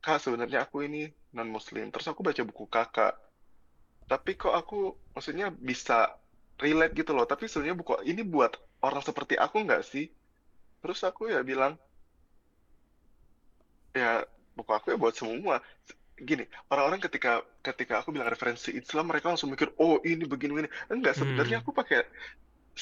Kak 0.04 0.20
sebenarnya 0.24 0.60
aku 0.66 0.86
ini 0.88 1.10
non-muslim. 1.38 1.86
Terus 1.94 2.08
aku 2.12 2.22
baca 2.28 2.42
buku 2.50 2.66
kakak. 2.76 3.14
Tapi 4.12 4.32
kok 4.42 4.54
aku 4.62 4.76
maksudnya 5.16 5.48
bisa 5.70 5.98
relate 6.64 6.94
gitu 7.00 7.12
loh. 7.18 7.26
Tapi 7.32 7.44
sebenarnya 7.50 7.78
buku 7.82 7.94
ini 8.12 8.22
buat 8.34 8.52
orang 8.86 9.04
seperti 9.08 9.36
aku 9.46 9.56
nggak 9.68 9.84
sih? 9.92 10.06
Terus 10.82 11.00
aku 11.10 11.22
ya 11.34 11.42
bilang, 11.52 11.74
ya 13.96 14.24
buku 14.58 14.72
aku 14.78 14.88
ya 14.94 14.98
buat 15.04 15.16
semua. 15.22 15.56
Gini, 16.30 16.44
orang-orang 16.74 17.02
ketika 17.06 17.32
ketika 17.68 17.94
aku 18.02 18.10
bilang 18.16 18.30
referensi 18.34 18.70
Islam, 18.82 19.06
mereka 19.12 19.32
langsung 19.32 19.50
mikir, 19.54 19.70
oh 19.80 20.02
ini 20.06 20.24
begini-begini. 20.28 20.70
Enggak, 20.94 21.16
sebenarnya 21.20 21.58
Hmm. 21.58 21.64
aku 21.64 21.72
pakai 21.80 22.00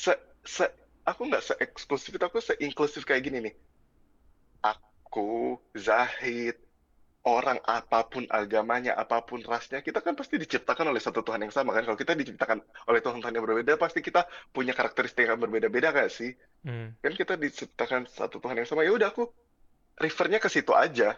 se, 0.04 0.14
se 0.46 0.66
aku 1.10 1.22
nggak 1.30 1.44
se-eksklusif 1.48 2.12
itu, 2.18 2.26
aku 2.26 2.40
se-inklusif 2.44 3.04
kayak 3.08 3.24
gini 3.28 3.40
nih. 3.52 3.56
Aku, 4.64 5.62
Zahid, 5.86 6.56
orang 7.26 7.58
apa 7.66 8.06
pun 8.06 8.30
agamanya, 8.30 8.94
apa 8.94 9.18
pun 9.26 9.42
rasnya, 9.42 9.82
kita 9.82 9.98
kan 9.98 10.14
pasti 10.14 10.38
diciptakan 10.38 10.94
oleh 10.94 11.02
satu 11.02 11.26
Tuhan 11.26 11.42
yang 11.42 11.50
sama 11.50 11.74
kan. 11.74 11.82
Kalau 11.82 11.98
kita 11.98 12.14
diciptakan 12.14 12.62
oleh 12.86 13.02
Tuhan-Tuhan 13.02 13.34
yang 13.34 13.46
berbeda, 13.46 13.82
pasti 13.82 14.06
kita 14.06 14.30
punya 14.54 14.78
karakteristik 14.78 15.26
yang 15.26 15.42
berbeda-beda 15.42 15.90
kan 15.90 16.06
sih? 16.06 16.38
Hmm. 16.62 16.94
Kan 17.02 17.18
kita 17.18 17.34
diciptakan 17.34 18.06
satu 18.06 18.38
Tuhan 18.38 18.62
yang 18.62 18.70
sama. 18.70 18.86
Ya 18.86 18.94
udah 18.94 19.10
aku 19.10 19.34
refernya 19.98 20.38
ke 20.38 20.54
situ 20.54 20.70
aja. 20.78 21.18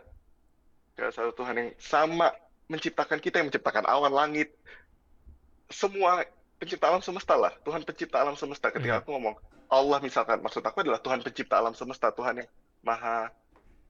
Ke 0.95 1.11
satu 1.11 1.35
Tuhan 1.35 1.55
yang 1.59 1.69
sama 1.75 2.31
menciptakan 2.71 3.19
kita, 3.19 3.43
yang 3.43 3.51
menciptakan 3.51 3.83
awan, 3.83 4.15
langit, 4.15 4.55
semua 5.67 6.23
pencipta 6.55 6.87
alam 6.87 7.03
semesta 7.03 7.35
lah. 7.35 7.51
Tuhan 7.67 7.83
pencipta 7.83 8.23
alam 8.23 8.39
semesta. 8.39 8.71
Ketika 8.71 8.95
Hmm. 8.95 9.01
aku 9.03 9.09
ngomong 9.11 9.35
Allah 9.67 9.99
misalkan, 9.99 10.39
maksud 10.39 10.63
aku 10.63 10.87
adalah 10.87 11.03
Tuhan 11.03 11.19
pencipta 11.19 11.59
alam 11.59 11.75
semesta, 11.75 12.15
Tuhan 12.15 12.47
yang 12.47 12.49
maha, 12.79 13.27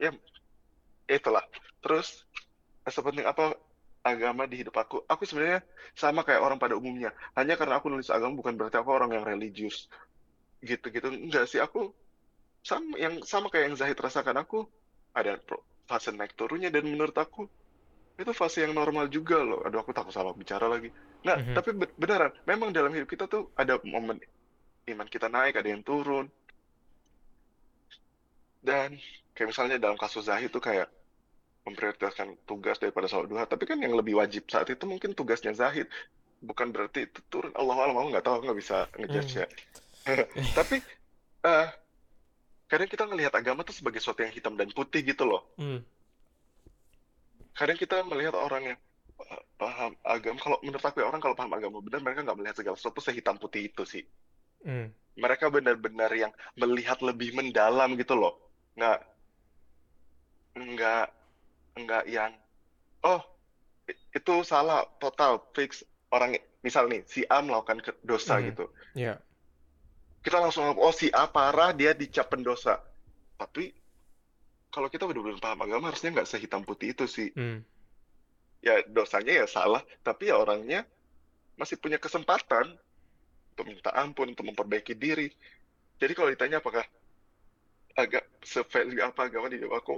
ya 0.02 0.10
itulah. 1.08 1.44
Terus 1.80 2.24
sepenting 2.88 3.28
apa 3.28 3.56
agama 4.04 4.48
di 4.48 4.64
hidup 4.64 4.76
aku? 4.80 5.04
Aku 5.08 5.24
sebenarnya 5.28 5.64
sama 5.96 6.24
kayak 6.24 6.44
orang 6.44 6.60
pada 6.60 6.76
umumnya. 6.76 7.12
Hanya 7.36 7.56
karena 7.60 7.80
aku 7.80 7.92
nulis 7.92 8.12
agama 8.12 8.36
bukan 8.36 8.56
berarti 8.56 8.78
aku 8.80 8.92
orang 8.92 9.16
yang 9.16 9.26
religius 9.28 9.88
gitu-gitu. 10.64 11.08
Enggak 11.12 11.48
sih, 11.48 11.60
aku 11.60 11.92
sama 12.64 13.00
yang 13.00 13.24
sama 13.24 13.48
kayak 13.48 13.72
yang 13.72 13.78
Zahid 13.80 13.98
rasakan 14.00 14.44
aku 14.44 14.68
ada 15.16 15.40
fase 15.88 16.12
naik 16.12 16.36
turunnya 16.36 16.68
dan 16.68 16.84
menurut 16.84 17.16
aku 17.16 17.48
itu 18.18 18.32
fase 18.34 18.66
yang 18.66 18.74
normal 18.74 19.08
juga 19.08 19.40
loh. 19.40 19.62
Aduh, 19.64 19.80
aku 19.80 19.94
takut 19.94 20.12
salah 20.12 20.34
bicara 20.34 20.66
lagi. 20.66 20.90
Nggak, 21.22 21.38
Mhm. 21.38 21.54
tapi 21.54 21.70
be- 21.78 21.96
beneran, 21.96 22.32
memang 22.50 22.70
dalam 22.74 22.92
hidup 22.92 23.10
kita 23.10 23.30
tuh 23.30 23.54
ada 23.54 23.78
momen 23.86 24.18
iman 24.90 25.08
kita 25.08 25.30
naik, 25.30 25.60
ada 25.62 25.70
yang 25.70 25.86
turun. 25.86 26.26
Dan 28.58 28.98
kayak 29.38 29.54
misalnya 29.54 29.78
dalam 29.78 29.96
kasus 29.96 30.26
Zahid 30.26 30.50
tuh 30.50 30.60
kayak 30.60 30.90
memprioritaskan 31.68 32.48
tugas 32.48 32.80
daripada 32.80 33.12
sholat 33.12 33.28
duha. 33.28 33.44
Tapi 33.44 33.68
kan 33.68 33.76
yang 33.84 33.92
lebih 34.00 34.16
wajib 34.16 34.48
saat 34.48 34.72
itu 34.72 34.88
mungkin 34.88 35.12
tugasnya 35.12 35.52
Zahid. 35.52 35.92
Bukan 36.40 36.72
berarti 36.72 37.12
itu 37.12 37.20
turun. 37.28 37.52
Allah 37.60 37.76
alam, 37.76 38.00
aku 38.00 38.08
nggak 38.16 38.26
tahu, 38.26 38.38
nggak 38.48 38.58
bisa 38.58 38.88
ngejudge 38.96 39.34
Hmm. 39.36 39.42
ya. 39.44 39.48
Tapi 40.64 40.80
eh, 41.44 41.68
kadang 42.72 42.88
kita 42.88 43.04
ngelihat 43.04 43.34
agama 43.36 43.68
tuh 43.68 43.76
sebagai 43.76 44.00
sesuatu 44.00 44.24
yang 44.24 44.32
hitam 44.32 44.56
dan 44.56 44.72
putih 44.72 45.04
gitu 45.04 45.28
loh. 45.28 45.44
Hmm. 45.60 45.84
Kadang 47.52 47.76
kita 47.76 48.00
melihat 48.08 48.40
orang 48.40 48.74
yang 48.74 48.80
eh, 49.28 49.42
paham 49.60 49.92
agama, 50.08 50.38
kalau 50.40 50.58
menurut 50.64 50.86
aku 50.88 51.04
ya 51.04 51.12
orang 51.12 51.20
kalau 51.20 51.36
paham 51.36 51.52
agama 51.52 51.84
benar, 51.84 52.00
mereka 52.00 52.24
nggak 52.24 52.38
melihat 52.40 52.56
segala 52.56 52.76
sesuatu 52.80 53.04
sehitam 53.04 53.36
putih 53.36 53.68
itu 53.68 53.84
sih. 53.84 54.04
Hmm. 54.64 54.88
Mereka 55.18 55.50
benar-benar 55.50 56.14
yang 56.14 56.32
melihat 56.56 57.02
lebih 57.04 57.34
mendalam 57.34 57.98
gitu 57.98 58.14
loh. 58.14 58.38
Nggak, 58.78 59.02
nggak, 60.54 61.17
nggak 61.78 62.06
yang, 62.10 62.34
oh 63.06 63.22
itu 63.88 64.34
salah 64.44 64.84
total 65.00 65.40
fix 65.56 65.86
orang 66.12 66.36
misal 66.66 66.90
nih 66.90 67.04
si 67.08 67.24
A 67.30 67.40
melakukan 67.40 67.80
dosa 68.04 68.42
Mhm. 68.42 68.44
gitu. 68.52 68.66
Ya. 68.98 69.22
Kita 70.26 70.44
langsung 70.44 70.76
oh 70.76 70.92
si 70.92 71.08
A 71.14 71.30
parah 71.30 71.72
dia 71.72 71.94
dicap 71.96 72.28
pendosa. 72.28 72.82
Tapi 73.38 73.72
kalau 74.74 74.92
kita 74.92 75.08
benar-benar 75.08 75.40
paham 75.40 75.64
agama 75.64 75.94
harusnya 75.94 76.12
nggak 76.12 76.28
sehitam 76.28 76.66
putih 76.68 76.92
itu 76.92 77.08
sih. 77.08 77.32
Hmm. 77.32 77.64
Ya 78.60 78.84
dosanya 78.90 79.44
ya 79.44 79.46
salah, 79.48 79.86
tapi 80.04 80.28
ya 80.34 80.36
orangnya 80.36 80.84
masih 81.56 81.78
punya 81.80 82.02
kesempatan 82.02 82.76
untuk 83.54 83.66
minta 83.66 83.94
ampun, 83.96 84.34
untuk 84.34 84.46
memperbaiki 84.46 84.94
diri. 84.98 85.32
Jadi 85.98 86.14
kalau 86.14 86.30
ditanya 86.30 86.60
apakah 86.62 86.86
agak 87.98 88.30
se-value 88.46 89.02
apa 89.02 89.26
agama 89.26 89.50
di 89.50 89.58
aku, 89.66 89.98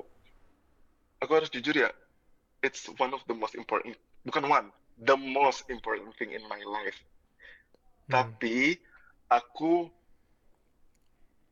aku 1.19 1.31
harus 1.35 1.51
jujur 1.51 1.75
ya, 1.75 1.91
it's 2.63 2.87
one 2.99 3.11
of 3.11 3.23
the 3.27 3.35
most 3.35 3.55
important, 3.55 3.95
bukan 4.23 4.43
one, 4.47 4.67
the 5.03 5.15
most 5.15 5.67
important 5.71 6.11
thing 6.19 6.31
in 6.31 6.43
my 6.47 6.59
life. 6.63 6.99
Hmm. 8.07 8.11
Tapi 8.11 8.79
aku, 9.27 9.87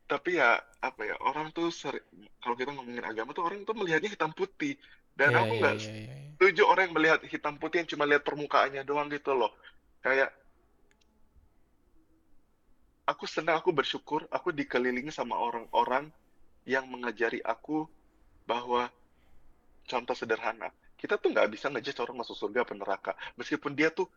tapi 0.08 0.40
ya 0.40 0.60
apa 0.80 1.02
ya, 1.04 1.16
orang 1.24 1.52
tuh 1.52 1.72
sering, 1.72 2.04
kalau 2.40 2.56
kita 2.56 2.72
ngomongin 2.72 3.04
agama 3.04 3.36
tuh 3.36 3.44
orang 3.44 3.68
tuh 3.68 3.76
melihatnya 3.76 4.12
hitam 4.12 4.32
putih. 4.32 4.80
Dan 5.18 5.34
Ya, 5.34 5.42
aku 5.42 5.54
ya, 5.58 5.60
nggak 5.66 5.76
ya, 5.82 5.90
ya, 5.90 6.02
ya. 6.06 6.16
setuju 6.38 6.62
orang 6.70 6.84
yang 6.86 6.96
melihat 6.96 7.20
hitam 7.26 7.58
putih 7.58 7.82
yang 7.82 7.90
cuma 7.90 8.06
lihat 8.06 8.22
permukaannya 8.22 8.86
doang 8.86 9.10
gitu 9.10 9.34
loh. 9.34 9.50
Kayak 10.06 10.30
aku 13.10 13.26
senang, 13.26 13.58
aku 13.58 13.74
bersyukur, 13.74 14.30
aku 14.30 14.54
dikelilingi 14.54 15.10
sama 15.10 15.40
orang-orang 15.40 16.14
yang 16.70 16.86
mengajari 16.86 17.42
aku 17.42 17.90
bahwa 18.46 18.92
contoh 19.88 20.16
sederhana, 20.18 20.70
kita 21.00 21.16
tuh 21.22 21.32
nggak 21.34 21.48
bisa 21.54 21.72
ngejudge 21.72 22.00
orang 22.04 22.18
masuk 22.22 22.36
surga 22.38 22.60
atau 22.68 22.76
neraka. 22.76 23.12
Meskipun 23.40 23.72
dia 23.74 23.90
tuh 23.90 24.08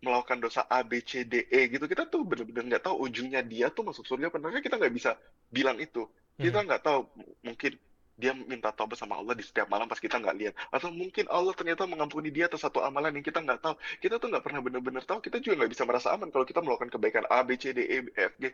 melakukan 0.00 0.40
dosa 0.40 0.64
A, 0.64 0.80
B, 0.80 1.04
C, 1.04 1.28
D, 1.28 1.44
E 1.52 1.68
gitu, 1.68 1.84
kita 1.84 2.08
tuh 2.08 2.24
bener-bener 2.24 2.64
nggak 2.76 2.84
tahu 2.88 3.04
ujungnya 3.04 3.44
dia 3.44 3.68
tuh 3.68 3.84
masuk 3.84 4.04
surga 4.08 4.32
atau 4.32 4.40
neraka, 4.40 4.64
kita 4.64 4.76
nggak 4.80 4.94
bisa 4.96 5.10
bilang 5.52 5.76
itu. 5.76 6.08
Kita 6.40 6.64
Hmm. 6.64 6.66
nggak 6.68 6.82
tahu, 6.86 7.00
mungkin 7.44 7.72
dia 8.20 8.32
minta 8.36 8.68
taubat 8.72 8.96
sama 9.00 9.16
Allah 9.16 9.32
di 9.36 9.44
setiap 9.44 9.68
malam 9.72 9.88
pas 9.88 10.00
kita 10.00 10.16
nggak 10.20 10.36
lihat. 10.40 10.54
Atau 10.72 10.88
mungkin 10.92 11.28
Allah 11.28 11.52
ternyata 11.56 11.84
mengampuni 11.88 12.28
dia 12.32 12.48
atas 12.48 12.64
satu 12.64 12.80
amalan 12.84 13.12
yang 13.16 13.24
kita 13.24 13.40
nggak 13.44 13.60
tahu. 13.60 13.74
Kita 14.00 14.16
tuh 14.20 14.28
nggak 14.32 14.44
pernah 14.44 14.60
bener-bener 14.64 15.04
tahu, 15.04 15.20
kita 15.24 15.36
juga 15.40 15.64
nggak 15.64 15.72
bisa 15.76 15.84
merasa 15.88 16.08
aman 16.16 16.28
kalau 16.32 16.44
kita 16.48 16.60
melakukan 16.64 16.88
kebaikan 16.92 17.24
A, 17.28 17.44
B, 17.44 17.60
C, 17.60 17.72
D, 17.76 17.80
E, 17.84 17.96
F, 18.16 18.32
G, 18.40 18.44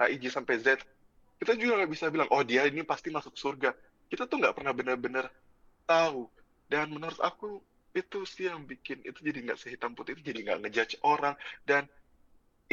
H, 0.00 0.02
I, 0.08 0.16
J, 0.20 0.24
sampai 0.32 0.56
Z. 0.60 0.80
Kita 1.40 1.52
juga 1.60 1.72
nggak 1.84 1.90
bisa 1.92 2.06
bilang, 2.08 2.28
oh 2.32 2.40
dia 2.44 2.64
ini 2.64 2.80
pasti 2.84 3.12
masuk 3.12 3.36
surga. 3.36 3.76
Kita 4.08 4.24
tuh 4.24 4.40
nggak 4.40 4.54
pernah 4.56 4.72
bener-bener 4.72 5.28
tahu. 5.90 6.18
Dan 6.72 6.84
menurut 6.94 7.20
aku 7.28 7.44
itu 7.98 8.16
sih 8.34 8.44
yang 8.50 8.60
bikin 8.70 8.98
itu 9.08 9.18
jadi 9.28 9.38
nggak 9.44 9.58
sehitam 9.62 9.90
putih, 9.96 10.12
itu 10.18 10.22
jadi 10.30 10.40
nggak 10.44 10.58
ngejudge 10.62 10.94
orang. 11.06 11.34
Dan 11.68 11.82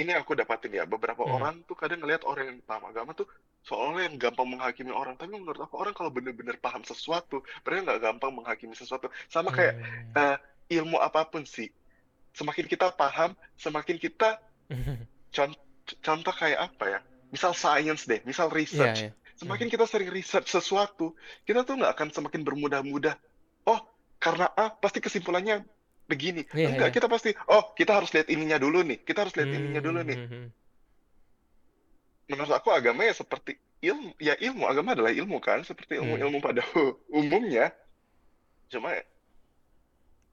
ini 0.02 0.12
aku 0.20 0.32
dapatin 0.40 0.72
ya, 0.80 0.84
beberapa 0.94 1.24
Hmm. 1.24 1.32
orang 1.36 1.54
tuh 1.68 1.76
kadang 1.82 2.00
ngelihat 2.02 2.24
orang 2.32 2.46
yang 2.50 2.60
paham 2.70 2.84
agama 2.92 3.12
tuh 3.20 3.28
seolah 3.68 4.02
yang 4.08 4.16
gampang 4.24 4.48
menghakimi 4.52 4.92
orang. 5.02 5.16
Tapi 5.20 5.32
menurut 5.42 5.62
aku 5.66 5.76
orang 5.82 5.94
kalau 5.98 6.12
bener-bener 6.16 6.56
paham 6.66 6.84
sesuatu, 6.92 7.36
mereka 7.64 7.80
nggak 7.88 8.02
gampang 8.06 8.32
menghakimi 8.38 8.76
sesuatu. 8.82 9.08
Sama 9.34 9.50
kayak 9.58 9.74
Hmm. 9.74 10.16
eh, 10.18 10.36
ilmu 10.80 10.98
apa 11.08 11.28
pun 11.32 11.44
sih. 11.56 11.68
Semakin 12.40 12.66
kita 12.74 12.86
paham, 13.00 13.32
semakin 13.60 13.98
kita 14.06 14.26
con- 15.36 15.62
contoh 16.06 16.34
kayak 16.42 16.60
apa 16.72 16.86
ya? 16.94 17.00
Misal 17.34 17.52
science 17.56 18.04
deh, 18.12 18.20
misal 18.30 18.48
Iya, 18.72 18.88
research. 18.92 18.98
iya. 18.98 19.16
Semakin 19.42 19.74
kita 19.74 19.90
sering 19.90 20.14
research 20.14 20.54
sesuatu, 20.54 21.18
kita 21.50 21.66
tuh 21.66 21.82
nggak 21.82 21.98
akan 21.98 22.08
semakin 22.14 22.46
bermudah-mudah. 22.46 23.18
Oh, 23.66 23.82
karena 24.22 24.46
A 24.54 24.70
pasti 24.70 25.02
kesimpulannya 25.02 25.66
begini. 26.06 26.46
Iya, 26.54 26.78
Enggak, 26.78 26.94
iya. 26.94 26.96
kita 27.02 27.08
pasti, 27.10 27.34
oh 27.50 27.74
kita 27.74 27.98
harus 27.98 28.14
lihat 28.14 28.30
ininya 28.30 28.62
dulu 28.62 28.86
nih. 28.86 29.02
Kita 29.02 29.26
harus 29.26 29.34
lihat 29.34 29.50
ininya 29.50 29.82
dulu 29.82 30.06
nih. 30.06 30.18
Hmm. 30.30 30.48
Menurut 32.30 32.54
aku 32.54 32.70
agama 32.70 33.02
ya 33.02 33.18
seperti 33.18 33.58
ilmu, 33.82 34.14
ya 34.22 34.38
ilmu. 34.38 34.70
Agama 34.70 34.94
adalah 34.94 35.10
ilmu 35.10 35.42
kan, 35.42 35.66
seperti 35.66 35.98
Hmm. 35.98 36.06
ilmu-ilmu 36.06 36.38
pada 36.38 36.62
umumnya. 37.10 37.74
Cuma 38.70 38.94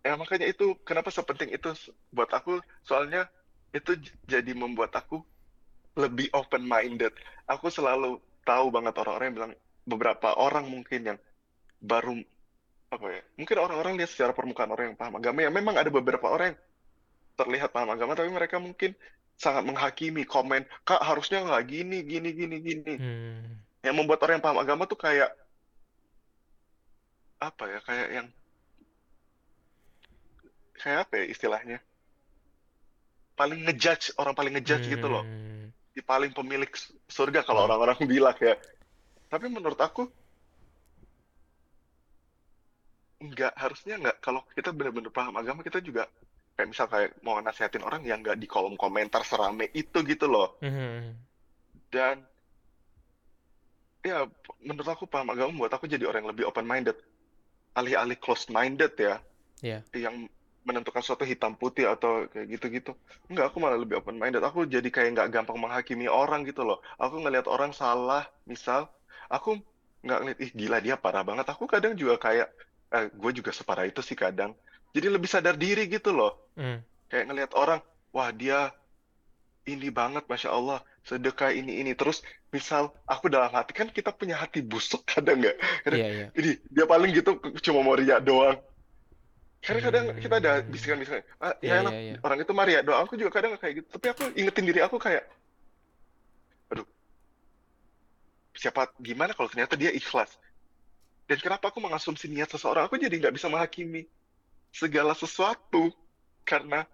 ya 0.04 0.14
makanya 0.20 0.52
itu 0.52 0.76
kenapa 0.84 1.09
sepenting 1.09 1.48
itu 1.48 1.72
buat 2.12 2.28
aku. 2.28 2.61
Soalnya 2.84 3.24
itu 3.72 3.96
jadi 4.28 4.52
membuat 4.52 4.92
aku 4.92 5.24
lebih 5.96 6.28
open 6.36 6.61
minded. 6.68 7.16
Aku 7.48 7.72
selalu 7.72 8.20
tahu 8.49 8.72
banget 8.72 8.96
orang-orang 8.96 9.26
yang 9.28 9.36
bilang 9.36 9.53
beberapa 9.84 10.28
orang 10.40 10.64
mungkin 10.64 11.01
yang 11.14 11.18
baru 11.84 12.16
apa 12.88 13.07
ya? 13.12 13.22
Mungkin 13.36 13.57
orang-orang 13.61 14.01
lihat 14.01 14.09
secara 14.09 14.32
permukaan 14.32 14.72
orang 14.72 14.92
yang 14.92 14.99
paham 14.99 15.20
agama 15.20 15.44
ya 15.44 15.53
memang 15.53 15.76
ada 15.76 15.92
beberapa 15.92 16.32
orang 16.32 16.57
yang 16.57 16.59
terlihat 17.36 17.68
paham 17.70 17.92
agama 17.92 18.16
tapi 18.16 18.32
mereka 18.32 18.57
mungkin 18.59 18.96
sangat 19.38 19.62
menghakimi 19.62 20.26
komen 20.26 20.66
kak 20.82 20.99
harusnya 20.99 21.46
nggak 21.46 21.64
gini 21.70 22.03
gini 22.03 22.28
gini 22.34 22.57
gini 22.59 22.94
Hmm. 22.99 23.62
yang 23.86 23.94
membuat 23.94 24.18
orang 24.26 24.42
yang 24.42 24.46
paham 24.49 24.59
agama 24.59 24.82
tuh 24.90 24.99
kayak 24.99 25.30
apa 27.38 27.64
ya 27.70 27.78
kayak 27.86 28.09
yang 28.11 28.26
kayak 30.74 31.07
apa 31.07 31.14
ya 31.22 31.24
istilahnya 31.30 31.78
paling 33.38 33.62
ngejudge 33.62 34.18
orang 34.18 34.34
paling 34.34 34.59
ngejudge 34.59 34.90
gitu 34.90 35.07
loh 35.07 35.22
Di 35.99 36.07
paling 36.07 36.30
pemilik 36.30 36.70
surga 37.11 37.42
kalau 37.42 37.66
Hmm. 37.66 37.74
orang-orang 37.74 37.99
bilang 38.14 38.38
ya 38.38 38.55
tapi 39.26 39.51
menurut 39.51 39.76
aku 39.82 40.07
nggak 43.18 43.53
harusnya 43.59 43.99
nggak 43.99 44.16
kalau 44.22 44.46
kita 44.55 44.70
benar-benar 44.70 45.11
paham 45.11 45.34
agama 45.34 45.66
kita 45.66 45.82
juga 45.82 46.07
kayak 46.55 46.68
misal 46.70 46.86
kayak 46.86 47.18
mau 47.26 47.34
nasihatin 47.42 47.82
orang 47.82 48.07
yang 48.07 48.22
nggak 48.22 48.38
di 48.38 48.46
kolom 48.46 48.78
komentar 48.78 49.26
serame 49.26 49.74
itu 49.74 49.99
gitu 50.07 50.30
loh 50.30 50.55
Hmm. 50.62 51.18
dan 51.90 52.22
ya 54.07 54.22
menurut 54.62 54.86
aku 54.86 55.11
paham 55.11 55.34
agama 55.34 55.51
membuat 55.51 55.82
aku 55.82 55.90
jadi 55.90 56.07
orang 56.07 56.22
yang 56.22 56.30
lebih 56.30 56.46
open 56.46 56.62
minded 56.62 56.94
alih-alih 57.74 58.16
closed 58.22 58.55
minded 58.55 58.94
ya 58.94 59.18
Iya. 59.59 59.82
yang 59.99 60.30
menentukan 60.68 61.00
suatu 61.00 61.24
hitam 61.24 61.56
putih 61.56 61.88
atau 61.88 62.28
kayak 62.28 62.46
gitu-gitu. 62.52 62.92
Enggak 63.32 63.48
aku 63.48 63.56
malah 63.64 63.80
lebih 63.80 63.96
open 64.04 64.20
minded 64.20 64.44
aku 64.44 64.68
jadi 64.68 64.84
kayak 64.92 65.16
nggak 65.16 65.28
gampang 65.32 65.56
menghakimi 65.56 66.04
orang 66.06 66.44
gitu 66.44 66.62
loh. 66.68 66.84
Aku 67.00 67.16
ngelihat 67.24 67.48
orang 67.48 67.72
salah 67.72 68.28
misal 68.44 68.92
aku 69.32 69.56
nggak 70.04 70.18
ngeliat 70.20 70.38
ih 70.44 70.50
gila 70.52 70.78
dia 70.84 70.94
parah 71.00 71.24
banget. 71.24 71.48
Aku 71.48 71.64
kadang 71.64 71.96
juga 71.96 72.20
kayak 72.20 72.52
eh, 72.92 73.08
gue 73.08 73.30
juga 73.32 73.50
separah 73.50 73.88
itu 73.88 74.04
sih 74.04 74.14
kadang. 74.14 74.52
Jadi 74.92 75.06
lebih 75.08 75.28
sadar 75.28 75.56
diri 75.56 75.88
gitu 75.88 76.12
loh. 76.12 76.36
Hmm. 76.58 76.84
kayak 77.08 77.24
ngelihat 77.32 77.52
orang 77.56 77.80
wah 78.12 78.28
dia 78.28 78.68
ini 79.64 79.88
banget 79.88 80.24
masya 80.28 80.52
Allah 80.52 80.78
sedekah 81.04 81.52
ini 81.52 81.80
ini. 81.80 81.92
Terus 81.96 82.20
misal 82.48 82.92
aku 83.04 83.28
dalam 83.28 83.52
hati 83.52 83.76
kan 83.76 83.88
kita 83.92 84.08
punya 84.12 84.36
hati 84.40 84.64
busuk 84.64 85.04
kadang 85.12 85.40
nggak 85.44 85.56
kadang 85.84 86.00
Iya, 86.00 86.08
iya. 86.08 86.26
ini 86.32 86.50
dia 86.72 86.84
paling 86.88 87.12
gitu 87.12 87.36
cuma 87.60 87.84
mau 87.84 87.92
riak 87.92 88.24
doang 88.24 88.56
karena 89.59 89.80
kadang 89.82 90.04
kita 90.22 90.34
ada 90.38 90.52
Hmm. 90.62 90.70
bisikan-bisikan 90.70 91.22
ah, 91.42 91.54
ya 91.59 91.82
enak 91.82 91.92
iya, 91.92 92.00
iya. 92.14 92.16
orang 92.22 92.38
itu 92.40 92.52
Maria 92.54 92.80
doang 92.82 93.02
aku 93.04 93.18
juga 93.18 93.30
kadang 93.34 93.59
kayak 93.59 93.82
gitu 93.82 93.88
tapi 93.98 94.06
aku 94.14 94.22
ingetin 94.38 94.64
diri 94.64 94.80
aku 94.80 94.96
kayak 95.02 95.26
aduh 96.70 96.86
siapa 98.54 98.90
gimana 99.02 99.34
kalau 99.34 99.50
ternyata 99.50 99.74
dia 99.74 99.90
ikhlas 99.90 100.38
dan 101.26 101.38
kenapa 101.42 101.68
aku 101.74 101.82
mengasumsi 101.82 102.30
niat 102.30 102.48
seseorang 102.48 102.86
aku 102.86 102.96
jadi 102.96 103.12
nggak 103.18 103.34
bisa 103.34 103.50
menghakimi 103.50 104.06
segala 104.70 105.12
sesuatu 105.12 105.90
karena 106.46 106.86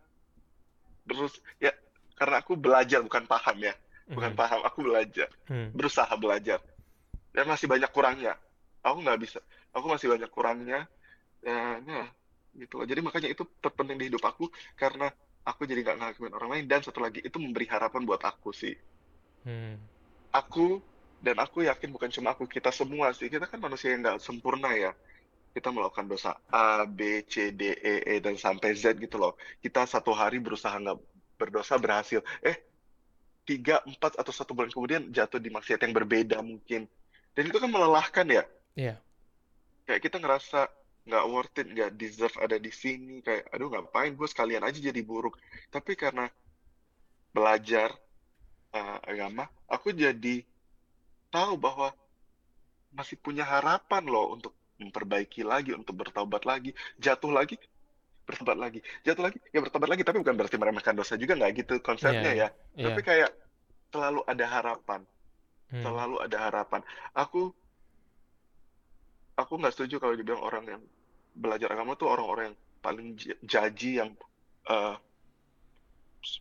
terus 1.04 1.36
ya 1.60 1.70
karena 2.16 2.40
aku 2.40 2.56
belajar 2.56 3.04
bukan 3.04 3.28
paham 3.28 3.60
ya 3.60 3.74
bukan 4.08 4.32
Hmm. 4.32 4.40
paham 4.40 4.60
aku 4.64 4.78
belajar 4.88 5.28
Hmm. 5.48 5.68
berusaha 5.76 6.10
belajar 6.16 6.64
dan 7.36 7.44
masih 7.44 7.68
banyak 7.68 7.92
kurangnya 7.92 8.40
aku 8.80 9.04
nggak 9.04 9.20
bisa 9.20 9.38
aku 9.76 9.86
masih 9.88 10.08
banyak 10.12 10.30
kurangnya 10.32 10.88
ya 11.44 12.08
gitu 12.55 12.80
loh. 12.80 12.86
Jadi 12.86 13.00
makanya 13.02 13.28
itu 13.30 13.42
terpenting 13.61 13.98
di 13.98 14.07
hidup 14.11 14.22
aku 14.24 14.48
karena 14.78 15.11
aku 15.44 15.68
jadi 15.68 15.84
nggak 15.84 15.98
ngakuin 16.00 16.32
orang 16.32 16.50
lain 16.57 16.64
dan 16.70 16.80
satu 16.80 17.05
lagi 17.05 17.20
itu 17.20 17.36
memberi 17.36 17.68
harapan 17.68 18.02
buat 18.07 18.22
aku 18.24 18.50
sih. 18.55 18.74
Hmm. 19.44 19.76
aku 20.32 20.80
dan 21.20 21.36
aku 21.36 21.68
yakin 21.68 21.92
bukan 21.92 22.09
cuma 22.09 22.32
aku 22.32 22.48
kita 22.48 22.72
semua 22.72 23.12
sih. 23.12 23.28
Kita 23.28 23.44
kan 23.44 23.61
manusia 23.61 23.92
yang 23.92 24.00
nggak 24.00 24.20
sempurna 24.24 24.72
ya. 24.72 24.96
Kita 25.55 25.70
melakukan 25.70 26.11
dosa 26.11 26.34
A 26.50 26.82
B 26.88 27.22
C 27.28 27.55
D 27.55 27.76
E 27.76 27.94
E 28.02 28.14
dan 28.18 28.34
sampai 28.40 28.74
Z 28.74 28.98
gitu 28.98 29.20
loh. 29.20 29.36
Kita 29.61 29.84
satu 29.84 30.11
hari 30.16 30.40
berusaha 30.40 30.74
nggak 30.74 30.98
berdosa 31.38 31.76
berhasil. 31.78 32.24
Eh 32.40 32.57
tiga 33.44 33.84
empat 33.84 34.16
atau 34.16 34.32
satu 34.32 34.57
bulan 34.57 34.72
kemudian 34.72 35.12
jatuh 35.12 35.38
di 35.38 35.52
maksiat 35.52 35.80
yang 35.84 35.92
berbeda 35.92 36.40
mungkin. 36.40 36.88
Dan 37.36 37.42
itu 37.52 37.59
kan 37.61 37.70
melelahkan 37.70 38.26
ya. 38.26 38.44
Iya. 38.74 38.96
kayak 39.84 40.00
kita 40.00 40.16
ngerasa 40.18 40.66
nggak 41.05 41.24
worth 41.28 41.57
it 41.61 41.68
nggak 41.68 41.90
deserve 42.00 42.36
ada 42.40 42.57
di 42.57 42.72
sini 42.72 43.20
kayak 43.20 43.52
aduh 43.52 43.68
ngapain 43.68 44.16
gue 44.16 44.28
sekalian 44.28 44.64
aja 44.64 44.78
jadi 44.80 45.00
buruk 45.05 45.36
tapi 45.68 45.92
karena 45.94 46.28
belajar 47.34 47.90
uh, 48.74 48.98
agama, 49.02 49.50
aku 49.66 49.94
jadi 49.94 50.42
tahu 51.30 51.59
bahwa 51.59 51.90
masih 52.94 53.18
punya 53.18 53.42
harapan 53.42 54.07
loh 54.07 54.38
untuk 54.38 54.55
memperbaiki 54.78 55.42
lagi, 55.42 55.74
untuk 55.74 55.98
bertobat 55.98 56.46
lagi, 56.46 56.70
jatuh 56.98 57.30
lagi, 57.34 57.59
bertobat 58.22 58.55
lagi, 58.55 58.78
jatuh 59.02 59.30
lagi, 59.30 59.38
ya 59.50 59.59
bertobat 59.59 59.90
lagi. 59.90 60.02
Tapi 60.07 60.22
bukan 60.22 60.34
berarti 60.38 60.57
meremehkan 60.59 60.94
dosa 60.94 61.18
juga 61.18 61.34
nggak 61.34 61.52
gitu 61.59 61.74
konsepnya 61.82 62.30
Iya, 62.34 62.46
ya. 62.46 62.48
iya. 62.78 62.84
Tapi 62.86 63.00
kayak 63.02 63.30
selalu 63.90 64.20
ada 64.26 64.46
harapan, 64.46 65.02
Hmm. 65.74 65.82
selalu 65.82 66.16
ada 66.22 66.38
harapan. 66.38 66.80
Aku 67.18 67.50
aku 69.34 69.52
nggak 69.59 69.74
setuju 69.74 69.98
kalau 69.98 70.14
dibilang 70.14 70.42
orang 70.44 70.64
yang 70.70 70.82
belajar 71.35 71.74
agama 71.74 71.99
tuh 71.99 72.09
orang-orang 72.11 72.53
yang 72.53 72.59
paling 72.80 73.09
jaji 73.43 73.91
yang 74.01 74.11
uh, 74.70 74.97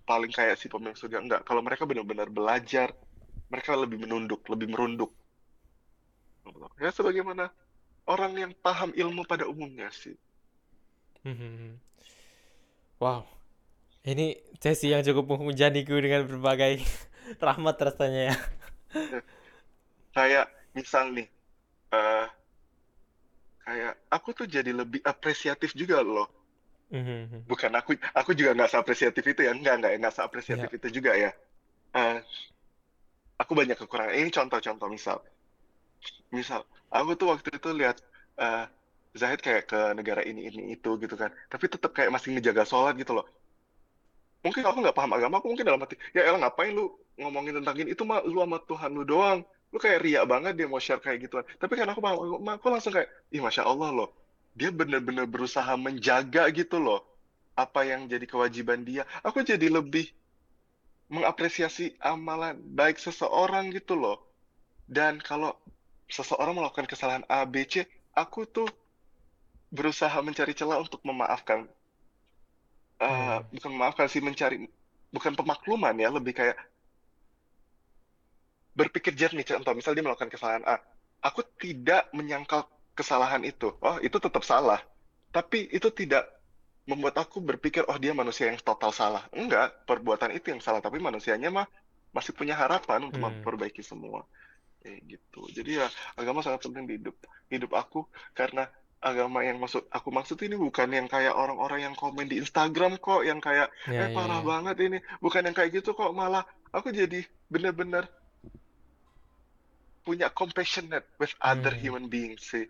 paling 0.08 0.32
kayak 0.32 0.56
si 0.56 0.72
pemilik 0.72 0.96
surga 0.96 1.20
enggak 1.20 1.42
kalau 1.44 1.60
mereka 1.60 1.84
benar-benar 1.84 2.32
belajar 2.32 2.96
mereka 3.52 3.76
lebih 3.76 4.00
menunduk 4.00 4.46
lebih 4.48 4.72
merunduk 4.72 5.12
ya 6.80 6.92
sebagaimana 6.92 7.52
orang 8.08 8.36
yang 8.36 8.52
paham 8.64 8.92
ilmu 8.96 9.24
pada 9.28 9.48
umumnya 9.48 9.88
sih 9.92 10.16
Hmm. 11.24 11.80
Wow, 13.00 13.24
ini 14.04 14.36
sesi 14.60 14.92
yang 14.92 15.08
cukup 15.08 15.32
menghujaniku 15.32 15.96
dengan 16.04 16.28
berbagai 16.28 16.84
rahmat 17.48 17.80
rasanya 17.80 18.22
ya. 18.28 18.36
kayak 20.12 20.52
misal 20.76 21.16
nih 21.16 21.32
uh, 21.96 22.28
kayak 23.66 23.94
aku 24.16 24.30
tuh 24.38 24.48
jadi 24.56 24.72
lebih 24.80 25.02
apresiatif 25.04 25.72
juga 25.82 25.98
loh. 26.04 26.28
Hmm. 26.94 27.42
bukan 27.50 27.74
aku 27.74 27.98
aku 28.14 28.38
juga 28.38 28.54
nggak 28.54 28.70
seapresiatif 28.72 29.24
itu 29.26 29.42
ya. 29.48 29.52
Enggak 29.58 29.74
enggak 29.82 29.92
nggak 30.00 30.14
seapresiatif 30.18 30.70
Ya. 30.70 30.76
itu 30.78 30.88
juga 30.98 31.12
ya. 31.24 31.32
Eh, 31.98 32.18
aku 33.42 33.52
banyak 33.60 33.78
kekurangan. 33.82 34.14
Ini 34.20 34.30
contoh-contoh 34.38 34.88
misal. 34.96 35.18
Misal 36.38 36.62
aku 36.94 37.12
tuh 37.20 37.28
waktu 37.34 37.50
itu 37.58 37.70
lihat 37.80 37.98
eh, 38.44 38.66
Zahid 39.14 39.40
kayak 39.46 39.64
ke 39.70 39.80
negara 39.98 40.22
ini 40.26 40.42
ini 40.50 40.62
itu 40.76 40.90
gitu 41.02 41.16
kan. 41.22 41.30
Tapi 41.52 41.66
tetap 41.74 41.92
kayak 41.98 42.12
masih 42.14 42.30
ngejaga 42.34 42.64
sholat 42.66 42.94
gitu 43.02 43.14
loh. 43.18 43.26
Mungkin 44.44 44.64
aku 44.68 44.78
nggak 44.84 44.98
paham 44.98 45.12
agama 45.16 45.36
aku 45.40 45.48
mungkin 45.52 45.66
dalam 45.70 45.80
hati 45.84 45.96
ya 46.16 46.22
elah 46.28 46.40
ngapain 46.44 46.72
lu 46.76 46.92
ngomongin 47.22 47.54
tentang 47.64 47.76
ini? 47.80 47.90
Itu 47.96 48.04
mah 48.04 48.20
lu 48.28 48.44
sama 48.44 48.58
Tuhan 48.70 48.92
lu 48.98 49.04
doang 49.08 49.40
lu 49.74 49.78
kayak 49.82 50.06
riak 50.06 50.24
banget 50.30 50.54
dia 50.54 50.68
mau 50.70 50.78
share 50.78 51.02
kayak 51.02 51.26
gituan 51.26 51.44
tapi 51.58 51.74
kan 51.74 51.90
aku 51.90 52.00
paham 52.00 52.18
agama 52.22 52.52
aku 52.62 52.68
langsung 52.70 52.94
kayak 52.94 53.10
ih 53.34 53.42
masya 53.42 53.66
Allah 53.66 53.90
loh 53.90 54.10
dia 54.54 54.70
bener-bener 54.70 55.26
berusaha 55.26 55.74
menjaga 55.74 56.46
gitu 56.54 56.78
loh 56.78 57.02
apa 57.58 57.82
yang 57.82 58.06
jadi 58.06 58.30
kewajiban 58.30 58.86
dia 58.86 59.04
aku 59.26 59.42
jadi 59.42 59.74
lebih 59.74 60.14
mengapresiasi 61.10 61.98
amalan 61.98 62.58
baik 62.62 63.02
seseorang 63.02 63.74
gitu 63.74 63.98
loh 63.98 64.22
dan 64.86 65.18
kalau 65.18 65.58
seseorang 66.12 66.54
melakukan 66.54 66.86
kesalahan 66.86 67.26
A, 67.32 67.42
B, 67.48 67.64
C, 67.66 67.88
aku 68.14 68.46
tuh 68.46 68.70
berusaha 69.74 70.14
mencari 70.22 70.54
celah 70.54 70.78
untuk 70.78 71.02
memaafkan. 71.02 71.66
Hmm. 73.04 73.44
bukan 73.52 73.72
memaafkan 73.74 74.08
sih, 74.08 74.24
mencari, 74.24 74.70
bukan 75.12 75.36
pemakluman 75.36 75.92
ya, 75.98 76.08
lebih 76.08 76.32
kayak 76.32 76.56
berpikir 78.74 79.14
jernih. 79.16 79.46
Contoh, 79.46 79.74
misal 79.78 79.94
dia 79.96 80.04
melakukan 80.06 80.30
kesalahan 80.34 80.64
A. 80.66 80.78
Aku 81.24 81.42
tidak 81.58 82.10
menyangkal 82.12 82.68
kesalahan 82.98 83.42
itu. 83.46 83.74
Oh, 83.82 83.98
itu 84.04 84.18
tetap 84.20 84.44
salah. 84.46 84.82
Tapi 85.34 85.70
itu 85.72 85.90
tidak 85.94 86.26
membuat 86.86 87.16
aku 87.24 87.40
berpikir, 87.40 87.88
oh 87.88 87.98
dia 87.98 88.12
manusia 88.12 88.52
yang 88.52 88.60
total 88.60 88.92
salah. 88.92 89.24
Enggak, 89.32 89.88
perbuatan 89.88 90.36
itu 90.36 90.52
yang 90.54 90.62
salah. 90.62 90.84
Tapi 90.84 91.00
manusianya 91.00 91.50
mah 91.50 91.68
masih 92.14 92.34
punya 92.36 92.54
harapan 92.60 93.08
untuk 93.10 93.22
Hmm. 93.24 93.40
memperbaiki 93.40 93.82
semua. 93.82 94.28
Kayak 94.84 95.00
gitu. 95.16 95.42
Jadi 95.56 95.72
ya 95.80 95.88
agama 96.20 96.44
sangat 96.44 96.68
penting 96.68 96.86
di 96.90 96.94
hidup 97.00 97.16
hidup 97.48 97.72
aku 97.74 98.04
karena 98.36 98.68
agama 99.00 99.44
yang 99.44 99.60
maksud 99.60 99.88
aku 99.92 100.10
maksud 100.12 100.38
ini 100.44 100.56
bukan 100.60 100.88
yang 100.92 101.08
kayak 101.08 101.36
orang-orang 101.36 101.88
yang 101.92 101.96
komen 101.96 102.28
di 102.28 102.40
Instagram 102.44 103.00
kok 103.00 103.24
yang 103.24 103.40
kayak 103.40 103.68
Ya, 103.88 104.08
eh 104.08 104.10
ya, 104.12 104.16
parah 104.16 104.40
ya. 104.40 104.48
banget 104.52 104.76
ini 104.84 104.98
bukan 105.20 105.44
yang 105.48 105.56
kayak 105.56 105.72
gitu 105.80 105.92
kok 105.96 106.12
malah 106.16 106.44
aku 106.72 106.92
jadi 106.92 107.24
bener-bener 107.52 108.08
punya 110.04 110.28
compassionate 110.30 111.08
with 111.18 111.32
other 111.40 111.72
Hmm. 111.74 111.82
human 111.82 112.06
beings 112.12 112.44
sih 112.52 112.68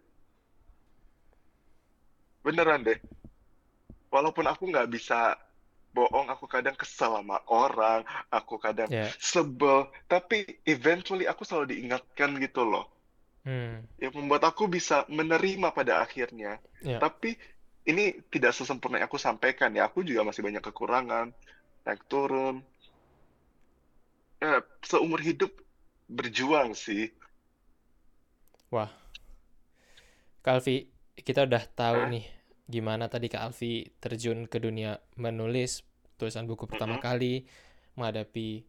beneran 2.43 2.83
deh 2.83 2.99
walaupun 4.13 4.45
aku 4.45 4.69
nggak 4.69 4.89
bisa 4.91 5.35
bohong 5.93 6.27
aku 6.29 6.45
kadang 6.49 6.73
kesel 6.73 7.13
sama 7.17 7.37
orang 7.49 8.01
aku 8.29 8.57
kadang 8.57 8.89
Ya. 8.89 9.09
sebel 9.21 9.85
tapi 10.09 10.45
eventually 10.65 11.25
aku 11.25 11.45
selalu 11.45 11.77
diingatkan 11.77 12.37
gitu 12.37 12.65
loh 12.65 12.89
Hmm. 13.43 13.83
yang 13.99 14.15
membuat 14.15 14.47
aku 14.47 14.71
bisa 14.71 15.03
menerima 15.11 15.75
pada 15.75 15.99
akhirnya. 15.99 16.63
Ya. 16.79 16.95
Tapi 16.95 17.35
ini 17.83 18.15
tidak 18.31 18.55
sesempurna 18.55 19.03
yang 19.03 19.11
aku 19.11 19.19
sampaikan 19.19 19.75
ya. 19.75 19.91
Aku 19.91 19.99
juga 19.99 20.23
masih 20.23 20.47
banyak 20.47 20.63
kekurangan, 20.63 21.27
naik 21.83 22.07
turun. 22.07 22.63
Ya, 24.39 24.63
seumur 24.87 25.19
hidup 25.19 25.51
berjuang 26.07 26.71
sih. 26.71 27.11
Wah, 28.73 28.89
Kak 30.43 30.53
Alfi, 30.59 30.77
kita 31.27 31.47
udah 31.47 31.63
tahu 31.71 31.99
Hah? 31.99 32.11
nih 32.11 32.25
gimana 32.67 33.05
tadi 33.11 33.27
Kak 33.31 33.43
Alfi 33.51 33.87
terjun 34.03 34.47
ke 34.51 34.57
dunia 34.59 34.99
menulis 35.19 35.83
tulisan 36.19 36.45
buku 36.49 36.67
pertama 36.67 36.95
Mm-mm. 36.95 37.03
kali, 37.05 37.47
menghadapi 37.97 38.63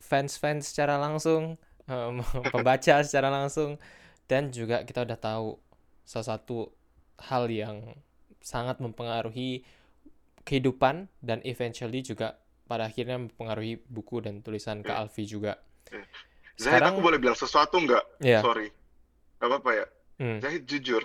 fans-fans 0.00 0.70
secara 0.72 0.96
langsung, 1.00 1.58
em, 1.90 2.16
pembaca 2.54 2.96
secara 3.04 3.28
langsung, 3.32 3.76
dan 4.30 4.50
juga 4.54 4.84
kita 4.88 5.04
udah 5.08 5.18
tahu 5.20 5.48
salah 6.08 6.28
satu 6.38 6.72
hal 7.30 7.50
yang 7.52 7.78
sangat 8.40 8.78
mempengaruhi 8.80 9.64
kehidupan 10.46 11.08
dan 11.24 11.38
eventually 11.46 12.00
juga 12.04 12.38
pada 12.70 12.88
akhirnya 12.90 13.18
mempengaruhi 13.20 13.80
buku 13.88 14.24
dan 14.24 14.40
tulisan 14.44 14.82
Kak 14.86 14.94
Ya. 14.94 15.02
Alfi 15.08 15.24
juga. 15.28 15.60
Ya. 15.92 16.04
Zahid, 16.58 16.84
Sekarang, 16.84 16.90
aku 16.90 16.98
boleh 17.06 17.18
bilang 17.22 17.38
sesuatu 17.38 17.76
nggak? 17.78 18.04
ya, 18.20 18.42
Sorry. 18.42 18.68
Gak 19.38 19.48
apa-apa 19.48 19.70
ya. 19.74 19.86
hmm, 20.18 20.38
Zahid, 20.42 20.62
jujur. 20.66 21.02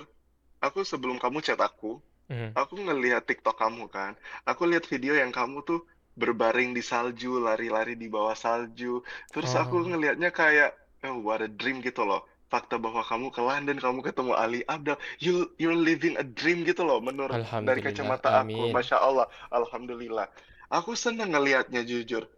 Aku 0.63 0.81
sebelum 0.81 1.19
kamu 1.21 1.43
chat 1.43 1.59
aku, 1.59 2.01
hmm, 2.31 2.55
aku 2.57 2.79
ngelihat 2.81 3.27
TikTok 3.27 3.59
kamu 3.59 3.89
kan. 3.91 4.17
Aku 4.47 4.65
lihat 4.65 4.87
video 4.89 5.13
yang 5.13 5.29
kamu 5.29 5.61
tuh 5.63 5.85
berbaring 6.13 6.73
di 6.77 6.81
salju, 6.81 7.41
lari-lari 7.41 7.97
di 7.97 8.09
bawah 8.09 8.37
salju. 8.37 9.01
Terus 9.33 9.53
aku 9.57 9.81
oh, 9.81 9.85
ngelihatnya 9.85 10.29
kayak, 10.29 10.73
oh, 11.05 11.21
what 11.21 11.41
a 11.41 11.49
dream 11.49 11.81
gitu 11.81 12.05
loh. 12.05 12.25
Fakta 12.53 12.77
bahwa 12.77 13.01
kamu 13.01 13.33
ke 13.33 13.41
London, 13.41 13.77
kamu 13.81 13.99
ketemu 14.05 14.31
Ali 14.37 14.61
Abdal, 14.69 15.01
you 15.17 15.49
you're 15.57 15.73
living 15.77 16.13
a 16.21 16.25
dream 16.25 16.61
gitu 16.61 16.85
loh 16.85 17.01
menurut 17.01 17.41
dari 17.65 17.81
kacamata 17.81 18.45
aku. 18.45 18.69
amin. 18.69 18.69
Masya 18.69 19.01
Allah, 19.01 19.25
Alhamdulillah. 19.49 20.29
Aku 20.69 20.93
senang 20.93 21.33
ngelihatnya 21.33 21.81
jujur. 21.81 22.29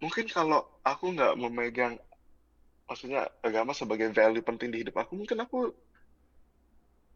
Mungkin 0.00 0.28
kalau 0.28 0.64
aku 0.80 1.12
nggak 1.12 1.36
memegang, 1.36 2.00
maksudnya 2.88 3.20
agama 3.42 3.72
sebagai 3.76 4.08
value 4.12 4.44
penting 4.44 4.68
di 4.72 4.78
hidup 4.84 4.96
aku, 5.02 5.12
mungkin 5.20 5.38
aku 5.44 5.72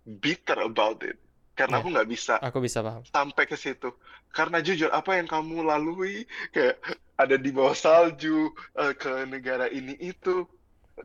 bitter 0.04 0.58
about 0.64 1.02
it. 1.04 1.18
Karena 1.58 1.76
Ya, 1.76 1.82
aku 1.82 1.88
nggak 1.90 2.08
bisa 2.14 2.34
aku 2.40 2.58
bisa 2.66 2.80
paham. 2.86 3.02
sampai 3.10 3.44
ke 3.50 3.56
situ. 3.58 3.90
Karena 4.30 4.58
jujur, 4.62 4.90
apa 4.94 5.18
yang 5.18 5.26
kamu 5.26 5.66
lalui, 5.66 6.24
kayak 6.54 6.78
ada 7.18 7.36
di 7.38 7.50
bawah 7.50 7.74
salju, 7.74 8.52
eh, 8.78 8.94
ke 8.94 9.26
negara 9.26 9.66
ini 9.70 9.94
itu, 9.98 10.46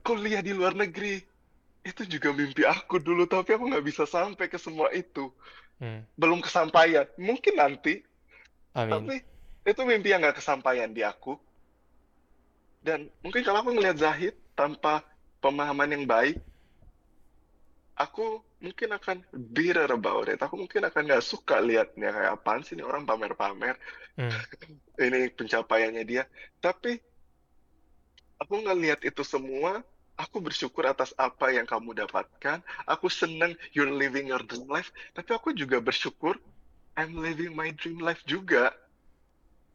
kuliah 0.06 0.42
di 0.46 0.54
luar 0.54 0.74
negeri, 0.78 1.22
itu 1.86 2.04
juga 2.08 2.30
mimpi 2.36 2.64
aku 2.68 3.00
dulu, 3.02 3.24
tapi 3.30 3.56
aku 3.58 3.66
nggak 3.72 3.86
bisa 3.86 4.04
sampai 4.08 4.48
ke 4.52 4.58
semua 4.62 4.90
itu. 4.94 5.32
Hmm, 5.80 6.06
Belum 6.20 6.40
kesampaian. 6.44 7.08
Mungkin 7.20 7.56
nanti, 7.60 8.04
amin. 8.74 8.92
tapi 8.92 9.16
itu 9.68 9.82
mimpi 9.88 10.10
yang 10.14 10.22
nggak 10.24 10.40
kesampaian 10.42 10.92
di 10.92 11.02
aku. 11.06 11.38
Dan 12.84 13.08
mungkin 13.24 13.42
kalau 13.48 13.64
aku 13.64 13.72
ngelihat 13.76 13.98
Zahid 13.98 14.36
tanpa 14.54 15.02
pemahaman 15.42 15.92
yang 15.92 16.06
baik, 16.08 16.40
aku 17.98 18.42
mungkin 18.64 18.90
akan 18.96 19.18
bitter 19.34 19.90
about 19.92 20.32
it. 20.32 20.40
Aku 20.42 20.56
mungkin 20.58 20.88
akan 20.88 21.04
nggak 21.06 21.26
suka 21.26 21.60
liatnya 21.60 22.10
kayak 22.10 22.32
apaan 22.40 22.62
sih 22.66 22.74
ini 22.74 22.84
orang 22.86 23.04
pamer-pamer. 23.06 23.76
Hmm, 24.18 24.30
Ini 25.06 25.34
pencapaiannya 25.34 26.04
dia. 26.06 26.24
Tapi 26.62 27.02
aku 28.38 28.56
ngelihat 28.62 29.02
itu 29.04 29.26
semua, 29.26 29.82
aku 30.16 30.38
bersyukur 30.40 30.86
atas 30.86 31.12
apa 31.18 31.50
yang 31.54 31.66
kamu 31.66 32.06
dapatkan. 32.06 32.62
Aku 32.86 33.10
senang 33.10 33.58
you're 33.74 33.90
living 33.90 34.30
your 34.30 34.42
dream 34.46 34.70
life. 34.70 34.94
Tapi 35.18 35.34
aku 35.34 35.52
juga 35.54 35.82
bersyukur 35.82 36.38
I'm 36.94 37.18
living 37.18 37.58
my 37.58 37.74
dream 37.74 37.98
life 38.02 38.22
juga. 38.30 38.70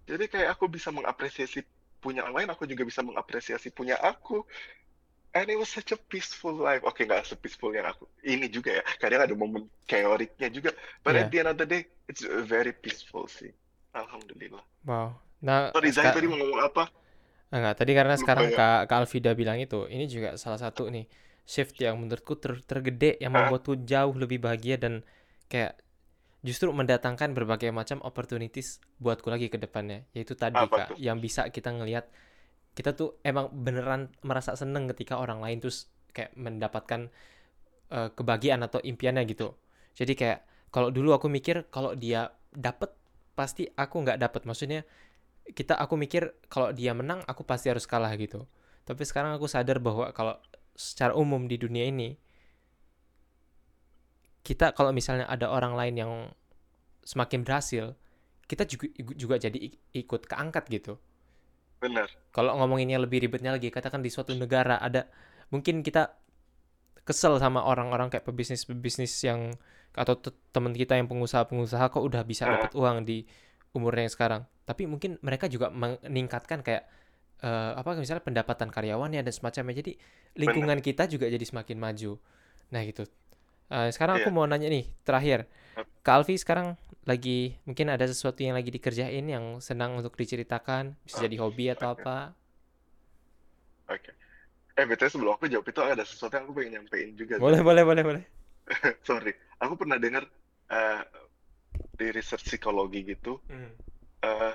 Jadi 0.09 0.25
kayak 0.31 0.57
aku 0.57 0.71
bisa 0.71 0.89
mengapresiasi 0.89 1.67
punya 2.03 2.25
orang 2.27 2.37
lain, 2.45 2.51
aku 2.55 2.65
juga 2.71 2.83
bisa 2.87 3.01
mengapresiasi 3.05 3.71
punya 3.75 3.99
aku. 3.99 4.43
And 5.37 5.47
it 5.53 5.59
was 5.61 5.69
such 5.69 5.93
a 5.93 5.99
peaceful 6.01 6.57
life. 6.57 6.83
Oke, 6.89 7.05
nggak 7.05 7.29
se-peaceful 7.29 7.71
yang 7.77 7.85
aku. 7.87 8.09
Ini 8.25 8.49
juga 8.49 8.81
ya. 8.81 8.83
Kadang 8.97 9.29
ada 9.29 9.35
momen 9.37 9.69
chaoticnya 9.85 10.49
juga. 10.49 10.71
But 11.05 11.21
at 11.21 11.29
ya, 11.29 11.31
the 11.31 11.39
end 11.45 11.51
of 11.53 11.57
the 11.61 11.69
day, 11.69 11.83
it's 12.09 12.25
very 12.25 12.73
peaceful 12.73 13.29
sih. 13.29 13.53
Alhamdulillah. 13.93 14.65
wow. 14.87 15.15
Nah, 15.39 15.71
Sorry, 15.71 15.91
Zahid 15.95 16.13
tadi 16.17 16.27
mau 16.27 16.39
ngomong 16.41 16.61
apa? 16.67 16.85
Enggak, 17.49 17.75
tadi 17.81 17.93
karena 17.97 18.15
Lupa 18.17 18.21
sekarang 18.21 18.49
ya. 18.53 18.59
Kak, 18.59 18.81
Kak 18.91 18.99
Alvida 19.05 19.33
bilang 19.33 19.57
itu, 19.57 19.89
ini 19.89 20.05
juga 20.05 20.37
salah 20.37 20.61
satu 20.61 20.93
nih 20.93 21.09
shift 21.49 21.81
yang 21.81 21.97
menurutku 21.97 22.37
ter- 22.37 22.61
tergede 22.71 23.17
yang 23.25 23.33
membuatku 23.33 23.73
jauh 23.89 24.13
lebih 24.13 24.39
bahagia 24.45 24.77
dan 24.77 25.01
kayak 25.49 25.81
justru 26.47 26.71
mendatangkan 26.71 27.35
berbagai 27.35 27.75
macam 27.75 27.99
opportunities 28.07 28.79
buatku 29.03 29.27
lagi 29.29 29.51
ke 29.51 29.59
depannya. 29.59 30.07
Yaitu 30.15 30.39
tadi 30.39 30.59
Apa 30.59 30.71
Kak, 30.71 30.89
tuh? 30.95 30.97
yang 31.03 31.19
bisa 31.19 31.51
kita 31.51 31.75
ngelihat 31.75 32.07
kita 32.79 32.95
tuh 32.95 33.19
emang 33.27 33.51
beneran 33.51 34.15
merasa 34.23 34.55
seneng 34.55 34.87
ketika 34.95 35.19
orang 35.19 35.43
lain 35.43 35.59
terus 35.59 35.91
kayak 36.15 36.31
mendapatkan 36.39 37.11
eh, 37.91 38.09
kebahagiaan 38.15 38.63
atau 38.63 38.79
impiannya 38.79 39.27
gitu. 39.27 39.59
Jadi 39.99 40.15
kayak 40.15 40.47
kalau 40.71 40.95
dulu 40.95 41.11
aku 41.17 41.27
mikir 41.27 41.67
kalau 41.75 41.99
dia 41.99 42.31
dapet 42.55 42.95
pasti 43.35 43.67
aku 43.75 44.07
nggak 44.07 44.23
dapet. 44.23 44.47
Maksudnya 44.47 44.87
kita 45.49 45.75
aku 45.75 45.99
mikir 45.99 46.39
kalau 46.47 46.71
dia 46.71 46.95
menang 46.95 47.25
aku 47.27 47.43
pasti 47.43 47.67
harus 47.73 47.89
kalah 47.89 48.15
gitu. 48.15 48.47
Tapi 48.87 49.03
sekarang 49.03 49.35
aku 49.35 49.51
sadar 49.51 49.83
bahwa 49.83 50.15
kalau 50.15 50.39
secara 50.79 51.19
umum 51.19 51.51
di 51.51 51.59
dunia 51.59 51.91
ini 51.91 52.15
kita 54.49 54.67
kalau 54.77 54.91
misalnya 54.99 55.27
ada 55.35 55.47
orang 55.57 55.75
lain 55.81 55.95
yang 56.03 56.13
semakin 57.05 57.41
berhasil, 57.47 57.85
kita 58.51 58.65
juga 58.73 58.87
juga 59.23 59.35
jadi 59.37 59.59
ik- 59.69 59.79
ikut 60.05 60.23
keangkat 60.31 60.65
gitu. 60.77 60.93
Benar. 61.85 62.09
Kalau 62.35 62.53
ngomonginnya 62.59 62.99
lebih 63.05 63.19
ribetnya 63.25 63.53
lagi, 63.55 63.69
katakan 63.71 64.01
di 64.03 64.11
suatu 64.15 64.33
negara 64.35 64.77
ada 64.81 65.07
mungkin 65.53 65.85
kita 65.87 66.03
kesel 67.09 67.41
sama 67.41 67.65
orang-orang 67.65 68.13
kayak 68.13 68.25
pebisnis-pebisnis 68.29 69.13
yang 69.25 69.41
atau 69.97 70.15
te- 70.21 70.37
teman 70.53 70.77
kita 70.77 70.95
yang 71.01 71.09
pengusaha-pengusaha 71.09 71.89
kok 71.89 72.05
udah 72.05 72.23
bisa 72.27 72.45
Ah, 72.45 72.61
dapat 72.61 72.73
uang 72.77 72.97
di 73.09 73.25
umurnya 73.73 74.09
yang 74.09 74.15
sekarang. 74.15 74.43
Tapi 74.69 74.85
mungkin 74.85 75.17
mereka 75.25 75.49
juga 75.49 75.73
meningkatkan 75.73 76.61
kayak 76.61 76.85
eh, 77.41 77.73
apa 77.79 77.95
misalnya 77.97 78.25
pendapatan 78.27 78.69
karyawannya 78.69 79.23
dan 79.25 79.33
semacamnya. 79.33 79.75
Jadi 79.81 79.93
benar. 79.97 80.39
lingkungan 80.41 80.79
kita 80.85 81.09
juga 81.09 81.27
jadi 81.31 81.45
semakin 81.47 81.77
maju. 81.81 82.13
Nah 82.75 82.83
gitu. 82.85 83.07
Eh, 83.69 83.89
sekarang 83.93 84.17
aku 84.25 84.31
Iya. 84.33 84.37
mau 84.37 84.47
nanya 84.49 84.69
nih 84.73 84.85
terakhir. 85.05 85.45
Kak 86.05 86.15
Alfi 86.25 86.37
sekarang 86.41 86.77
lagi 87.05 87.57
mungkin 87.69 87.89
ada 87.93 88.05
sesuatu 88.09 88.41
yang 88.41 88.57
lagi 88.57 88.73
dikerjain 88.73 89.25
yang 89.29 89.61
senang 89.61 89.97
untuk 90.01 90.17
diceritakan, 90.17 90.97
bisa 91.05 91.21
jadi 91.25 91.37
hobi 91.41 91.69
atau 91.73 91.93
Oke. 91.93 92.01
apa? 92.01 92.17
Oke. 93.89 94.11
Eh, 94.79 94.85
BTW 94.87 95.09
sebelum 95.11 95.33
aku 95.37 95.51
jawab 95.51 95.67
itu 95.69 95.81
ada 95.83 96.05
sesuatu 96.07 96.33
yang 96.39 96.45
aku 96.49 96.55
pengen 96.57 96.73
nyampein 96.81 97.11
juga, 97.19 97.35
Boleh, 97.43 97.61
boleh, 97.61 97.83
boleh, 97.85 98.03
boleh. 98.05 98.23
Sorry. 99.09 99.33
Aku 99.61 99.75
pernah 99.75 99.99
dengar 99.99 100.25
eh, 100.71 101.03
di 101.99 102.07
research 102.15 102.47
psikologi 102.47 103.03
gitu, 103.05 103.43
Hmm. 103.51 103.73
eh, 104.23 104.55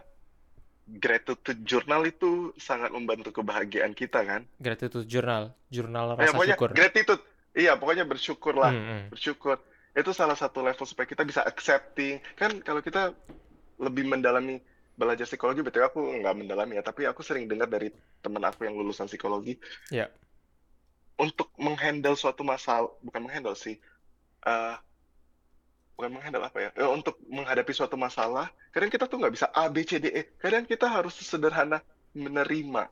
gratitude 0.99 1.61
journal 1.63 2.03
itu 2.07 2.51
sangat 2.59 2.91
membantu 2.91 3.31
kebahagiaan 3.35 3.93
kita 3.95 4.23
kan? 4.23 4.41
Gratitude 4.63 5.07
journal, 5.11 5.51
jurnal 5.69 6.15
Ya, 6.15 6.29
rasa 6.29 6.35
pokoknya 6.35 6.55
syukur. 6.55 6.69
gratitude. 6.71 7.23
Iya, 7.53 7.77
pokoknya 7.77 8.05
bersyukur 8.05 8.57
lah. 8.57 8.73
Hmm, 8.73 8.85
hmm. 8.85 9.01
Bersyukur. 9.13 9.61
Itu 9.93 10.09
salah 10.09 10.33
satu 10.33 10.65
level 10.65 10.85
supaya 10.89 11.05
kita 11.05 11.21
bisa 11.21 11.45
accepting. 11.45 12.17
Kan 12.33 12.61
kalau 12.65 12.81
kita 12.81 13.13
lebih 13.77 14.09
mendalami 14.09 14.61
belajar 14.93 15.25
psikologi, 15.25 15.65
betul 15.65 15.85
aku 15.85 16.01
nggak 16.21 16.35
mendalami 16.37 16.77
ya, 16.77 16.83
tapi 16.85 17.09
aku 17.09 17.25
sering 17.25 17.49
dengar 17.49 17.65
dari 17.65 17.89
teman 18.21 18.45
aku 18.45 18.65
yang 18.65 18.77
lulusan 18.77 19.09
psikologi, 19.09 19.57
Ya, 19.89 20.05
untuk 21.17 21.49
menghandle 21.57 22.13
suatu 22.13 22.45
masalah, 22.45 22.89
bukan 23.01 23.21
menghandle 23.25 23.57
sih, 23.57 23.77
eh, 24.45 24.75
bukan 25.97 26.09
menghandle 26.13 26.45
apa 26.45 26.57
ya, 26.61 26.69
Eh, 26.77 26.89
untuk 26.89 27.17
menghadapi 27.29 27.73
suatu 27.73 27.97
masalah, 27.97 28.49
kadang 28.73 28.89
kita 28.93 29.05
tuh 29.09 29.17
nggak 29.21 29.33
bisa 29.33 29.47
A, 29.53 29.69
B, 29.69 29.85
C, 29.85 30.01
D, 30.01 30.09
E. 30.09 30.21
Kadang 30.41 30.65
kita 30.65 30.85
harus 30.89 31.13
sederhana 31.21 31.81
menerima. 32.13 32.89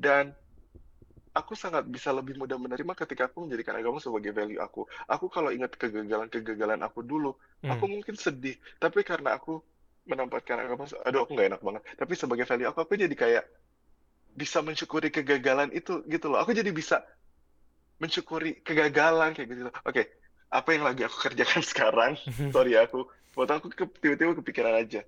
Dan 0.00 0.32
aku 1.30 1.54
sangat 1.54 1.86
bisa 1.86 2.10
lebih 2.10 2.34
mudah 2.34 2.58
menerima 2.58 2.92
ketika 2.98 3.30
aku 3.30 3.46
menjadikan 3.46 3.78
agama 3.78 4.02
sebagai 4.02 4.34
value 4.34 4.58
aku. 4.58 4.86
Aku 5.06 5.30
kalau 5.30 5.54
ingat 5.54 5.78
kegagalan-kegagalan 5.78 6.82
aku 6.82 7.06
dulu, 7.06 7.38
aku 7.62 7.84
hmm. 7.86 7.92
mungkin 7.98 8.14
sedih. 8.18 8.58
Tapi 8.82 9.06
karena 9.06 9.38
aku 9.38 9.62
menempatkan 10.08 10.58
agama, 10.58 10.90
aduh 11.06 11.22
aku 11.22 11.38
nggak 11.38 11.48
enak 11.54 11.62
banget. 11.62 11.82
Tapi 11.94 12.12
sebagai 12.18 12.44
value 12.48 12.66
aku, 12.66 12.78
aku 12.82 12.92
jadi 12.98 13.14
kayak 13.14 13.44
bisa 14.34 14.58
mensyukuri 14.62 15.10
kegagalan 15.14 15.70
itu 15.70 16.02
gitu 16.10 16.26
loh. 16.30 16.42
Aku 16.42 16.50
jadi 16.50 16.70
bisa 16.74 17.02
mensyukuri 18.02 18.58
kegagalan 18.66 19.36
kayak 19.36 19.48
gitu. 19.54 19.60
Oke, 19.86 20.02
apa 20.50 20.68
yang 20.74 20.82
lagi 20.82 21.06
aku 21.06 21.16
kerjakan 21.30 21.62
sekarang? 21.62 22.12
Sorry 22.54 22.74
ya, 22.74 22.90
aku 22.90 23.06
potong 23.30 23.62
aku 23.62 23.70
tiba-tiba 24.02 24.34
kepikiran 24.42 24.74
aja. 24.74 25.06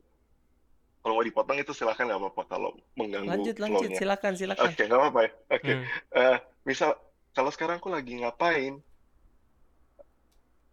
Kalau 1.03 1.19
mau 1.19 1.27
dipotong 1.27 1.59
itu 1.59 1.75
silahkan 1.75 2.07
nggak 2.07 2.21
apa-apa 2.23 2.43
kalau 2.47 2.71
mengganggu 2.95 3.27
Lanjut, 3.29 3.57
lanjut, 3.59 3.91
flow-nya. 3.91 3.99
silakan, 3.99 4.33
silakan. 4.39 4.71
Oke, 4.71 4.83
nggak 4.87 5.01
apa-apa 5.01 5.21
ya. 5.21 5.31
Oke, 5.51 5.73
Hmm. 5.73 5.85
Eh, 6.15 6.37
misal 6.63 6.91
kalau 7.33 7.51
sekarang 7.51 7.77
aku 7.77 7.91
lagi 7.91 8.23
ngapain 8.23 8.79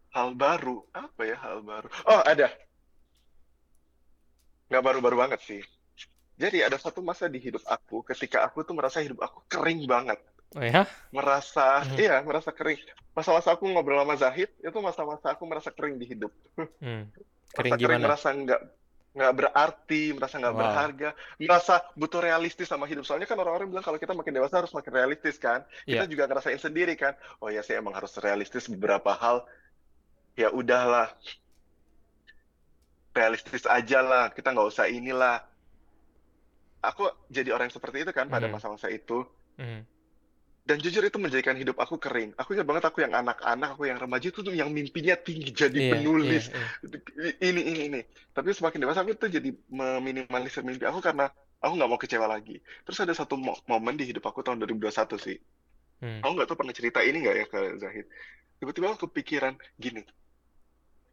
hal 0.10 0.30
baru, 0.34 0.86
apa 0.94 1.22
ya 1.24 1.38
hal 1.40 1.62
baru? 1.62 1.90
Oh, 2.06 2.22
ada. 2.22 2.54
Nggak 4.70 4.84
baru-baru 4.86 5.16
banget 5.18 5.42
sih. 5.42 5.62
Jadi 6.38 6.62
ada 6.62 6.78
satu 6.78 7.02
masa 7.02 7.26
di 7.26 7.42
hidup 7.42 7.66
aku 7.66 8.06
ketika 8.06 8.46
aku 8.46 8.62
tuh 8.62 8.78
merasa 8.78 9.02
hidup 9.02 9.20
aku 9.20 9.42
kering 9.50 9.84
banget. 9.84 10.22
Oh 10.54 10.62
ya? 10.62 10.86
Merasa, 11.10 11.84
Hmm. 11.84 11.98
iya, 11.98 12.22
merasa 12.22 12.50
kering. 12.50 12.80
Masa-masa 13.14 13.54
aku 13.54 13.66
ngobrol 13.66 14.00
sama 14.00 14.16
Zahid, 14.16 14.50
itu 14.58 14.78
masa-masa 14.80 15.34
aku 15.34 15.44
merasa 15.46 15.70
kering 15.70 15.98
di 15.98 16.06
hidup. 16.06 16.32
Hmm. 16.80 17.10
Merasa 17.10 17.54
Kering 17.58 17.74
kering, 17.76 17.82
gimana? 17.82 18.06
merasa 18.08 18.28
nggak 18.30 18.62
nggak 19.10 19.34
berarti, 19.36 20.14
merasa 20.14 20.38
nggak 20.38 20.54
Wow. 20.54 20.62
berharga, 20.62 21.10
merasa 21.42 21.76
butuh 21.98 22.22
realistis 22.22 22.70
sama 22.70 22.86
hidup. 22.86 23.02
Soalnya 23.04 23.26
kan 23.26 23.42
orang-orang 23.42 23.68
bilang 23.74 23.82
kalau 23.82 23.98
kita 23.98 24.14
makin 24.14 24.38
dewasa 24.38 24.62
harus 24.62 24.72
makin 24.72 24.94
realistis 24.94 25.42
kan. 25.42 25.66
Kita 25.84 26.06
Iya. 26.06 26.12
juga 26.12 26.30
ngerasain 26.30 26.62
sendiri 26.62 26.94
kan. 26.94 27.18
Oh 27.42 27.50
ya 27.50 27.66
sih 27.66 27.74
emang 27.74 27.98
harus 27.98 28.14
realistis 28.22 28.70
beberapa 28.70 29.10
hal. 29.14 29.44
Ya 30.38 30.54
udahlah, 30.54 31.10
realistis 33.12 33.66
aja 33.66 34.00
lah. 34.00 34.26
Kita 34.32 34.54
nggak 34.54 34.70
usah 34.70 34.86
inilah. 34.88 35.42
Aku 36.80 37.12
jadi 37.28 37.52
orang 37.52 37.68
yang 37.68 37.76
seperti 37.76 38.08
itu 38.08 38.12
kan 38.16 38.32
pada 38.32 38.48
Hmm. 38.48 38.56
masa-masa 38.56 38.88
itu. 38.88 39.26
Hmm. 39.60 39.84
Dan 40.70 40.78
jujur 40.86 41.02
itu 41.02 41.18
menjadikan 41.18 41.58
hidup 41.58 41.82
aku 41.82 41.98
kering. 41.98 42.38
Aku 42.38 42.54
ingat 42.54 42.70
banget 42.70 42.86
aku 42.86 43.02
yang 43.02 43.18
anak-anak, 43.18 43.74
aku 43.74 43.90
yang 43.90 43.98
remaja 43.98 44.30
itu 44.30 44.46
tuh 44.46 44.54
yang 44.54 44.70
mimpinya 44.70 45.18
tinggi 45.18 45.50
jadi 45.50 45.74
iya, 45.74 45.92
penulis. 45.98 46.54
iya. 46.54 47.34
Ini, 47.42 47.62
ini, 47.74 47.80
ini. 47.90 48.00
Tapi 48.30 48.54
semakin 48.54 48.86
dewasa 48.86 49.02
aku 49.02 49.18
tuh 49.18 49.34
jadi 49.34 49.50
meminimalisir 49.66 50.62
mimpi 50.62 50.86
aku 50.86 51.02
karena 51.02 51.26
aku 51.58 51.74
nggak 51.74 51.90
mau 51.90 51.98
kecewa 51.98 52.30
lagi. 52.30 52.62
Terus 52.86 53.02
ada 53.02 53.18
satu 53.18 53.34
mo- 53.34 53.58
momen 53.66 53.98
di 53.98 54.14
hidup 54.14 54.30
aku 54.30 54.46
tahun 54.46 54.62
2021 54.62 55.18
sih. 55.18 55.42
Hmm. 56.06 56.22
Aku 56.22 56.38
nggak 56.38 56.46
tahu 56.54 56.62
pernah 56.62 56.76
cerita 56.78 57.02
ini 57.02 57.18
nggak 57.18 57.36
ya 57.42 57.46
ke 57.50 57.60
Zahid. 57.82 58.06
Tiba-tiba 58.62 58.94
aku 58.94 59.10
kepikiran 59.10 59.58
gini. 59.74 60.06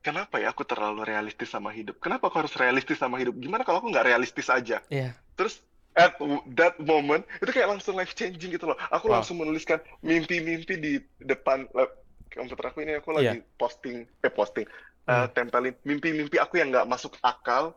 Kenapa 0.04 0.36
ya 0.36 0.52
aku 0.52 0.68
terlalu 0.68 1.00
realistis 1.00 1.48
sama 1.48 1.72
hidup? 1.72 1.96
Kenapa 1.96 2.28
aku 2.28 2.44
harus 2.44 2.52
realistis 2.60 3.00
sama 3.00 3.16
hidup? 3.16 3.32
Gimana 3.40 3.64
kalau 3.64 3.80
aku 3.80 3.88
nggak 3.88 4.04
realistis 4.04 4.52
aja? 4.52 4.84
Iya. 4.92 5.16
Terus 5.32 5.64
at 5.96 6.12
that 6.52 6.76
moment 6.78 7.24
itu 7.40 7.50
kayak 7.50 7.72
langsung 7.72 7.96
life 7.96 8.12
changing 8.12 8.52
gitu 8.52 8.68
loh. 8.68 8.76
Aku 8.92 9.08
Wow. 9.08 9.20
langsung 9.20 9.36
menuliskan 9.36 9.80
mimpi-mimpi 10.00 10.74
di 10.76 10.92
depan 11.18 11.64
komputer 12.28 12.64
aku 12.68 12.84
ini. 12.84 13.00
Aku 13.00 13.10
lagi 13.10 13.40
Iya. 13.40 13.48
posting, 13.56 14.04
eh 14.20 14.28
posting, 14.28 14.66
eh, 15.02 15.10
Hmm. 15.10 15.32
tempelin 15.32 15.72
mimpi-mimpi 15.82 16.36
aku 16.36 16.60
yang 16.60 16.68
nggak 16.68 16.84
masuk 16.84 17.16
akal. 17.20 17.72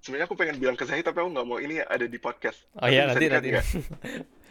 Sebenarnya 0.00 0.24
aku 0.24 0.34
pengen 0.34 0.56
bilang 0.56 0.74
ke 0.74 0.86
Zahid 0.86 1.04
tapi 1.04 1.18
aku 1.18 1.28
nggak 1.28 1.44
mau 1.44 1.58
ini 1.58 1.76
ada 1.78 2.06
di 2.06 2.16
podcast. 2.16 2.56
Oh 2.74 2.88
iya, 2.88 3.04
nanti, 3.04 3.26
nanti. 3.26 3.50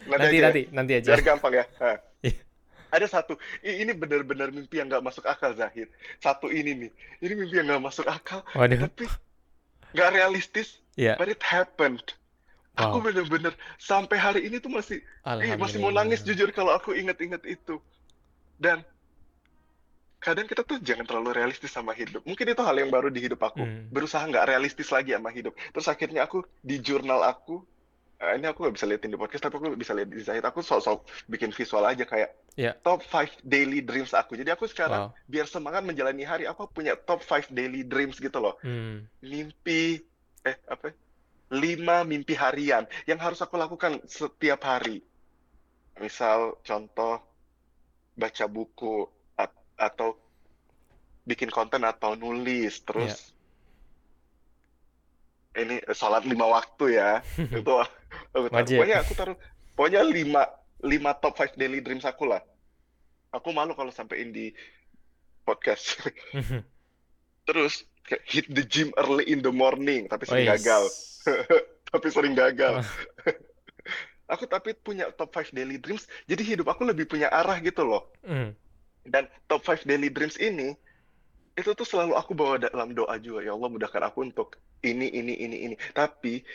Nanti 0.00 0.16
Nanti, 0.16 0.24
aja 0.24 0.32
ya. 0.32 0.44
nanti, 0.48 0.62
nanti 0.72 0.92
aja. 0.96 1.08
Biar 1.12 1.20
gampang 1.22 1.52
ya. 1.52 1.64
Nah, 1.76 1.96
Iya. 2.22 2.40
ada 2.88 3.06
satu, 3.06 3.36
ini 3.60 3.92
benar-benar 3.92 4.48
mimpi 4.48 4.80
yang 4.80 4.88
nggak 4.88 5.02
masuk 5.02 5.24
akal 5.24 5.52
Zahid. 5.52 5.92
Satu 6.16 6.48
ini 6.48 6.72
nih, 6.72 6.90
ini 7.20 7.32
mimpi 7.36 7.60
yang 7.60 7.68
nggak 7.68 7.84
masuk 7.84 8.06
akal, 8.06 8.40
Waduh. 8.56 8.80
tapi 8.80 9.04
nggak 9.92 10.10
realistis, 10.10 10.80
Iya. 10.96 11.20
but 11.20 11.28
it 11.28 11.42
happened. 11.42 12.00
Aku 12.88 13.04
bener-bener 13.04 13.52
sampai 13.76 14.16
hari 14.16 14.40
ini 14.48 14.56
tuh 14.58 14.72
masih, 14.72 15.04
ih, 15.42 15.54
masih 15.60 15.78
mau 15.82 15.92
nangis 15.92 16.24
jujur 16.24 16.48
kalau 16.54 16.72
aku 16.72 16.96
inget-inget 16.96 17.44
itu. 17.44 17.76
Dan 18.56 18.80
kadang 20.20 20.44
kita 20.44 20.60
tuh 20.64 20.76
jangan 20.84 21.08
terlalu 21.08 21.32
realistis 21.32 21.72
sama 21.72 21.96
hidup. 21.96 22.20
Mungkin 22.28 22.44
itu 22.44 22.60
hal 22.60 22.76
yang 22.76 22.92
baru 22.92 23.08
di 23.08 23.24
hidup 23.24 23.40
aku. 23.40 23.64
Hmm. 23.64 23.88
Berusaha 23.88 24.20
nggak 24.28 24.46
realistis 24.52 24.92
lagi 24.92 25.16
sama 25.16 25.32
hidup. 25.32 25.56
Terus 25.72 25.88
akhirnya 25.88 26.28
aku 26.28 26.44
di 26.60 26.76
jurnal 26.76 27.24
aku, 27.24 27.64
eh, 28.20 28.36
ini 28.36 28.44
aku 28.44 28.68
nggak 28.68 28.74
bisa 28.76 28.84
liatin 28.84 29.08
di 29.08 29.16
podcast, 29.16 29.48
tapi 29.48 29.56
aku 29.56 29.72
bisa 29.80 29.96
lihat 29.96 30.12
di 30.12 30.20
Zahid. 30.20 30.44
Aku 30.44 30.60
sok-sok 30.60 31.08
bikin 31.24 31.56
visual 31.56 31.88
aja 31.88 32.04
kayak 32.04 32.36
Iya. 32.60 32.76
top 32.84 33.00
5 33.08 33.32
daily 33.40 33.80
dreams 33.80 34.12
aku. 34.12 34.36
Jadi 34.36 34.52
aku 34.52 34.68
sekarang 34.68 35.08
Wow. 35.08 35.16
biar 35.24 35.48
semangat 35.48 35.88
menjalani 35.88 36.28
hari, 36.28 36.44
aku 36.44 36.68
punya 36.68 36.92
top 37.00 37.24
5 37.24 37.48
daily 37.48 37.80
dreams 37.88 38.20
gitu 38.20 38.36
loh. 38.36 38.60
Hmm. 38.60 39.08
Mimpi, 39.24 40.04
eh 40.44 40.56
apa? 40.68 40.92
5 41.50 42.06
mimpi 42.06 42.38
harian 42.38 42.86
yang 43.10 43.18
harus 43.18 43.42
aku 43.42 43.58
lakukan 43.58 43.98
setiap 44.06 44.62
hari. 44.62 45.02
Misal 45.98 46.56
contoh 46.62 47.18
baca 48.14 48.44
buku 48.46 49.10
at- 49.34 49.66
atau 49.74 50.14
bikin 51.26 51.50
konten 51.50 51.82
atau 51.82 52.14
nulis, 52.14 52.80
terus 52.86 53.34
ini 55.58 55.82
eh, 55.82 55.96
sholat 55.96 56.22
lima 56.22 56.46
waktu 56.46 56.96
ya. 56.96 57.20
Itu 57.58 57.82
aku 58.32 58.46
taruh. 58.48 58.54
Wajib. 58.54 58.76
Pokoknya 58.78 58.96
aku 59.02 59.12
taruh, 59.18 59.36
pokoknya 59.74 60.02
lima, 60.06 60.42
lima 60.86 61.10
top 61.18 61.34
5 61.34 61.58
daily 61.58 61.82
dreams 61.82 62.06
aku 62.06 62.30
lah. 62.30 62.42
Aku 63.34 63.50
malu 63.50 63.74
kalau 63.74 63.90
sampein 63.90 64.30
di 64.30 64.54
podcast. 65.42 65.98
Terus 67.46 67.82
kayak 68.10 68.24
hit 68.26 68.46
the 68.50 68.66
gym 68.66 68.90
early 68.98 69.22
in 69.30 69.38
the 69.38 69.54
morning, 69.54 70.10
tapi 70.10 70.26
sering 70.26 70.50
Wais. 70.50 70.58
gagal. 70.58 70.84
tapi 71.94 72.06
sering 72.10 72.34
gagal. 72.34 72.82
Oh. 72.82 72.88
Aku 74.34 74.46
tapi 74.46 74.74
punya 74.78 75.10
top 75.14 75.34
5 75.34 75.54
daily 75.54 75.78
dreams, 75.78 76.06
jadi 76.30 76.38
hidup 76.54 76.70
aku 76.70 76.86
lebih 76.86 77.10
punya 77.10 77.26
arah 77.34 77.58
gitu 77.58 77.82
loh. 77.82 78.06
Hmm. 78.22 78.54
Dan 79.02 79.26
top 79.50 79.66
5 79.66 79.82
daily 79.82 80.06
dreams 80.06 80.38
ini, 80.38 80.78
itu 81.58 81.70
tuh 81.74 81.82
selalu 81.82 82.14
aku 82.14 82.38
bawa 82.38 82.62
dalam 82.62 82.94
doa 82.94 83.18
juga. 83.18 83.42
Ya 83.42 83.58
Allah 83.58 83.66
mudahkan 83.66 84.06
aku 84.06 84.30
untuk 84.30 84.54
ini, 84.86 85.10
ini, 85.10 85.34
ini, 85.34 85.56
ini. 85.66 85.74
Tapi 85.90 86.46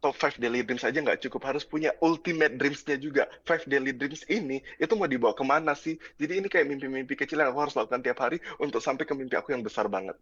top 0.00 0.16
5 0.16 0.40
daily 0.40 0.64
dreams 0.64 0.88
aja 0.88 0.96
nggak 0.96 1.20
cukup. 1.20 1.44
Harus 1.44 1.68
punya 1.68 1.92
ultimate 2.00 2.56
dreams-nya 2.56 2.96
juga. 2.96 3.28
5 3.44 3.68
daily 3.68 3.92
dreams 3.92 4.24
ini, 4.32 4.64
itu 4.80 4.92
mau 4.96 5.04
dibawa 5.04 5.36
ke 5.36 5.44
mana 5.44 5.76
sih? 5.76 6.00
Jadi 6.16 6.40
ini 6.40 6.48
kayak 6.48 6.64
mimpi-mimpi 6.64 7.12
kecil 7.12 7.44
yang 7.44 7.52
aku 7.52 7.68
harus 7.68 7.76
lakukan 7.76 8.00
tiap 8.00 8.24
hari 8.24 8.40
untuk 8.56 8.80
sampai 8.80 9.04
ke 9.04 9.12
mimpi 9.12 9.36
aku 9.36 9.52
yang 9.52 9.60
besar 9.60 9.84
banget. 9.92 10.16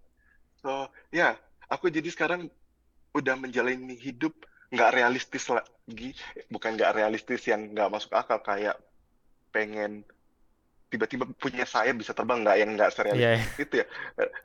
So, 0.64 0.88
ya, 1.12 1.36
aku 1.68 1.92
jadi 1.92 2.08
sekarang 2.08 2.48
udah 3.12 3.36
menjalani 3.36 3.94
hidup 4.00 4.32
nggak 4.72 4.90
realistis 4.96 5.44
lagi. 5.52 6.16
Bukan 6.48 6.74
nggak 6.74 6.96
realistis 6.96 7.44
yang 7.44 7.76
nggak 7.76 7.92
masuk 7.92 8.16
akal. 8.16 8.40
Kayak 8.40 8.80
pengen 9.52 10.08
tiba-tiba 10.88 11.26
punya 11.36 11.66
sayap 11.66 11.98
bisa 11.98 12.14
terbang 12.14 12.46
nggak 12.46 12.54
yang 12.54 12.70
nggak 12.78 12.86
Iya. 12.86 12.94
serealistis 12.94 13.58
itu 13.58 13.74
ya 13.82 13.86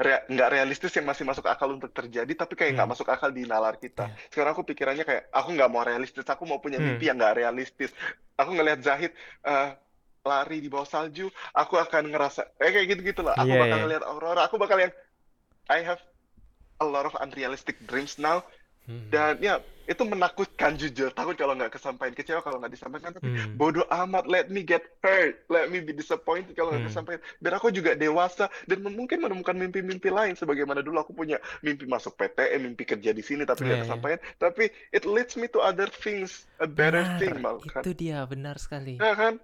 Rea- 0.02 0.26
nggak 0.26 0.50
realistis 0.50 0.90
yang 0.98 1.06
masih 1.06 1.22
masuk 1.22 1.46
akal 1.46 1.70
untuk 1.70 1.94
terjadi 1.94 2.34
tapi 2.34 2.58
kayak 2.58 2.74
nggak 2.74 2.90
Hmm. 2.90 2.94
masuk 2.98 3.06
akal 3.06 3.30
di 3.30 3.46
nalar 3.46 3.78
kita 3.78 4.10
Iya. 4.10 4.18
sekarang 4.34 4.58
aku 4.58 4.66
pikirannya 4.66 5.06
kayak 5.06 5.30
aku 5.30 5.54
nggak 5.54 5.70
mau 5.70 5.86
realistis 5.86 6.26
aku 6.26 6.50
mau 6.50 6.58
punya 6.58 6.82
Hmm. 6.82 6.98
mimpi 6.98 7.06
yang 7.06 7.22
nggak 7.22 7.38
realistis 7.38 7.94
aku 8.34 8.50
ngelihat 8.58 8.82
Zahid 8.82 9.14
eh, 9.46 9.70
lari 10.26 10.58
di 10.58 10.74
bawah 10.74 10.90
salju 10.90 11.30
aku 11.54 11.78
akan 11.78 12.10
ngerasa 12.10 12.42
eh 12.58 12.70
kayak 12.74 12.98
gitu 12.98 13.02
gitu 13.14 13.22
lah 13.22 13.38
aku 13.38 13.46
Iya, 13.54 13.62
bakal 13.62 13.78
iya. 13.78 13.84
ngelihat 13.86 14.04
aurora 14.10 14.42
aku 14.50 14.56
bakal 14.58 14.78
yang 14.82 14.94
I 15.70 15.86
have 15.86 16.02
a 16.80 16.86
lot 16.86 17.04
of 17.04 17.14
unrealistic 17.20 17.78
dreams 17.86 18.18
now 18.18 18.42
Hmm. 18.90 19.06
dan 19.14 19.38
ya 19.38 19.62
itu 19.86 20.02
menakutkan 20.02 20.74
jujur 20.74 21.14
takut 21.14 21.38
kalau 21.38 21.54
nggak 21.54 21.78
kesampaian 21.78 22.10
kecewa 22.10 22.42
kalau 22.42 22.58
nggak 22.58 22.74
disampaikan 22.74 23.14
tapi 23.14 23.30
Hmm. 23.30 23.54
bodoh 23.54 23.86
amat 23.86 24.26
let 24.26 24.50
me 24.50 24.66
get 24.66 24.82
hurt 25.06 25.46
let 25.46 25.70
me 25.70 25.78
be 25.78 25.94
disappointed 25.94 26.58
kalau 26.58 26.74
nggak 26.74 26.90
Hmm. 26.90 26.90
kesampaian 26.90 27.22
biar 27.38 27.54
aku 27.54 27.70
juga 27.70 27.94
dewasa 27.94 28.50
dan 28.66 28.82
mungkin 28.82 29.22
menemukan 29.22 29.54
mimpi-mimpi 29.54 30.10
lain 30.10 30.34
sebagaimana 30.34 30.82
dulu 30.82 30.98
aku 30.98 31.14
punya 31.14 31.38
mimpi 31.62 31.86
masuk 31.86 32.18
PTN 32.18 32.66
mimpi 32.66 32.82
kerja 32.82 33.14
di 33.14 33.22
sini 33.22 33.46
tapi 33.46 33.62
nggak 33.62 33.70
Iya, 33.70 33.78
iya. 33.78 33.86
kesampaian 33.86 34.20
tapi 34.42 34.64
it 34.90 35.06
leads 35.06 35.38
me 35.38 35.46
to 35.46 35.62
other 35.62 35.86
things 35.86 36.50
a 36.58 36.66
better 36.66 37.06
Benar, 37.06 37.22
thing 37.22 37.36
bahkan 37.38 37.82
itu 37.86 37.94
dia 37.94 38.26
benar 38.26 38.58
sekali. 38.58 38.98
ya 38.98 39.14
kan 39.14 39.38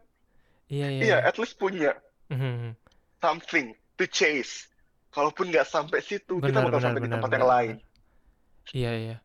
Iya 0.65 0.87
iya. 0.89 1.01
iya 1.05 1.05
iya. 1.05 1.17
at 1.21 1.37
least 1.37 1.61
punya 1.61 1.93
Hmm. 2.33 2.73
something 3.21 3.77
to 3.93 4.09
chase 4.09 4.65
kalaupun 5.15 5.47
nggak 5.51 5.67
sampai 5.67 5.99
situ 6.03 6.43
kita 6.43 6.59
Benar 6.59 6.63
bakal 6.65 6.79
benar 6.79 6.83
sampai 6.83 7.01
di 7.01 7.07
benar 7.07 7.15
tempat 7.15 7.29
benar. 7.31 7.39
yang 7.39 7.47
lain 7.47 7.75
benar. 7.79 7.93
Iya 8.73 8.91
iya. 8.97 9.15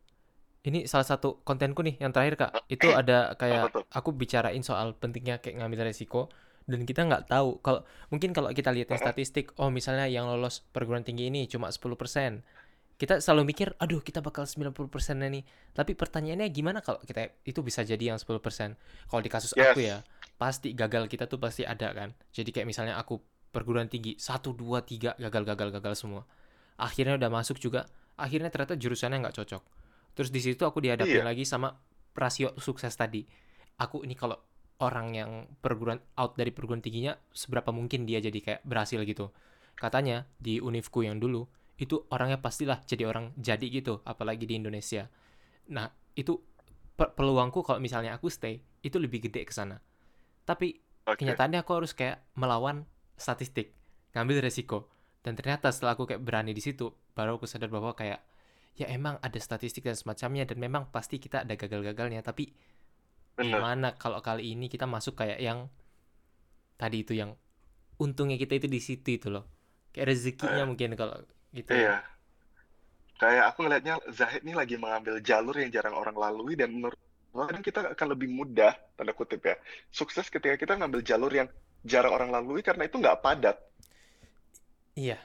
Ini 0.61 0.84
salah 0.84 1.09
satu 1.09 1.41
kontenku 1.49 1.80
nih 1.80 1.97
yang 2.03 2.12
terakhir 2.12 2.36
kak. 2.36 2.53
Itu 2.68 2.93
ada 3.01 3.32
kayak 3.41 3.72
aku 3.93 4.12
bicarain 4.12 4.61
soal 4.61 4.93
pentingnya 4.97 5.41
kayak 5.41 5.61
ngambil 5.61 5.88
resiko 5.88 6.28
dan 6.68 6.86
kita 6.86 7.03
nggak 7.09 7.26
tahu 7.26 7.59
kalau 7.64 7.82
mungkin 8.14 8.30
kalau 8.36 8.53
kita 8.53 8.70
liatin 8.70 9.01
statistik, 9.03 9.57
oh 9.59 9.72
misalnya 9.72 10.07
yang 10.07 10.28
lolos 10.28 10.62
perguruan 10.70 11.03
tinggi 11.03 11.32
ini 11.32 11.49
cuma 11.49 11.72
10%. 11.72 12.45
Kita 13.01 13.16
selalu 13.16 13.49
mikir, 13.57 13.72
aduh 13.80 14.05
kita 14.05 14.20
bakal 14.20 14.45
90% 14.45 14.76
nih. 15.24 15.41
Tapi 15.72 15.97
pertanyaannya 15.97 16.53
gimana 16.53 16.84
kalau 16.84 17.01
kita 17.01 17.32
itu 17.49 17.64
bisa 17.64 17.80
jadi 17.80 18.12
yang 18.12 18.20
10%? 18.20 18.28
Kalau 19.09 19.22
di 19.24 19.30
kasus 19.32 19.57
aku 19.57 19.80
yes 19.80 19.80
ya, 19.80 19.99
pasti 20.36 20.76
gagal 20.76 21.09
kita 21.09 21.24
tuh 21.24 21.41
pasti 21.41 21.64
ada 21.64 21.97
kan. 21.97 22.12
Jadi 22.28 22.53
kayak 22.53 22.68
misalnya 22.68 23.01
aku 23.01 23.16
perguruan 23.51 23.90
tinggi 23.90 24.16
1 24.16 24.55
2 24.55 24.82
3 24.86 25.18
gagal 25.18 25.44
gagal 25.44 25.68
gagal 25.74 25.94
semua. 25.98 26.22
Akhirnya 26.80 27.18
udah 27.20 27.28
masuk 27.28 27.61
juga, 27.61 27.86
akhirnya 28.16 28.48
ternyata 28.48 28.78
jurusannya 28.78 29.20
nggak 29.20 29.36
cocok. 29.42 29.62
Terus 30.16 30.30
di 30.32 30.40
situ 30.42 30.62
aku 30.64 30.80
dihadapin 30.82 31.20
iya 31.20 31.26
lagi 31.26 31.44
sama 31.46 31.74
rasio 32.16 32.55
sukses 32.59 32.94
tadi. 32.96 33.26
Aku 33.78 34.03
ini 34.03 34.16
kalau 34.16 34.38
orang 34.80 35.12
yang 35.12 35.30
perguruan 35.61 36.01
out 36.16 36.34
dari 36.40 36.51
perguruan 36.51 36.80
tingginya 36.80 37.14
seberapa 37.30 37.68
mungkin 37.70 38.09
dia 38.09 38.18
jadi 38.18 38.38
kayak 38.40 38.61
berhasil 38.64 39.01
gitu. 39.05 39.30
Katanya 39.76 40.28
di 40.40 40.59
univku 40.61 41.05
yang 41.05 41.20
dulu 41.20 41.44
itu 41.80 42.05
orangnya 42.12 42.40
pastilah 42.40 42.84
jadi 42.84 43.09
orang 43.09 43.32
jadi 43.40 43.64
gitu, 43.68 44.05
apalagi 44.05 44.44
di 44.44 44.57
Indonesia. 44.61 45.09
Nah, 45.72 45.88
itu 46.12 46.36
pe- 46.96 47.12
peluangku 47.16 47.64
kalau 47.64 47.80
misalnya 47.80 48.12
aku 48.16 48.28
stay 48.28 48.61
itu 48.84 49.01
lebih 49.01 49.28
gede 49.28 49.48
ke 49.48 49.53
sana. 49.53 49.80
Tapi 50.44 50.76
oke 51.09 51.16
kenyataannya 51.20 51.64
aku 51.64 51.72
harus 51.80 51.92
kayak 51.96 52.20
melawan 52.36 52.84
statistik, 53.21 53.66
ngambil 54.16 54.39
resiko. 54.47 54.79
Dan 55.25 55.37
ternyata 55.39 55.68
setelah 55.75 55.93
aku 55.97 56.05
kayak 56.09 56.23
berani 56.25 56.53
di 56.57 56.62
situ, 56.64 56.87
baru 57.16 57.37
aku 57.39 57.47
sadar 57.53 57.68
bahwa 57.77 57.93
kayak 58.01 58.21
ya 58.81 58.87
emang 58.97 59.16
ada 59.27 59.39
statistik 59.47 59.85
dan 59.89 59.97
semacamnya 59.99 60.45
dan 60.49 60.59
memang 60.64 60.89
pasti 60.95 61.16
kita 61.25 61.45
ada 61.45 61.55
gagal-gagalnya, 61.61 62.21
tapi 62.25 62.45
bener 63.37 63.64
gimana 63.64 63.89
kalau 64.03 64.21
kali 64.29 64.45
ini 64.55 64.66
kita 64.73 64.87
masuk 64.95 65.14
kayak 65.21 65.39
yang 65.47 65.59
tadi 66.81 66.97
itu 67.05 67.12
yang 67.21 67.31
untungnya 68.05 68.37
kita 68.43 68.55
itu 68.61 68.68
di 68.71 68.81
situ 68.83 69.09
itu 69.18 69.29
loh. 69.35 69.45
Kayak 69.93 70.07
rezekinya 70.16 70.62
Eh, 70.62 70.68
mungkin 70.68 70.91
kalau 71.01 71.16
gitu 71.57 71.75
iya 71.75 71.91
ya. 71.91 71.95
kayak 73.21 73.45
aku 73.53 73.59
ngelihatnya 73.64 73.95
Zahid 74.18 74.43
nih 74.47 74.57
lagi 74.61 74.75
mengambil 74.81 75.14
jalur 75.29 75.55
yang 75.62 75.71
jarang 75.77 75.95
orang 76.03 76.16
lalui 76.16 76.55
dan 76.61 76.68
menurut 76.73 76.97
kadang 77.49 77.62
kita 77.68 77.81
akan 77.95 78.07
lebih 78.16 78.29
mudah 78.39 78.73
tanda 78.97 79.12
kutip 79.14 79.41
ya 79.45 79.55
sukses 79.99 80.27
ketika 80.35 80.57
kita 80.62 80.73
ngambil 80.81 81.01
jalur 81.11 81.31
yang 81.31 81.49
jarang 81.85 82.12
orang 82.12 82.31
lalui 82.33 82.61
karena 82.61 82.87
itu 82.87 83.01
nggak 83.01 83.20
padat. 83.24 83.57
Iya. 84.97 85.18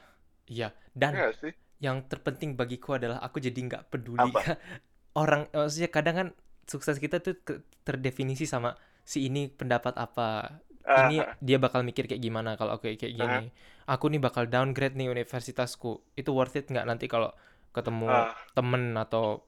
Iya. 0.47 0.72
Dan 0.95 1.12
ya 1.16 1.32
sih? 1.36 1.53
yang 1.84 2.08
terpenting 2.08 2.56
bagiku 2.56 2.95
adalah 2.95 3.20
aku 3.20 3.43
jadi 3.43 3.56
nggak 3.56 3.91
peduli 3.91 4.32
apa? 4.32 4.56
orang 5.22 5.47
maksudnya 5.51 5.91
kadang 5.91 6.16
kan 6.16 6.28
sukses 6.66 6.97
kita 6.97 7.20
tuh 7.20 7.36
terdefinisi 7.84 8.47
sama 8.47 8.80
si 9.03 9.28
ini 9.28 9.51
pendapat 9.51 9.95
apa. 9.99 10.62
Ini 10.86 11.18
ah. 11.18 11.34
dia 11.41 11.58
bakal 11.58 11.82
mikir 11.82 12.06
kayak 12.06 12.22
gimana 12.22 12.53
kalau 12.56 12.78
aku 12.78 12.93
kayak 12.93 13.18
ah. 13.18 13.41
gini. 13.41 13.47
Aku 13.86 14.10
nih 14.10 14.22
bakal 14.22 14.45
downgrade 14.49 14.97
nih 14.97 15.10
universitasku. 15.10 16.01
Itu 16.14 16.32
worth 16.34 16.58
it 16.58 16.70
nggak 16.70 16.86
nanti 16.86 17.06
kalau 17.10 17.34
ketemu 17.76 18.08
ah. 18.08 18.32
temen 18.56 18.95
atau 18.95 19.43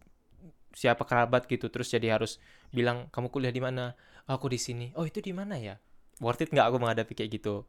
siapa 0.77 1.09
kerabat 1.09 1.49
gitu 1.49 1.73
terus 1.73 1.89
jadi 1.89 2.19
harus 2.19 2.37
bilang 2.69 3.07
kamu 3.13 3.31
kuliah 3.31 3.53
di 3.53 3.63
mana? 3.63 3.95
Aku 4.27 4.51
di 4.51 4.59
sini. 4.59 4.91
Oh 4.99 5.07
itu 5.07 5.23
di 5.23 5.31
mana 5.31 5.55
ya 5.55 5.79
worth 6.23 6.41
it 6.41 6.49
nggak 6.49 6.67
aku 6.67 6.77
menghadapi 6.81 7.13
kayak 7.13 7.41
gitu? 7.41 7.65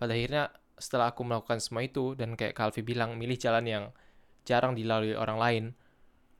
Pada 0.00 0.16
akhirnya 0.16 0.52
setelah 0.80 1.12
aku 1.12 1.22
melakukan 1.24 1.60
semua 1.60 1.84
itu 1.84 2.16
dan 2.16 2.34
kayak 2.34 2.56
Kalvi 2.56 2.80
bilang 2.80 3.20
milih 3.20 3.36
jalan 3.36 3.64
yang 3.68 3.84
jarang 4.48 4.72
dilalui 4.72 5.12
orang 5.12 5.36
lain 5.36 5.64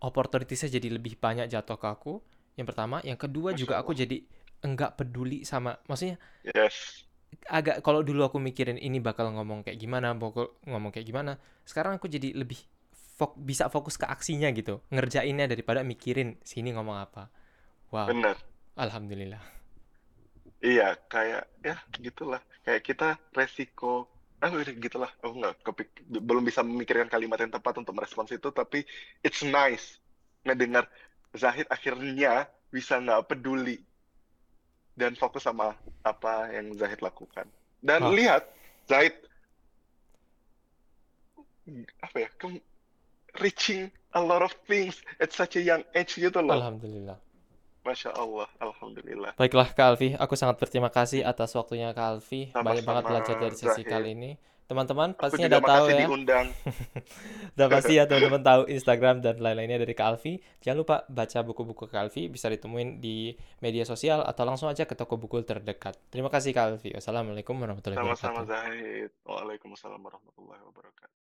opportunitiesnya 0.01 0.81
jadi 0.81 0.97
lebih 0.97 1.21
banyak 1.21 1.53
jatuh 1.53 1.77
ke 1.77 1.87
aku. 1.89 2.25
Yang 2.57 2.67
pertama 2.73 3.05
yang 3.05 3.21
kedua 3.21 3.53
Masya 3.53 3.61
juga 3.61 3.75
aku 3.81 3.93
jadi 3.93 4.25
enggak 4.61 4.97
peduli 5.01 5.45
sama 5.49 5.77
maksudnya 5.89 6.21
yes. 6.45 7.09
agak 7.49 7.81
kalau 7.81 8.05
dulu 8.05 8.29
aku 8.29 8.37
mikirin 8.37 8.77
ini 8.77 9.01
bakal 9.01 9.33
ngomong 9.33 9.65
kayak 9.65 9.81
gimana 9.81 10.13
bakal 10.13 10.53
ngomong 10.69 10.93
kayak 10.93 11.09
gimana 11.09 11.41
sekarang 11.65 11.97
aku 11.97 12.13
jadi 12.13 12.37
lebih 12.37 12.61
fok 12.93 13.41
bisa 13.41 13.73
fokus 13.73 13.97
ke 13.97 14.05
aksinya 14.05 14.53
gitu 14.53 14.85
ngerjainnya 14.93 15.49
daripada 15.49 15.81
mikirin 15.81 16.37
sini 16.45 16.77
ngomong 16.77 16.97
apa. 17.01 17.33
Wow. 17.89 18.13
Bener. 18.13 18.37
Alhamdulillah 18.77 19.60
iya 20.61 20.97
kayak 21.09 21.49
ya 21.65 21.77
gitulah. 21.99 22.41
Kayak 22.65 22.83
kita 22.85 23.09
resiko 23.33 24.09
ah 24.41 24.49
udah 24.49 24.77
gitulah. 24.77 25.11
Aku 25.21 25.37
nggak 25.37 25.57
kepik 25.65 25.89
belum 26.09 26.45
bisa 26.45 26.65
memikirkan 26.65 27.09
kalimat 27.09 27.41
yang 27.41 27.53
tepat 27.53 27.81
untuk 27.81 27.97
merespons 27.97 28.33
itu 28.33 28.49
tapi 28.53 28.85
it's 29.21 29.45
nice 29.45 30.01
ngedengar 30.45 30.89
Zahid 31.37 31.69
akhirnya 31.69 32.49
bisa 32.73 32.97
nggak 33.01 33.29
peduli 33.29 33.81
dan 34.97 35.17
fokus 35.17 35.45
sama 35.45 35.77
apa 36.05 36.53
yang 36.53 36.73
Zahid 36.77 37.01
lakukan. 37.01 37.49
Dan 37.81 38.01
wah 38.05 38.13
lihat 38.13 38.43
Zahid 38.89 39.17
apa 42.03 42.17
ya 42.27 42.29
reaching 43.39 43.89
a 44.17 44.21
lot 44.21 44.43
of 44.43 44.51
things 44.67 44.99
at 45.23 45.31
such 45.31 45.55
a 45.55 45.63
young 45.63 45.87
age 45.95 46.19
gitu 46.19 46.41
loh. 46.43 46.59
Alhamdulillah 46.59 47.30
Masya 47.81 48.11
Allah 48.13 48.49
Alhamdulillah 48.61 49.33
Baiklah 49.41 49.69
Kak 49.73 49.87
Alfi, 49.97 50.13
aku 50.15 50.35
sangat 50.37 50.61
berterima 50.61 50.93
kasih 50.93 51.25
atas 51.25 51.57
waktunya 51.57 51.91
Kak 51.97 52.21
Alfi. 52.21 52.53
Banyak 52.53 52.85
banget 52.85 53.05
sama-sama 53.05 53.09
belajar 53.09 53.35
dari 53.41 53.57
sesi 53.57 53.83
Zahid 53.83 53.89
kali 53.89 54.09
ini. 54.13 54.33
Teman-teman 54.71 55.19
pastinya 55.19 55.59
udah 55.59 55.67
tahu 55.67 55.87
ya. 55.91 56.07
diundang 56.07 56.47
Udah 57.59 57.67
pasti 57.67 57.99
ya 57.99 58.07
teman-teman 58.07 58.39
tahu 58.39 58.63
Instagram 58.71 59.19
dan 59.19 59.43
lain-lainnya 59.43 59.83
dari 59.83 59.99
Kak 59.99 60.07
Alfi. 60.15 60.39
Jangan 60.63 60.79
lupa 60.79 60.97
baca 61.11 61.39
buku-buku 61.43 61.91
Kak 61.91 62.07
Alfi, 62.07 62.31
bisa 62.31 62.47
ditemuin 62.47 63.03
di 63.03 63.35
media 63.59 63.83
sosial 63.83 64.23
atau 64.23 64.47
langsung 64.47 64.71
aja 64.71 64.87
ke 64.87 64.95
toko 64.95 65.19
buku 65.19 65.43
terdekat. 65.43 65.99
Terima 66.07 66.31
kasih 66.31 66.55
Kak 66.55 66.79
Alfi. 66.79 66.95
Wassalamualaikum 66.95 67.59
warahmatullahi 67.59 67.99
sama-sama 67.99 68.47
wabarakatuh. 68.47 68.47
Zahid 68.47 69.11
Waalaikumsalam 69.27 69.99
warahmatullahi 69.99 70.63
wabarakatuh 70.63 71.20